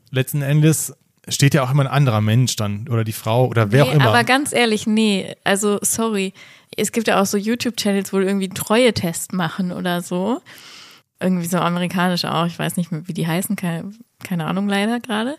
Letzten 0.09 0.41
Endes 0.41 0.93
steht 1.27 1.53
ja 1.53 1.63
auch 1.63 1.71
immer 1.71 1.83
ein 1.83 1.87
anderer 1.87 2.21
Mensch 2.21 2.55
dann 2.55 2.87
oder 2.89 3.03
die 3.03 3.13
Frau 3.13 3.47
oder 3.47 3.71
wer 3.71 3.85
nee, 3.85 3.89
auch 3.89 3.93
immer. 3.95 4.09
Aber 4.09 4.23
ganz 4.23 4.53
ehrlich, 4.53 4.87
nee, 4.87 5.35
also 5.43 5.79
sorry. 5.81 6.33
Es 6.75 6.91
gibt 6.91 7.07
ja 7.07 7.21
auch 7.21 7.25
so 7.25 7.37
YouTube-Channels, 7.37 8.11
wo 8.13 8.19
irgendwie 8.19 8.49
Treue-Test 8.49 9.33
machen 9.33 9.71
oder 9.71 10.01
so. 10.01 10.41
Irgendwie 11.23 11.47
so 11.47 11.57
amerikanisch 11.57 12.25
auch, 12.25 12.45
ich 12.45 12.59
weiß 12.59 12.77
nicht 12.77 12.89
wie 12.91 13.13
die 13.13 13.25
heißen, 13.25 13.55
keine, 13.55 13.91
keine 14.23 14.45
Ahnung 14.45 14.67
leider 14.67 14.99
gerade. 14.99 15.37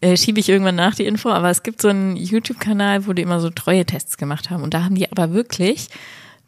Äh, 0.00 0.16
Schiebe 0.16 0.40
ich 0.40 0.48
irgendwann 0.48 0.74
nach 0.74 0.94
die 0.94 1.06
Info, 1.06 1.30
aber 1.30 1.50
es 1.50 1.62
gibt 1.62 1.80
so 1.80 1.88
einen 1.88 2.16
YouTube-Kanal, 2.16 3.06
wo 3.06 3.12
die 3.12 3.22
immer 3.22 3.40
so 3.40 3.50
Treue-Tests 3.50 4.16
gemacht 4.16 4.50
haben. 4.50 4.62
Und 4.62 4.74
da 4.74 4.84
haben 4.84 4.94
die 4.94 5.10
aber 5.10 5.32
wirklich 5.32 5.88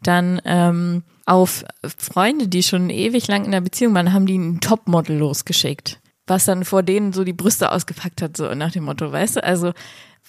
dann 0.01 0.41
ähm, 0.45 1.03
auf 1.25 1.63
Freunde, 1.97 2.47
die 2.47 2.63
schon 2.63 2.89
ewig 2.89 3.27
lang 3.27 3.45
in 3.45 3.51
der 3.51 3.61
Beziehung 3.61 3.93
waren, 3.93 4.11
haben 4.11 4.25
die 4.25 4.37
ein 4.37 4.59
Topmodel 4.59 5.17
losgeschickt, 5.17 5.99
was 6.27 6.45
dann 6.45 6.65
vor 6.65 6.83
denen 6.83 7.13
so 7.13 7.23
die 7.23 7.33
Brüste 7.33 7.71
ausgepackt 7.71 8.21
hat, 8.21 8.35
so 8.35 8.53
nach 8.53 8.71
dem 8.71 8.83
Motto, 8.83 9.11
weißt 9.11 9.37
du? 9.37 9.43
Also, 9.43 9.73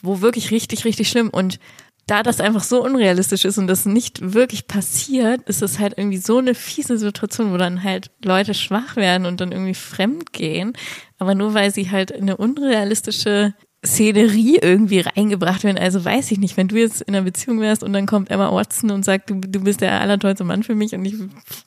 wo 0.03 0.21
wirklich 0.21 0.51
richtig, 0.51 0.85
richtig 0.85 1.09
schlimm 1.09 1.31
und 1.31 1.59
da 2.07 2.23
das 2.23 2.41
einfach 2.41 2.63
so 2.63 2.85
unrealistisch 2.85 3.45
ist 3.45 3.57
und 3.59 3.67
das 3.67 3.87
nicht 3.87 4.35
wirklich 4.35 4.67
passiert, 4.67 5.43
ist 5.49 5.63
es 5.63 5.79
halt 5.79 5.95
irgendwie 5.97 6.19
so 6.19 6.39
eine 6.39 6.55
fiese 6.55 6.99
Situation, 6.99 7.53
wo 7.53 7.57
dann 7.57 7.83
halt 7.83 8.11
Leute 8.23 8.53
schwach 8.55 8.97
werden 8.97 9.27
und 9.27 9.41
dann 9.41 9.53
irgendwie 9.53 9.75
fremd 9.75 10.33
gehen. 10.33 10.75
Aber 11.19 11.35
nur 11.35 11.55
weil 11.55 11.73
sie 11.73 11.91
halt 11.91 12.13
eine 12.15 12.37
unrealistische 12.37 13.55
Szenerie 13.85 14.59
irgendwie 14.63 15.01
reingebracht 15.01 15.63
werden. 15.65 15.79
Also 15.79 16.05
weiß 16.05 16.31
ich 16.31 16.39
nicht, 16.39 16.57
wenn 16.57 16.69
du 16.69 16.77
jetzt 16.77 17.03
in 17.03 17.15
einer 17.15 17.25
Beziehung 17.25 17.61
wärst 17.61 17.83
und 17.83 17.93
dann 17.93 18.07
kommt 18.07 18.31
Emma 18.31 18.51
Watson 18.53 18.91
und 18.91 19.05
sagt, 19.05 19.29
du, 19.31 19.35
du 19.41 19.61
bist 19.61 19.81
der 19.81 20.01
allertollste 20.01 20.45
Mann 20.45 20.63
für 20.63 20.75
mich 20.75 20.95
und 20.95 21.05
ich, 21.05 21.15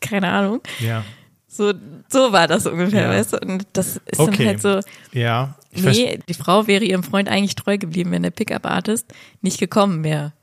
keine 0.01 0.29
Ahnung. 0.29 0.61
Ja. 0.79 1.03
So, 1.47 1.73
so 2.09 2.31
war 2.31 2.47
das 2.47 2.65
ungefähr, 2.65 3.03
Ja. 3.03 3.09
weißt 3.09 3.33
du? 3.33 3.37
Und 3.39 3.65
das 3.73 3.97
ist 4.05 4.19
Okay. 4.19 4.37
dann 4.37 4.47
halt 4.47 4.61
so, 4.61 4.79
Ja. 5.19 5.55
Ich 5.77 5.97
nee, 5.97 6.19
die 6.27 6.33
Frau 6.33 6.67
wäre 6.67 6.83
ihrem 6.83 7.03
Freund 7.03 7.29
eigentlich 7.29 7.55
treu 7.55 7.77
geblieben, 7.77 8.11
wenn 8.11 8.23
der 8.23 8.31
Pickup-Artist 8.31 9.13
nicht 9.41 9.59
gekommen 9.59 10.03
wäre. 10.03 10.33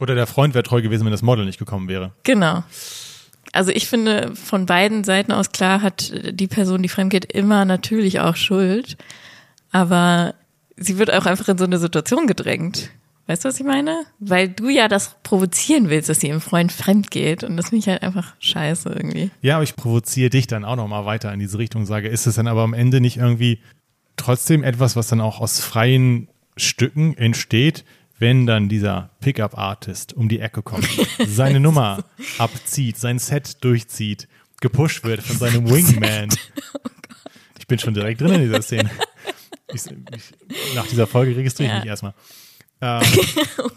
Oder 0.00 0.14
der 0.14 0.26
Freund 0.26 0.54
wäre 0.54 0.64
treu 0.64 0.82
gewesen, 0.82 1.04
wenn 1.04 1.12
das 1.12 1.22
Model 1.22 1.44
nicht 1.44 1.58
gekommen 1.58 1.88
wäre. 1.88 2.12
Genau. 2.24 2.64
Also 3.52 3.70
ich 3.70 3.86
finde, 3.86 4.34
von 4.34 4.66
beiden 4.66 5.04
Seiten 5.04 5.30
aus 5.30 5.52
klar 5.52 5.80
hat 5.80 6.12
die 6.30 6.48
Person, 6.48 6.82
die 6.82 6.88
fremdgeht, 6.88 7.32
immer 7.32 7.64
natürlich 7.64 8.20
auch 8.20 8.34
Schuld. 8.34 8.96
Aber 9.70 10.34
sie 10.76 10.98
wird 10.98 11.12
auch 11.12 11.26
einfach 11.26 11.48
in 11.48 11.58
so 11.58 11.64
eine 11.64 11.78
Situation 11.78 12.26
gedrängt. 12.26 12.90
Weißt 13.26 13.44
du, 13.44 13.48
was 13.48 13.58
ich 13.58 13.64
meine? 13.64 14.04
Weil 14.18 14.48
du 14.48 14.68
ja 14.68 14.86
das 14.86 15.16
provozieren 15.22 15.88
willst, 15.88 16.10
dass 16.10 16.20
sie 16.20 16.28
ihrem 16.28 16.42
Freund 16.42 16.72
fremd 16.72 17.10
geht. 17.10 17.42
Und 17.42 17.56
das 17.56 17.70
finde 17.70 17.78
ich 17.78 17.88
halt 17.88 18.02
einfach 18.02 18.34
scheiße 18.38 18.90
irgendwie. 18.90 19.30
Ja, 19.40 19.54
aber 19.54 19.64
ich 19.64 19.76
provoziere 19.76 20.30
dich 20.30 20.46
dann 20.46 20.64
auch 20.64 20.76
nochmal 20.76 21.06
weiter 21.06 21.32
in 21.32 21.40
diese 21.40 21.58
Richtung, 21.58 21.86
sage, 21.86 22.08
ist 22.08 22.26
es 22.26 22.34
dann 22.34 22.48
aber 22.48 22.62
am 22.62 22.74
Ende 22.74 23.00
nicht 23.00 23.16
irgendwie 23.16 23.60
trotzdem 24.16 24.62
etwas, 24.64 24.96
was 24.96 25.08
dann 25.08 25.20
auch 25.20 25.40
aus 25.40 25.60
freien 25.60 26.28
Stücken 26.56 27.16
entsteht, 27.16 27.84
wenn 28.18 28.46
dann 28.46 28.68
dieser 28.68 29.10
Pickup-Artist 29.20 30.12
um 30.12 30.28
die 30.28 30.40
Ecke 30.40 30.62
kommt, 30.62 30.88
seine 31.26 31.60
Nummer 31.60 32.04
abzieht, 32.38 32.96
sein 32.96 33.18
Set 33.18 33.62
durchzieht, 33.64 34.28
gepusht 34.60 35.04
wird 35.04 35.22
von 35.22 35.36
seinem 35.36 35.68
Wingman. 35.70 36.28
Ich 37.58 37.66
bin 37.68 37.78
schon 37.78 37.94
direkt 37.94 38.20
drin 38.20 38.32
in 38.34 38.42
dieser 38.42 38.60
Szene. 38.60 38.90
Ich, 39.72 39.86
ich, 39.86 40.74
nach 40.74 40.86
dieser 40.86 41.06
Folge 41.06 41.34
registriere 41.34 41.68
ich 41.68 41.72
Ja. 41.74 41.80
mich 41.80 41.88
erstmal. 41.88 42.12
Ähm, 42.82 43.02
Oh 43.56 43.70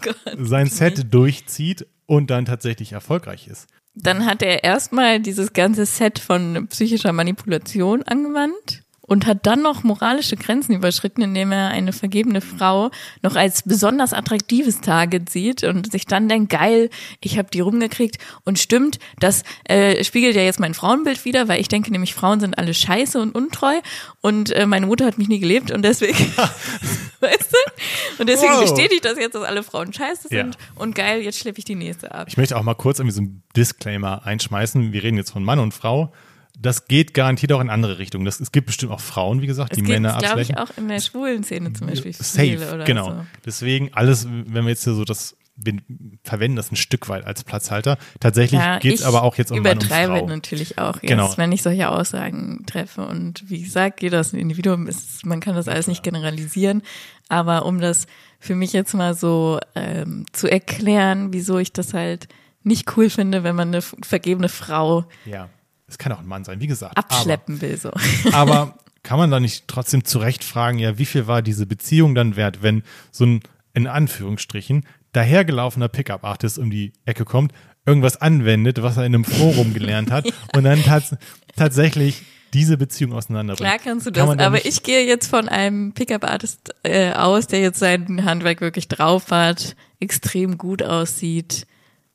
sein 0.43 0.67
Set 0.67 1.13
durchzieht 1.13 1.87
und 2.05 2.29
dann 2.29 2.43
tatsächlich 2.43 2.91
erfolgreich 2.91 3.47
ist. 3.47 3.67
Dann 3.93 4.25
hat 4.25 4.41
er 4.41 4.65
erstmal 4.65 5.21
dieses 5.21 5.53
ganze 5.53 5.85
Set 5.85 6.19
von 6.19 6.67
psychischer 6.67 7.13
Manipulation 7.13 8.03
angewandt 8.03 8.83
und 9.07 9.25
hat 9.25 9.45
dann 9.47 9.63
noch 9.63 9.83
moralische 9.83 10.35
Grenzen 10.37 10.75
überschritten, 10.75 11.21
indem 11.23 11.51
er 11.51 11.69
eine 11.69 11.93
vergebene 11.93 12.41
Frau 12.41 12.91
noch 13.23 13.35
als 13.35 13.63
besonders 13.63 14.13
attraktives 14.13 14.81
Target 14.81 15.29
sieht 15.29 15.63
und 15.63 15.91
sich 15.91 16.05
dann 16.05 16.29
denkt, 16.29 16.51
geil, 16.51 16.89
ich 17.21 17.37
habe 17.39 17.49
die 17.51 17.61
rumgekriegt 17.61 18.17
und 18.43 18.59
stimmt, 18.59 18.99
das 19.19 19.43
äh, 19.63 20.03
spiegelt 20.03 20.35
ja 20.35 20.43
jetzt 20.43 20.59
mein 20.59 20.73
Frauenbild 20.75 21.25
wieder, 21.25 21.47
weil 21.47 21.59
ich 21.59 21.67
denke 21.69 21.89
nämlich, 21.91 22.13
Frauen 22.13 22.39
sind 22.39 22.57
alle 22.57 22.73
scheiße 22.73 23.19
und 23.19 23.33
untreu 23.33 23.73
und 24.21 24.51
äh, 24.51 24.65
meine 24.67 24.85
Mutter 24.85 25.05
hat 25.05 25.17
mich 25.17 25.27
nie 25.29 25.39
gelebt 25.39 25.71
und 25.71 25.81
deswegen, 25.83 26.17
weißt 27.19 27.51
du, 27.51 28.19
und 28.21 28.29
deswegen 28.29 28.53
Wow. 28.53 28.61
bestätigt 28.61 29.05
das 29.05 29.17
jetzt, 29.17 29.35
dass 29.35 29.43
alle 29.43 29.63
Frauen 29.63 29.93
scheiße 29.93 30.27
Ja. 30.31 30.43
sind 30.43 30.57
und 30.75 30.95
geil, 30.95 31.21
jetzt 31.21 31.39
schleppe 31.39 31.59
ich 31.59 31.65
die 31.65 31.75
nächste 31.75 32.13
ab. 32.13 32.27
Ich 32.29 32.37
möchte 32.37 32.57
auch 32.57 32.63
mal 32.63 32.75
kurz 32.75 32.99
irgendwie 32.99 33.15
so 33.15 33.21
einen 33.21 33.41
Disclaimer 33.55 34.25
einschmeißen. 34.25 34.91
Wir 34.91 35.01
reden 35.03 35.17
jetzt 35.17 35.31
von 35.31 35.43
Mann 35.43 35.59
und 35.59 35.73
Frau. 35.73 36.11
Das 36.59 36.87
geht 36.87 37.13
garantiert 37.13 37.51
auch 37.53 37.61
in 37.61 37.69
andere 37.69 37.99
Richtungen. 37.99 38.25
Das, 38.25 38.39
es 38.39 38.51
gibt 38.51 38.67
bestimmt 38.67 38.91
auch 38.91 38.99
Frauen, 38.99 39.41
wie 39.41 39.47
gesagt, 39.47 39.75
die 39.75 39.81
Es 39.81 39.87
Männer 39.87 40.09
gibt, 40.13 40.23
glaube 40.23 40.41
ich, 40.41 40.57
abschleppen. 40.57 40.73
auch 40.75 40.77
in 40.81 40.87
der 40.89 40.99
schwulen 41.01 41.43
Szene 41.43 41.73
zum 41.73 41.87
Beispiel 41.87 42.13
Safe, 42.13 42.73
oder 42.73 42.83
genau. 42.83 43.09
so. 43.11 43.25
Deswegen 43.45 43.93
alles, 43.93 44.27
wenn 44.27 44.63
wir 44.63 44.69
jetzt 44.69 44.83
hier 44.83 44.93
so 44.93 45.03
das, 45.05 45.37
wir 45.55 45.75
verwenden 46.23 46.55
das 46.55 46.71
ein 46.71 46.75
Stück 46.75 47.09
weit 47.09 47.25
als 47.25 47.43
Platzhalter. 47.43 47.97
Tatsächlich 48.19 48.59
Ja, 48.59 48.79
geht 48.79 48.95
es 48.95 49.03
aber 49.03 49.23
auch 49.23 49.35
jetzt 49.35 49.51
um 49.51 49.59
Mann 49.59 49.73
und 49.77 49.83
übertreibe 49.83 50.17
Frau. 50.17 50.27
natürlich 50.27 50.77
auch 50.77 50.95
jetzt, 50.95 51.07
Genau. 51.09 51.31
wenn 51.37 51.51
ich 51.51 51.61
solche 51.63 51.89
Aussagen 51.89 52.63
treffe. 52.65 53.05
Und 53.05 53.47
wie 53.49 53.61
gesagt, 53.61 54.01
jedes 54.01 54.33
Individuum 54.33 54.87
ist, 54.87 55.25
man 55.25 55.39
kann 55.39 55.55
das 55.55 55.67
alles 55.67 55.87
nicht 55.87 56.03
generalisieren. 56.03 56.81
Aber 57.29 57.65
um 57.65 57.79
das 57.79 58.07
für 58.39 58.55
mich 58.55 58.73
jetzt 58.73 58.93
mal 58.93 59.13
so 59.13 59.59
ähm, 59.75 60.25
zu 60.31 60.47
erklären, 60.47 61.33
wieso 61.33 61.57
ich 61.59 61.71
das 61.73 61.93
halt 61.93 62.27
nicht 62.63 62.97
cool 62.97 63.09
finde, 63.09 63.43
wenn 63.43 63.55
man 63.55 63.69
eine 63.69 63.81
vergebene 63.81 64.49
Frau 64.49 65.05
Ja, 65.25 65.49
es 65.87 65.97
kann 65.97 66.11
auch 66.11 66.19
ein 66.19 66.27
Mann 66.27 66.43
sein, 66.43 66.59
wie 66.59 66.67
gesagt. 66.67 66.97
abschleppen 66.97 67.61
will. 67.61 67.77
So. 67.77 67.91
Aber, 68.31 68.57
aber 68.57 68.77
kann 69.03 69.17
man 69.17 69.31
da 69.31 69.39
nicht 69.39 69.67
trotzdem 69.67 70.03
zurecht 70.03 70.43
fragen, 70.43 70.79
ja, 70.79 70.97
wie 70.97 71.05
viel 71.05 71.27
war 71.27 71.41
diese 71.41 71.65
Beziehung 71.65 72.13
dann 72.13 72.35
wert, 72.35 72.61
wenn 72.61 72.83
so 73.11 73.25
ein, 73.25 73.41
in 73.73 73.87
Anführungsstrichen, 73.87 74.85
dahergelaufener 75.13 75.87
Pickup-Artist 75.87 76.59
um 76.59 76.69
die 76.69 76.91
Ecke 77.05 77.23
kommt, 77.23 77.53
irgendwas 77.85 78.19
anwendet, 78.19 78.81
was 78.81 78.97
er 78.97 79.05
in 79.05 79.15
einem 79.15 79.23
Forum 79.23 79.73
gelernt 79.73 80.11
hat 80.11 80.25
und 80.55 80.63
dann 80.65 80.83
tats 80.83 81.15
tatsächlich 81.55 82.23
diese 82.53 82.77
Beziehung 82.77 83.13
auseinanderbringt. 83.13 83.69
Klar 83.69 83.79
kannst 83.81 84.07
du 84.07 84.11
Kann 84.11 84.37
das, 84.37 84.45
aber 84.45 84.65
ich 84.65 84.83
gehe 84.83 85.05
jetzt 85.05 85.27
von 85.27 85.47
einem 85.47 85.93
Pickup-Artist 85.93 86.73
äh, 86.83 87.13
aus, 87.13 87.47
der 87.47 87.61
jetzt 87.61 87.79
sein 87.79 88.25
Handwerk 88.25 88.61
wirklich 88.61 88.87
drauf 88.87 89.31
hat, 89.31 89.75
extrem 89.99 90.57
gut 90.57 90.83
aussieht. 90.83 91.65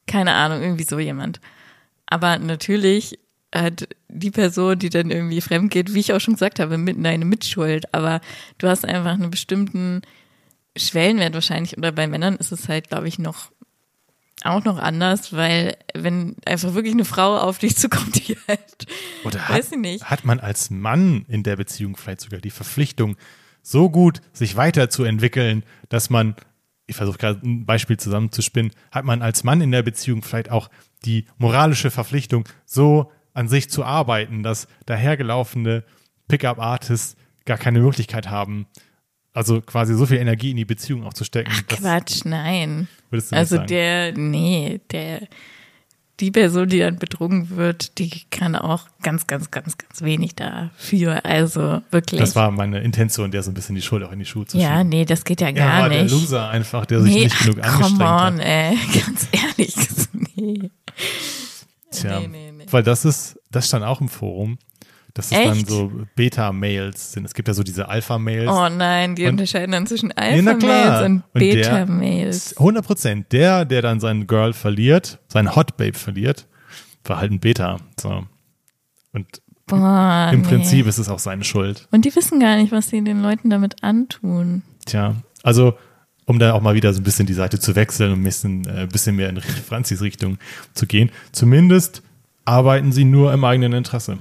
Keine 0.07 0.35
Ahnung, 0.35 0.63
irgendwie 0.63 0.85
so 0.85 0.99
jemand. 0.99 1.41
Aber 2.07 2.39
natürlich 2.39 3.19
hat 3.55 3.89
die 4.09 4.31
Person, 4.31 4.79
die 4.79 4.91
dann 4.91 5.11
irgendwie 5.11 5.41
fremd 5.41 5.71
geht, 5.71 5.95
wie 5.95 6.01
ich 6.01 6.13
auch 6.13 6.21
schon 6.21 6.35
gesagt 6.35 6.59
habe, 6.59 6.79
mit 6.79 7.05
eine 7.05 7.25
Mitschuld. 7.25 7.93
Aber 7.95 8.21
du 8.59 8.69
hast 8.69 8.85
einfach 8.85 9.13
einen 9.13 9.31
bestimmten 9.31 10.03
Schwellenwert 10.77 11.35
wahrscheinlich. 11.35 11.77
Oder 11.77 11.93
bei 11.93 12.07
Männern 12.07 12.37
ist 12.37 12.53
es 12.53 12.69
halt, 12.69 12.89
glaube 12.89 13.09
ich, 13.09 13.19
noch 13.19 13.51
auch 14.45 14.65
noch 14.65 14.79
anders, 14.79 15.33
weil 15.33 15.77
wenn 15.95 16.37
einfach 16.45 16.75
wirklich 16.75 16.95
eine 16.95 17.05
Frau 17.05 17.39
auf 17.39 17.59
dich 17.59 17.77
zukommt, 17.77 18.29
die 18.29 18.37
halt, 18.49 18.87
Oder 19.25 19.49
hat, 19.49 19.57
weiß 19.57 19.73
ich 19.73 19.79
nicht. 19.79 20.05
hat 20.05 20.25
man 20.25 20.41
als 20.41 20.71
Mann 20.71 21.25
in 21.29 21.43
der 21.43 21.57
Beziehung 21.57 21.97
vielleicht 21.97 22.23
sogar 22.23 22.41
die 22.41 22.51
Verpflichtung, 22.51 23.17
so 23.63 23.89
gut 23.89 24.21
sich 24.33 24.57
weiterzuentwickeln, 24.57 25.63
dass 25.89 26.11
man, 26.11 26.35
ich 26.87 26.97
versuche 26.97 27.19
gerade 27.19 27.47
ein 27.47 27.65
Beispiel 27.67 27.97
zusammenzuspinnen, 27.97 28.73
hat 28.91 29.05
man 29.05 29.23
als 29.23 29.45
Mann 29.45 29.61
in 29.61 29.71
der 29.71 29.83
Beziehung 29.83 30.23
vielleicht 30.23 30.51
auch 30.51 30.69
die 31.05 31.27
moralische 31.39 31.93
Verpflichtung, 31.93 32.49
so 32.65 33.13
an 33.35 33.49
sich 33.49 33.71
zu 33.71 33.85
arbeiten, 33.85 34.43
dass 34.43 34.69
dahergelaufene 34.87 35.85
Pickup-Artists 36.29 37.17
gar 37.45 37.59
keine 37.59 37.81
Möglichkeit 37.81 38.31
haben, 38.31 38.67
also 39.33 39.61
quasi 39.61 39.95
so 39.95 40.07
viel 40.07 40.19
Energie 40.19 40.51
in 40.51 40.59
die 40.59 40.65
Beziehung 40.65 41.05
auch 41.05 41.15
zu 41.15 41.25
stecken. 41.25 41.51
das 41.69 41.81
Quatsch, 41.81 42.25
nein. 42.25 42.89
würdest 43.11 43.33
du 43.33 43.35
nicht 43.35 43.41
Also 43.41 43.59
der, 43.59 44.13
nee, 44.17 44.81
der, 44.91 45.27
die 46.21 46.31
Person, 46.31 46.69
die 46.69 46.79
dann 46.79 46.99
betrogen 46.99 47.51
wird, 47.57 47.99
die 47.99 48.11
kann 48.31 48.55
auch 48.55 48.87
ganz, 49.03 49.27
ganz, 49.27 49.51
ganz, 49.51 49.79
ganz 49.79 50.03
wenig 50.03 50.35
dafür. 50.37 51.25
Also 51.25 51.83
wirklich. 51.91 52.21
das 52.21 52.37
war 52.37 52.51
meine 52.51 52.81
Intention, 52.81 53.31
der 53.31 53.43
so 53.43 53.51
ein 53.51 53.55
bisschen 53.55 53.75
die 53.75 53.83
Schuld 53.83 54.05
auch 54.05 54.13
in 54.13 54.19
die 54.19 54.27
Schuhe 54.27 54.47
zu 54.47 54.59
ja, 54.59 54.77
schieben. 54.77 54.89
nee, 54.91 55.05
das 55.05 55.25
geht 55.25 55.41
ja 55.41 55.51
gar 55.51 55.89
der 55.89 56.03
nicht. 56.03 56.13
Loser 56.13 56.51
einfach, 56.51 56.87
der 56.87 57.01
sich 57.01 57.15
nee, 57.15 57.25
nicht 57.25 57.39
genug 57.39 57.59
ach, 57.63 57.81
come 57.81 58.05
angestrengt 58.05 58.11
on, 58.11 58.39
hat. 58.39 58.47
ey, 58.47 58.79
ganz 59.01 59.29
ehrlich, 59.33 59.75
nee. 60.37 60.71
Tja, 61.93 62.21
Nee, 62.21 62.29
nee, 62.29 62.53
nee. 62.53 62.67
weil 62.71 62.83
das 62.83 63.05
ist, 63.05 63.39
das 63.51 63.69
stand 63.69 63.85
auch 63.85 64.01
im 64.01 64.09
Forum, 64.09 64.59
dass 65.15 65.27
es 65.27 65.31
dann 65.33 65.53
Echt? 65.59 65.69
so 65.69 65.93
Beta-Mails 66.17 67.13
sind. 67.13 67.25
Es 67.27 67.35
gibt 67.35 67.47
ja 67.49 67.55
so 67.55 67.63
diese 67.63 67.89
Alpha-Mails. 67.89 68.51
Oh 68.51 68.69
nein, 68.71 69.15
die 69.15 69.25
Und- 69.25 69.33
unterscheiden 69.33 69.73
dann 69.73 69.87
zwischen. 69.87 70.11
Alpha-Mails 70.13 71.03
und 71.05 71.33
Beta-Mails. 71.35 72.57
100 72.59 72.85
Prozent. 72.87 73.33
Der, 73.33 73.65
der 73.65 73.83
dann 73.83 74.01
sein 74.01 74.27
Girl 74.27 74.53
verliert, 74.53 75.19
sein 75.29 75.55
Hot 75.55 75.77
Babe 75.77 75.99
verliert, 75.99 76.47
war 77.05 77.19
halt 77.19 77.31
ein 77.31 77.41
Beta. 77.41 77.77
So. 78.01 78.25
Und 79.13 79.27
Boah, 79.67 80.31
im. 80.33 80.43
Prinzip 80.43 80.87
ist 80.87 80.99
es 80.99 81.09
auch 81.09 81.19
seine 81.19 81.45
Schuld. 81.45 81.89
Und 81.91 82.05
die 82.05 82.15
wissen 82.17 82.41
gar 82.41 82.57
nicht, 82.57 82.73
was 82.73 82.89
sie 82.89 83.03
den 83.05 83.23
Leuten 83.23 83.51
damit 83.51 83.83
antun. 83.83 84.63
Tja, 84.87 85.17
also 85.43 85.75
um 86.27 86.39
da 86.39 86.53
auch 86.53 86.61
mal 86.63 86.75
wieder 86.75 86.93
so 86.93 87.01
ein 87.01 87.05
bisschen 87.05 87.27
die 87.27 87.33
Seite 87.35 87.59
zu 87.59 87.75
wechseln 87.77 88.13
und 88.13 88.21
ein 88.21 88.25
bisschen, 88.25 88.67
äh, 88.67 88.87
bisschen 88.91 89.17
mehr 89.17 89.29
in 89.29 89.41
Franzis 89.41 90.01
Richtung 90.03 90.39
zu 90.75 90.87
gehen. 90.87 91.11
Zumindest 91.33 92.03
arbeiten 92.45 92.93
sie 92.93 93.05
nur 93.05 93.33
im 93.33 93.45
eigenen 93.45 93.73
Interesse. 93.73 94.19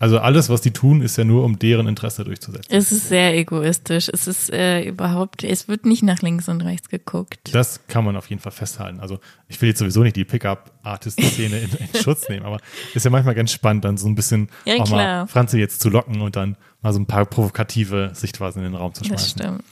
Also 0.00 0.20
alles, 0.20 0.48
was 0.48 0.60
die 0.60 0.70
tun, 0.70 1.02
ist 1.02 1.18
ja 1.18 1.24
nur, 1.24 1.42
um 1.44 1.58
deren 1.58 1.88
Interesse 1.88 2.22
durchzusetzen. 2.22 2.68
Es 2.72 2.92
ist 2.92 3.08
sehr 3.08 3.36
egoistisch. 3.36 4.08
Es 4.08 4.28
ist 4.28 4.48
äh, 4.52 4.84
überhaupt, 4.84 5.42
es 5.42 5.66
wird 5.66 5.86
nicht 5.86 6.04
nach 6.04 6.22
links 6.22 6.48
und 6.48 6.60
rechts 6.60 6.88
geguckt. 6.88 7.52
Das 7.52 7.80
kann 7.88 8.04
man 8.04 8.14
auf 8.16 8.30
jeden 8.30 8.40
Fall 8.40 8.52
festhalten. 8.52 9.00
Also 9.00 9.18
ich 9.48 9.60
will 9.60 9.70
jetzt 9.70 9.80
sowieso 9.80 10.04
nicht 10.04 10.14
die 10.14 10.24
Pickup-Artist-Szene 10.24 11.58
in, 11.58 11.70
in 11.72 12.00
Schutz 12.02 12.28
nehmen, 12.28 12.46
aber 12.46 12.60
ist 12.94 13.04
ja 13.04 13.10
manchmal 13.10 13.34
ganz 13.34 13.50
spannend, 13.50 13.84
dann 13.84 13.96
so 13.96 14.06
ein 14.06 14.14
bisschen 14.14 14.48
Ja, 14.64 14.74
auch 14.74 14.88
mal 14.88 15.02
klar. 15.02 15.26
Franzi 15.26 15.58
jetzt 15.58 15.80
zu 15.80 15.90
locken 15.90 16.20
und 16.20 16.36
dann 16.36 16.56
mal 16.80 16.92
so 16.92 17.00
ein 17.00 17.06
paar 17.06 17.26
provokative 17.26 18.10
Sichtweisen 18.14 18.58
in 18.64 18.70
den 18.72 18.74
Raum 18.76 18.94
zu 18.94 19.00
Das 19.02 19.08
schmeißen. 19.08 19.30
stimmt. 19.40 19.64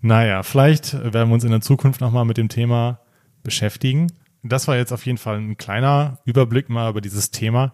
Naja, 0.00 0.42
vielleicht 0.42 0.92
werden 0.94 1.28
wir 1.28 1.34
uns 1.34 1.44
in 1.44 1.50
der 1.50 1.60
Zukunft 1.60 2.00
nochmal 2.00 2.24
mit 2.24 2.36
dem 2.36 2.48
Thema 2.48 3.00
beschäftigen. 3.42 4.12
das 4.42 4.68
war 4.68 4.76
jetzt 4.76 4.92
auf 4.92 5.06
jeden 5.06 5.18
Fall 5.18 5.38
ein 5.38 5.56
kleiner 5.56 6.18
Überblick 6.24 6.68
mal 6.68 6.90
über 6.90 7.00
dieses 7.00 7.30
Thema. 7.30 7.72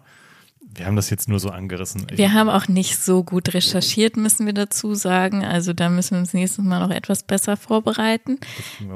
Wir 0.75 0.87
haben 0.87 0.95
das 0.95 1.11
jetzt 1.11 1.29
nur 1.29 1.39
so 1.39 1.49
angerissen. 1.49 2.07
Wir 2.11 2.33
haben 2.33 2.49
auch 2.49 2.67
nicht 2.67 2.97
so 2.97 3.23
gut 3.23 3.53
recherchiert, 3.53 4.17
müssen 4.17 4.47
wir 4.47 4.53
dazu 4.53 4.95
sagen. 4.95 5.45
Also 5.45 5.73
da 5.73 5.89
müssen 5.89 6.11
wir 6.11 6.19
uns 6.19 6.33
nächstes 6.33 6.63
Mal 6.63 6.79
noch 6.79 6.89
etwas 6.89 7.23
besser 7.23 7.57
vorbereiten. 7.57 8.39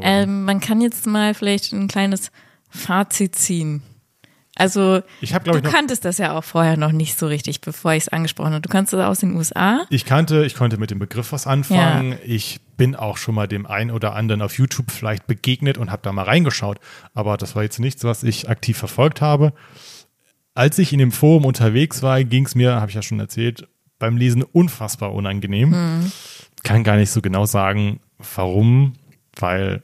Ähm, 0.02 0.44
man 0.46 0.60
kann 0.60 0.82
jetzt 0.82 1.06
mal 1.06 1.36
vielleicht 1.36 1.74
ein 1.74 1.88
kleines 1.88 2.32
Fazit 2.70 3.36
ziehen. 3.36 3.84
Also 4.58 5.02
hab, 5.32 5.44
du 5.44 5.62
kanntest 5.62 6.04
das 6.04 6.18
ja 6.18 6.36
auch 6.36 6.44
vorher 6.44 6.78
noch 6.78 6.92
nicht 6.92 7.18
so 7.18 7.28
richtig, 7.28 7.62
bevor 7.62 7.94
ich 7.94 8.04
es 8.04 8.10
angesprochen 8.10 8.54
habe. 8.54 8.62
Du 8.62 8.70
kannst 8.70 8.92
das 8.92 9.06
aus 9.06 9.20
den 9.20 9.36
USA. 9.36 9.86
Ich 9.92 10.04
kannte, 10.04 10.46
ich 10.46 10.56
konnte 10.56 10.78
mit 10.78 10.90
dem 10.90 10.98
Begriff 10.98 11.32
was 11.32 11.46
anfangen. 11.46 12.14
Ja. 12.14 12.18
Ich 12.26 12.60
bin 12.76 12.96
auch 12.96 13.18
schon 13.18 13.36
mal 13.36 13.48
dem 13.48 13.68
einen 13.68 13.92
oder 13.92 14.16
anderen 14.16 14.42
auf 14.42 14.58
YouTube 14.58 14.90
vielleicht 14.90 15.28
begegnet 15.28 15.78
und 15.78 15.92
habe 15.92 16.02
da 16.02 16.12
mal 16.12 16.24
reingeschaut. 16.24 16.80
Aber 17.14 17.38
das 17.38 17.56
war 17.56 17.62
jetzt 17.62 17.80
nichts, 17.80 18.04
was 18.04 18.24
ich 18.24 18.50
aktiv 18.50 18.78
verfolgt 18.78 19.22
habe. 19.22 19.54
Als 20.56 20.80
ich 20.80 20.92
in 20.92 21.00
dem 21.00 21.12
Forum 21.12 21.46
unterwegs 21.46 22.02
war, 22.02 22.24
ging 22.24 22.46
es 22.48 22.56
mir, 22.56 22.76
habe 22.76 22.90
ich 22.90 22.96
ja 22.96 23.04
schon 23.04 23.20
erzählt, 23.20 23.68
beim 24.00 24.18
Lesen 24.18 24.42
unfassbar 24.42 25.14
unangenehm. 25.14 25.70
Mhm. 25.70 26.12
Kann 26.64 26.84
gar 26.84 26.98
nicht 26.98 27.12
so 27.12 27.22
genau 27.22 27.46
sagen, 27.46 28.00
warum, 28.18 28.94
weil 29.36 29.84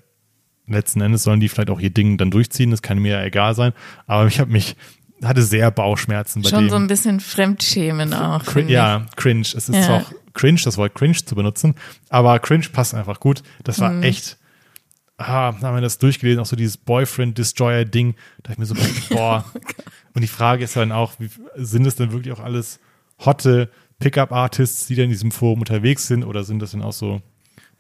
letzten 0.67 1.01
Endes 1.01 1.23
sollen 1.23 1.39
die 1.39 1.49
vielleicht 1.49 1.69
auch 1.69 1.79
ihr 1.79 1.89
Ding 1.89 2.17
dann 2.17 2.31
durchziehen, 2.31 2.71
das 2.71 2.81
kann 2.81 2.99
mir 2.99 3.17
ja 3.17 3.23
egal 3.23 3.55
sein. 3.55 3.73
Aber 4.07 4.27
ich 4.27 4.39
habe 4.39 4.51
mich, 4.51 4.75
hatte 5.23 5.43
sehr 5.43 5.71
Bauchschmerzen 5.71 6.41
bei 6.41 6.49
Schon 6.49 6.65
dem. 6.65 6.69
so 6.69 6.75
ein 6.75 6.87
bisschen 6.87 7.19
Fremdschämen 7.19 8.13
auch. 8.13 8.43
Cr 8.43 8.61
ja, 8.69 9.05
cringe. 9.15 9.41
Es 9.41 9.69
ist 9.69 9.69
ja. 9.69 9.97
auch 9.97 10.11
cringe, 10.33 10.61
das 10.63 10.77
Wort 10.77 10.95
cringe 10.95 11.15
zu 11.15 11.35
benutzen, 11.35 11.75
aber 12.09 12.39
cringe 12.39 12.67
passt 12.71 12.93
einfach 12.93 13.19
gut. 13.19 13.43
Das 13.63 13.79
war 13.79 13.91
mhm. 13.91 14.03
echt, 14.03 14.37
ah, 15.17 15.53
haben 15.61 15.75
wir 15.75 15.81
das 15.81 15.97
durchgelesen, 15.97 16.41
auch 16.41 16.45
so 16.45 16.55
dieses 16.55 16.77
Boyfriend-Destroyer-Ding. 16.77 18.15
Da 18.43 18.53
ich 18.53 18.57
mir 18.57 18.65
so, 18.65 18.75
boah. 19.09 19.45
oh 19.53 19.59
Und 20.15 20.21
die 20.21 20.27
Frage 20.27 20.63
ist 20.63 20.75
dann 20.75 20.91
auch, 20.91 21.13
wie, 21.19 21.29
sind 21.55 21.85
es 21.85 21.95
denn 21.95 22.11
wirklich 22.11 22.33
auch 22.33 22.43
alles 22.43 22.79
hotte 23.19 23.69
Pickup-Artists, 23.99 24.87
die 24.87 24.95
da 24.95 25.03
in 25.03 25.09
diesem 25.09 25.31
Forum 25.31 25.59
unterwegs 25.59 26.07
sind, 26.07 26.23
oder 26.23 26.43
sind 26.43 26.61
das 26.61 26.71
denn 26.71 26.81
auch 26.81 26.93
so 26.93 27.21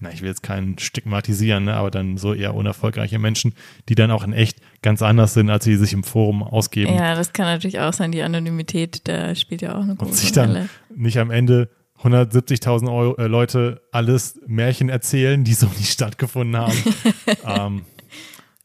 na, 0.03 0.11
ich 0.11 0.21
will 0.21 0.27
jetzt 0.27 0.43
keinen 0.43 0.77
stigmatisieren, 0.77 1.65
ne, 1.65 1.73
aber 1.73 1.89
dann 1.89 2.17
so 2.17 2.33
eher 2.33 2.53
unerfolgreiche 2.53 3.19
Menschen, 3.19 3.53
die 3.89 3.95
dann 3.95 4.11
auch 4.11 4.23
in 4.23 4.33
echt 4.33 4.59
ganz 4.81 5.01
anders 5.01 5.33
sind, 5.33 5.49
als 5.49 5.63
sie 5.63 5.77
sich 5.77 5.93
im 5.93 6.03
Forum 6.03 6.43
ausgeben. 6.43 6.93
Ja, 6.93 7.15
das 7.15 7.33
kann 7.33 7.45
natürlich 7.45 7.79
auch 7.79 7.93
sein. 7.93 8.11
Die 8.11 8.21
Anonymität, 8.21 9.07
da 9.07 9.33
spielt 9.33 9.61
ja 9.61 9.75
auch 9.75 9.83
eine 9.83 9.95
große 9.95 10.11
Und 10.11 10.17
sich 10.17 10.31
dann 10.33 10.49
Rolle. 10.49 10.69
nicht 10.93 11.17
am 11.17 11.31
Ende 11.31 11.69
170.000 12.03 13.17
äh, 13.17 13.27
Leute 13.27 13.81
alles 13.91 14.39
Märchen 14.45 14.89
erzählen, 14.89 15.43
die 15.43 15.53
so 15.53 15.67
nicht 15.77 15.91
stattgefunden 15.91 16.57
haben. 16.57 16.77
ähm, 17.47 17.81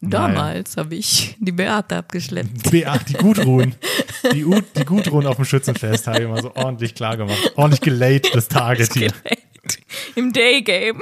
Damals 0.01 0.77
habe 0.77 0.95
ich 0.95 1.37
die 1.41 1.51
Beate 1.51 1.97
abgeschleppt. 1.97 2.71
Beate, 2.71 3.05
die 3.05 3.15
Gudrun. 3.15 3.75
Die, 4.33 4.45
U, 4.45 4.61
die 4.77 4.85
Gudrun 4.85 5.27
auf 5.27 5.37
dem 5.37 5.45
Schützenfest 5.45 6.07
habe 6.07 6.23
ich 6.23 6.29
mal 6.29 6.41
so 6.41 6.55
ordentlich 6.55 6.95
klar 6.95 7.17
gemacht. 7.17 7.53
Ordentlich 7.57 7.81
gelayt, 7.81 8.31
das 8.33 8.47
Target 8.47 8.93
hier. 8.95 9.13
Im 10.15 10.33
Daygame. 10.33 11.01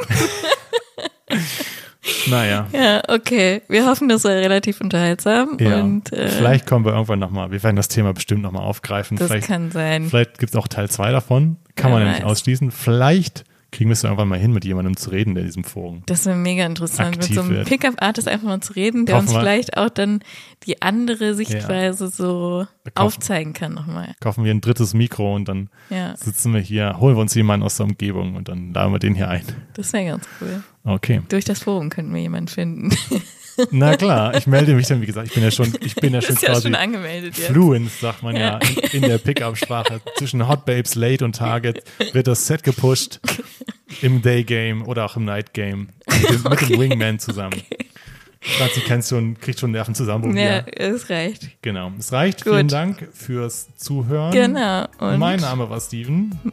naja. 2.27 2.67
Ja, 2.73 3.03
okay. 3.09 3.63
Wir 3.69 3.87
hoffen, 3.87 4.09
das 4.09 4.25
war 4.25 4.33
relativ 4.33 4.81
unterhaltsam. 4.81 5.57
Ja. 5.61 5.81
Und, 5.81 6.13
äh, 6.13 6.29
vielleicht 6.29 6.67
kommen 6.67 6.85
wir 6.85 6.93
irgendwann 6.93 7.19
nochmal. 7.19 7.51
Wir 7.51 7.63
werden 7.63 7.77
das 7.77 7.89
Thema 7.89 8.13
bestimmt 8.13 8.43
nochmal 8.43 8.63
aufgreifen. 8.63 9.17
Das 9.17 9.29
vielleicht, 9.29 9.47
kann 9.47 9.71
sein. 9.71 10.09
Vielleicht 10.09 10.39
gibt 10.39 10.55
es 10.55 10.57
auch 10.57 10.69
Teil 10.69 10.89
2 10.89 11.11
davon. 11.13 11.57
Kann 11.75 11.91
Wer 11.91 11.99
man 11.99 12.07
ja 12.07 12.13
nicht 12.15 12.25
ausschließen. 12.25 12.71
Vielleicht 12.71 13.45
kriegen 13.77 13.91
wir 13.91 13.93
es 13.93 14.03
irgendwann 14.05 14.29
mal 14.29 14.39
hin, 14.39 14.53
mit 14.53 14.65
jemandem 14.65 14.97
zu 14.97 15.11
reden, 15.11 15.35
der 15.35 15.43
in 15.43 15.49
diesem 15.49 15.65
Forum. 15.65 16.03
Das 16.07 16.25
wäre 16.25 16.35
mega 16.37 16.65
interessant, 16.65 17.19
mit 17.19 17.25
so 17.35 17.43
einem. 17.43 17.65
Pickup-Artist 17.65 18.27
einfach 18.27 18.49
mal 18.49 18.61
zu 18.61 18.73
reden, 18.73 19.05
der 19.05 19.17
Kaufen 19.17 19.27
uns 19.29 19.35
wir- 19.35 19.41
vielleicht 19.41 19.77
auch 19.77 19.91
dann 19.91 20.21
die 20.67 20.81
andere 20.81 21.35
Sichtweise 21.35 22.09
so 22.09 22.67
kaufen- 22.95 22.97
aufzeigen 22.97 23.53
kann 23.53 23.75
nochmal. 23.75 24.15
Kaufen 24.21 24.45
wir 24.45 24.51
ein 24.53 24.63
drittes 24.63 24.95
Mikro 24.95 25.35
und 25.37 25.49
dann 25.49 25.69
Ja, 25.91 26.17
sitzen 26.17 26.55
wir 26.55 26.61
hier, 26.61 26.99
holen 26.99 27.17
wir 27.17 27.21
uns 27.21 27.35
jemanden 27.35 27.65
aus 27.67 27.77
der 27.77 27.85
Umgebung 27.87 28.35
und 28.37 28.49
dann 28.49 28.73
laden 28.73 28.93
wir 28.93 28.99
den 28.99 29.15
hier 29.15 29.29
ein. 29.29 29.43
das 29.75 29.93
wäre 29.93 30.07
ganz 30.07 30.27
cool. 30.41 30.63
Okay. 30.85 31.21
Durch 31.29 31.45
das 31.45 31.63
Forum 31.63 31.91
könnten 31.91 32.15
wir 32.15 32.23
jemanden 32.23 32.49
finden. 32.49 32.91
Na 33.71 33.97
klar, 33.97 34.37
ich 34.37 34.47
melde 34.47 34.75
mich 34.75 34.87
dann, 34.87 35.01
wie 35.01 35.07
gesagt, 35.07 35.29
ich 35.29 35.35
bin 35.35 35.43
ja 35.43 35.51
schon, 35.51 35.73
ich 35.81 35.95
bin 35.95 36.13
ja 36.15 36.21
schon 36.21 36.35
ist 36.37 36.43
ja 36.43 36.51
quasi 36.51 36.63
schon 36.63 36.75
angemeldet 36.75 37.37
jetzt. 37.39 37.49
fluent, 37.49 37.91
sagt 37.91 38.23
man 38.23 38.37
ja, 38.37 38.59
in, 38.93 39.03
in 39.03 39.09
der 39.09 39.19
Pickup-Sprache. 39.19 40.01
Zwischen 40.19 40.47
Hot 40.49 40.65
Babes, 40.65 40.95
Late 40.95 41.25
und 41.25 41.37
Target 41.37 41.83
wird 42.13 42.27
das 42.27 42.47
Set 42.47 42.63
gepusht 42.63 43.21
im 44.03 44.21
Day-Game 44.23 44.87
oder 44.87 45.05
auch 45.05 45.17
im 45.17 45.25
Night-Game 45.25 45.89
mit, 46.21 46.31
dem- 46.31 46.43
mit 46.51 46.61
dem 46.61 46.81
Wingman 46.81 47.19
zusammen. 47.19 47.61
Franzi 48.59 48.81
kennst 48.81 49.11
schon, 49.11 49.39
kriegt 49.39 49.59
schon 49.59 49.73
Nervenzusammenbruch. 49.73 50.37
Ja, 50.39 50.59
Ja. 50.59 50.63
es 50.77 51.11
reicht. 51.11 51.51
Genau. 51.63 51.91
Es 51.99 52.13
reicht. 52.13 52.45
Gut. 52.45 52.55
Vielen 52.55 52.69
Dank 52.69 53.09
fürs 53.13 53.69
Zuhören. 53.77 54.33
Genau. 54.33 54.87
Und 54.99 55.19
Mein 55.19 55.41
Name 55.41 55.69
war 55.69 55.81
Steven. 55.81 56.39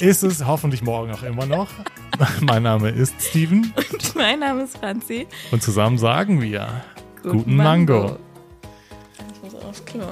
Ist 0.00 0.22
es 0.24 0.44
hoffentlich 0.44 0.82
morgen 0.82 1.12
auch 1.12 1.22
immer 1.22 1.46
noch. 1.46 1.68
mein 2.40 2.62
Name 2.64 2.90
ist 2.90 3.14
Steven. 3.20 3.72
mein 4.14 4.40
Name 4.40 4.64
ist 4.64 4.76
Franzi. 4.78 5.26
Und 5.50 5.62
zusammen 5.62 5.98
sagen 5.98 6.40
wir 6.42 6.82
Guten 7.22 7.56
Mango. 7.56 8.18
Ich 9.46 9.52
muss 9.52 9.62
aufs 9.62 9.84
Klo. 9.84 10.06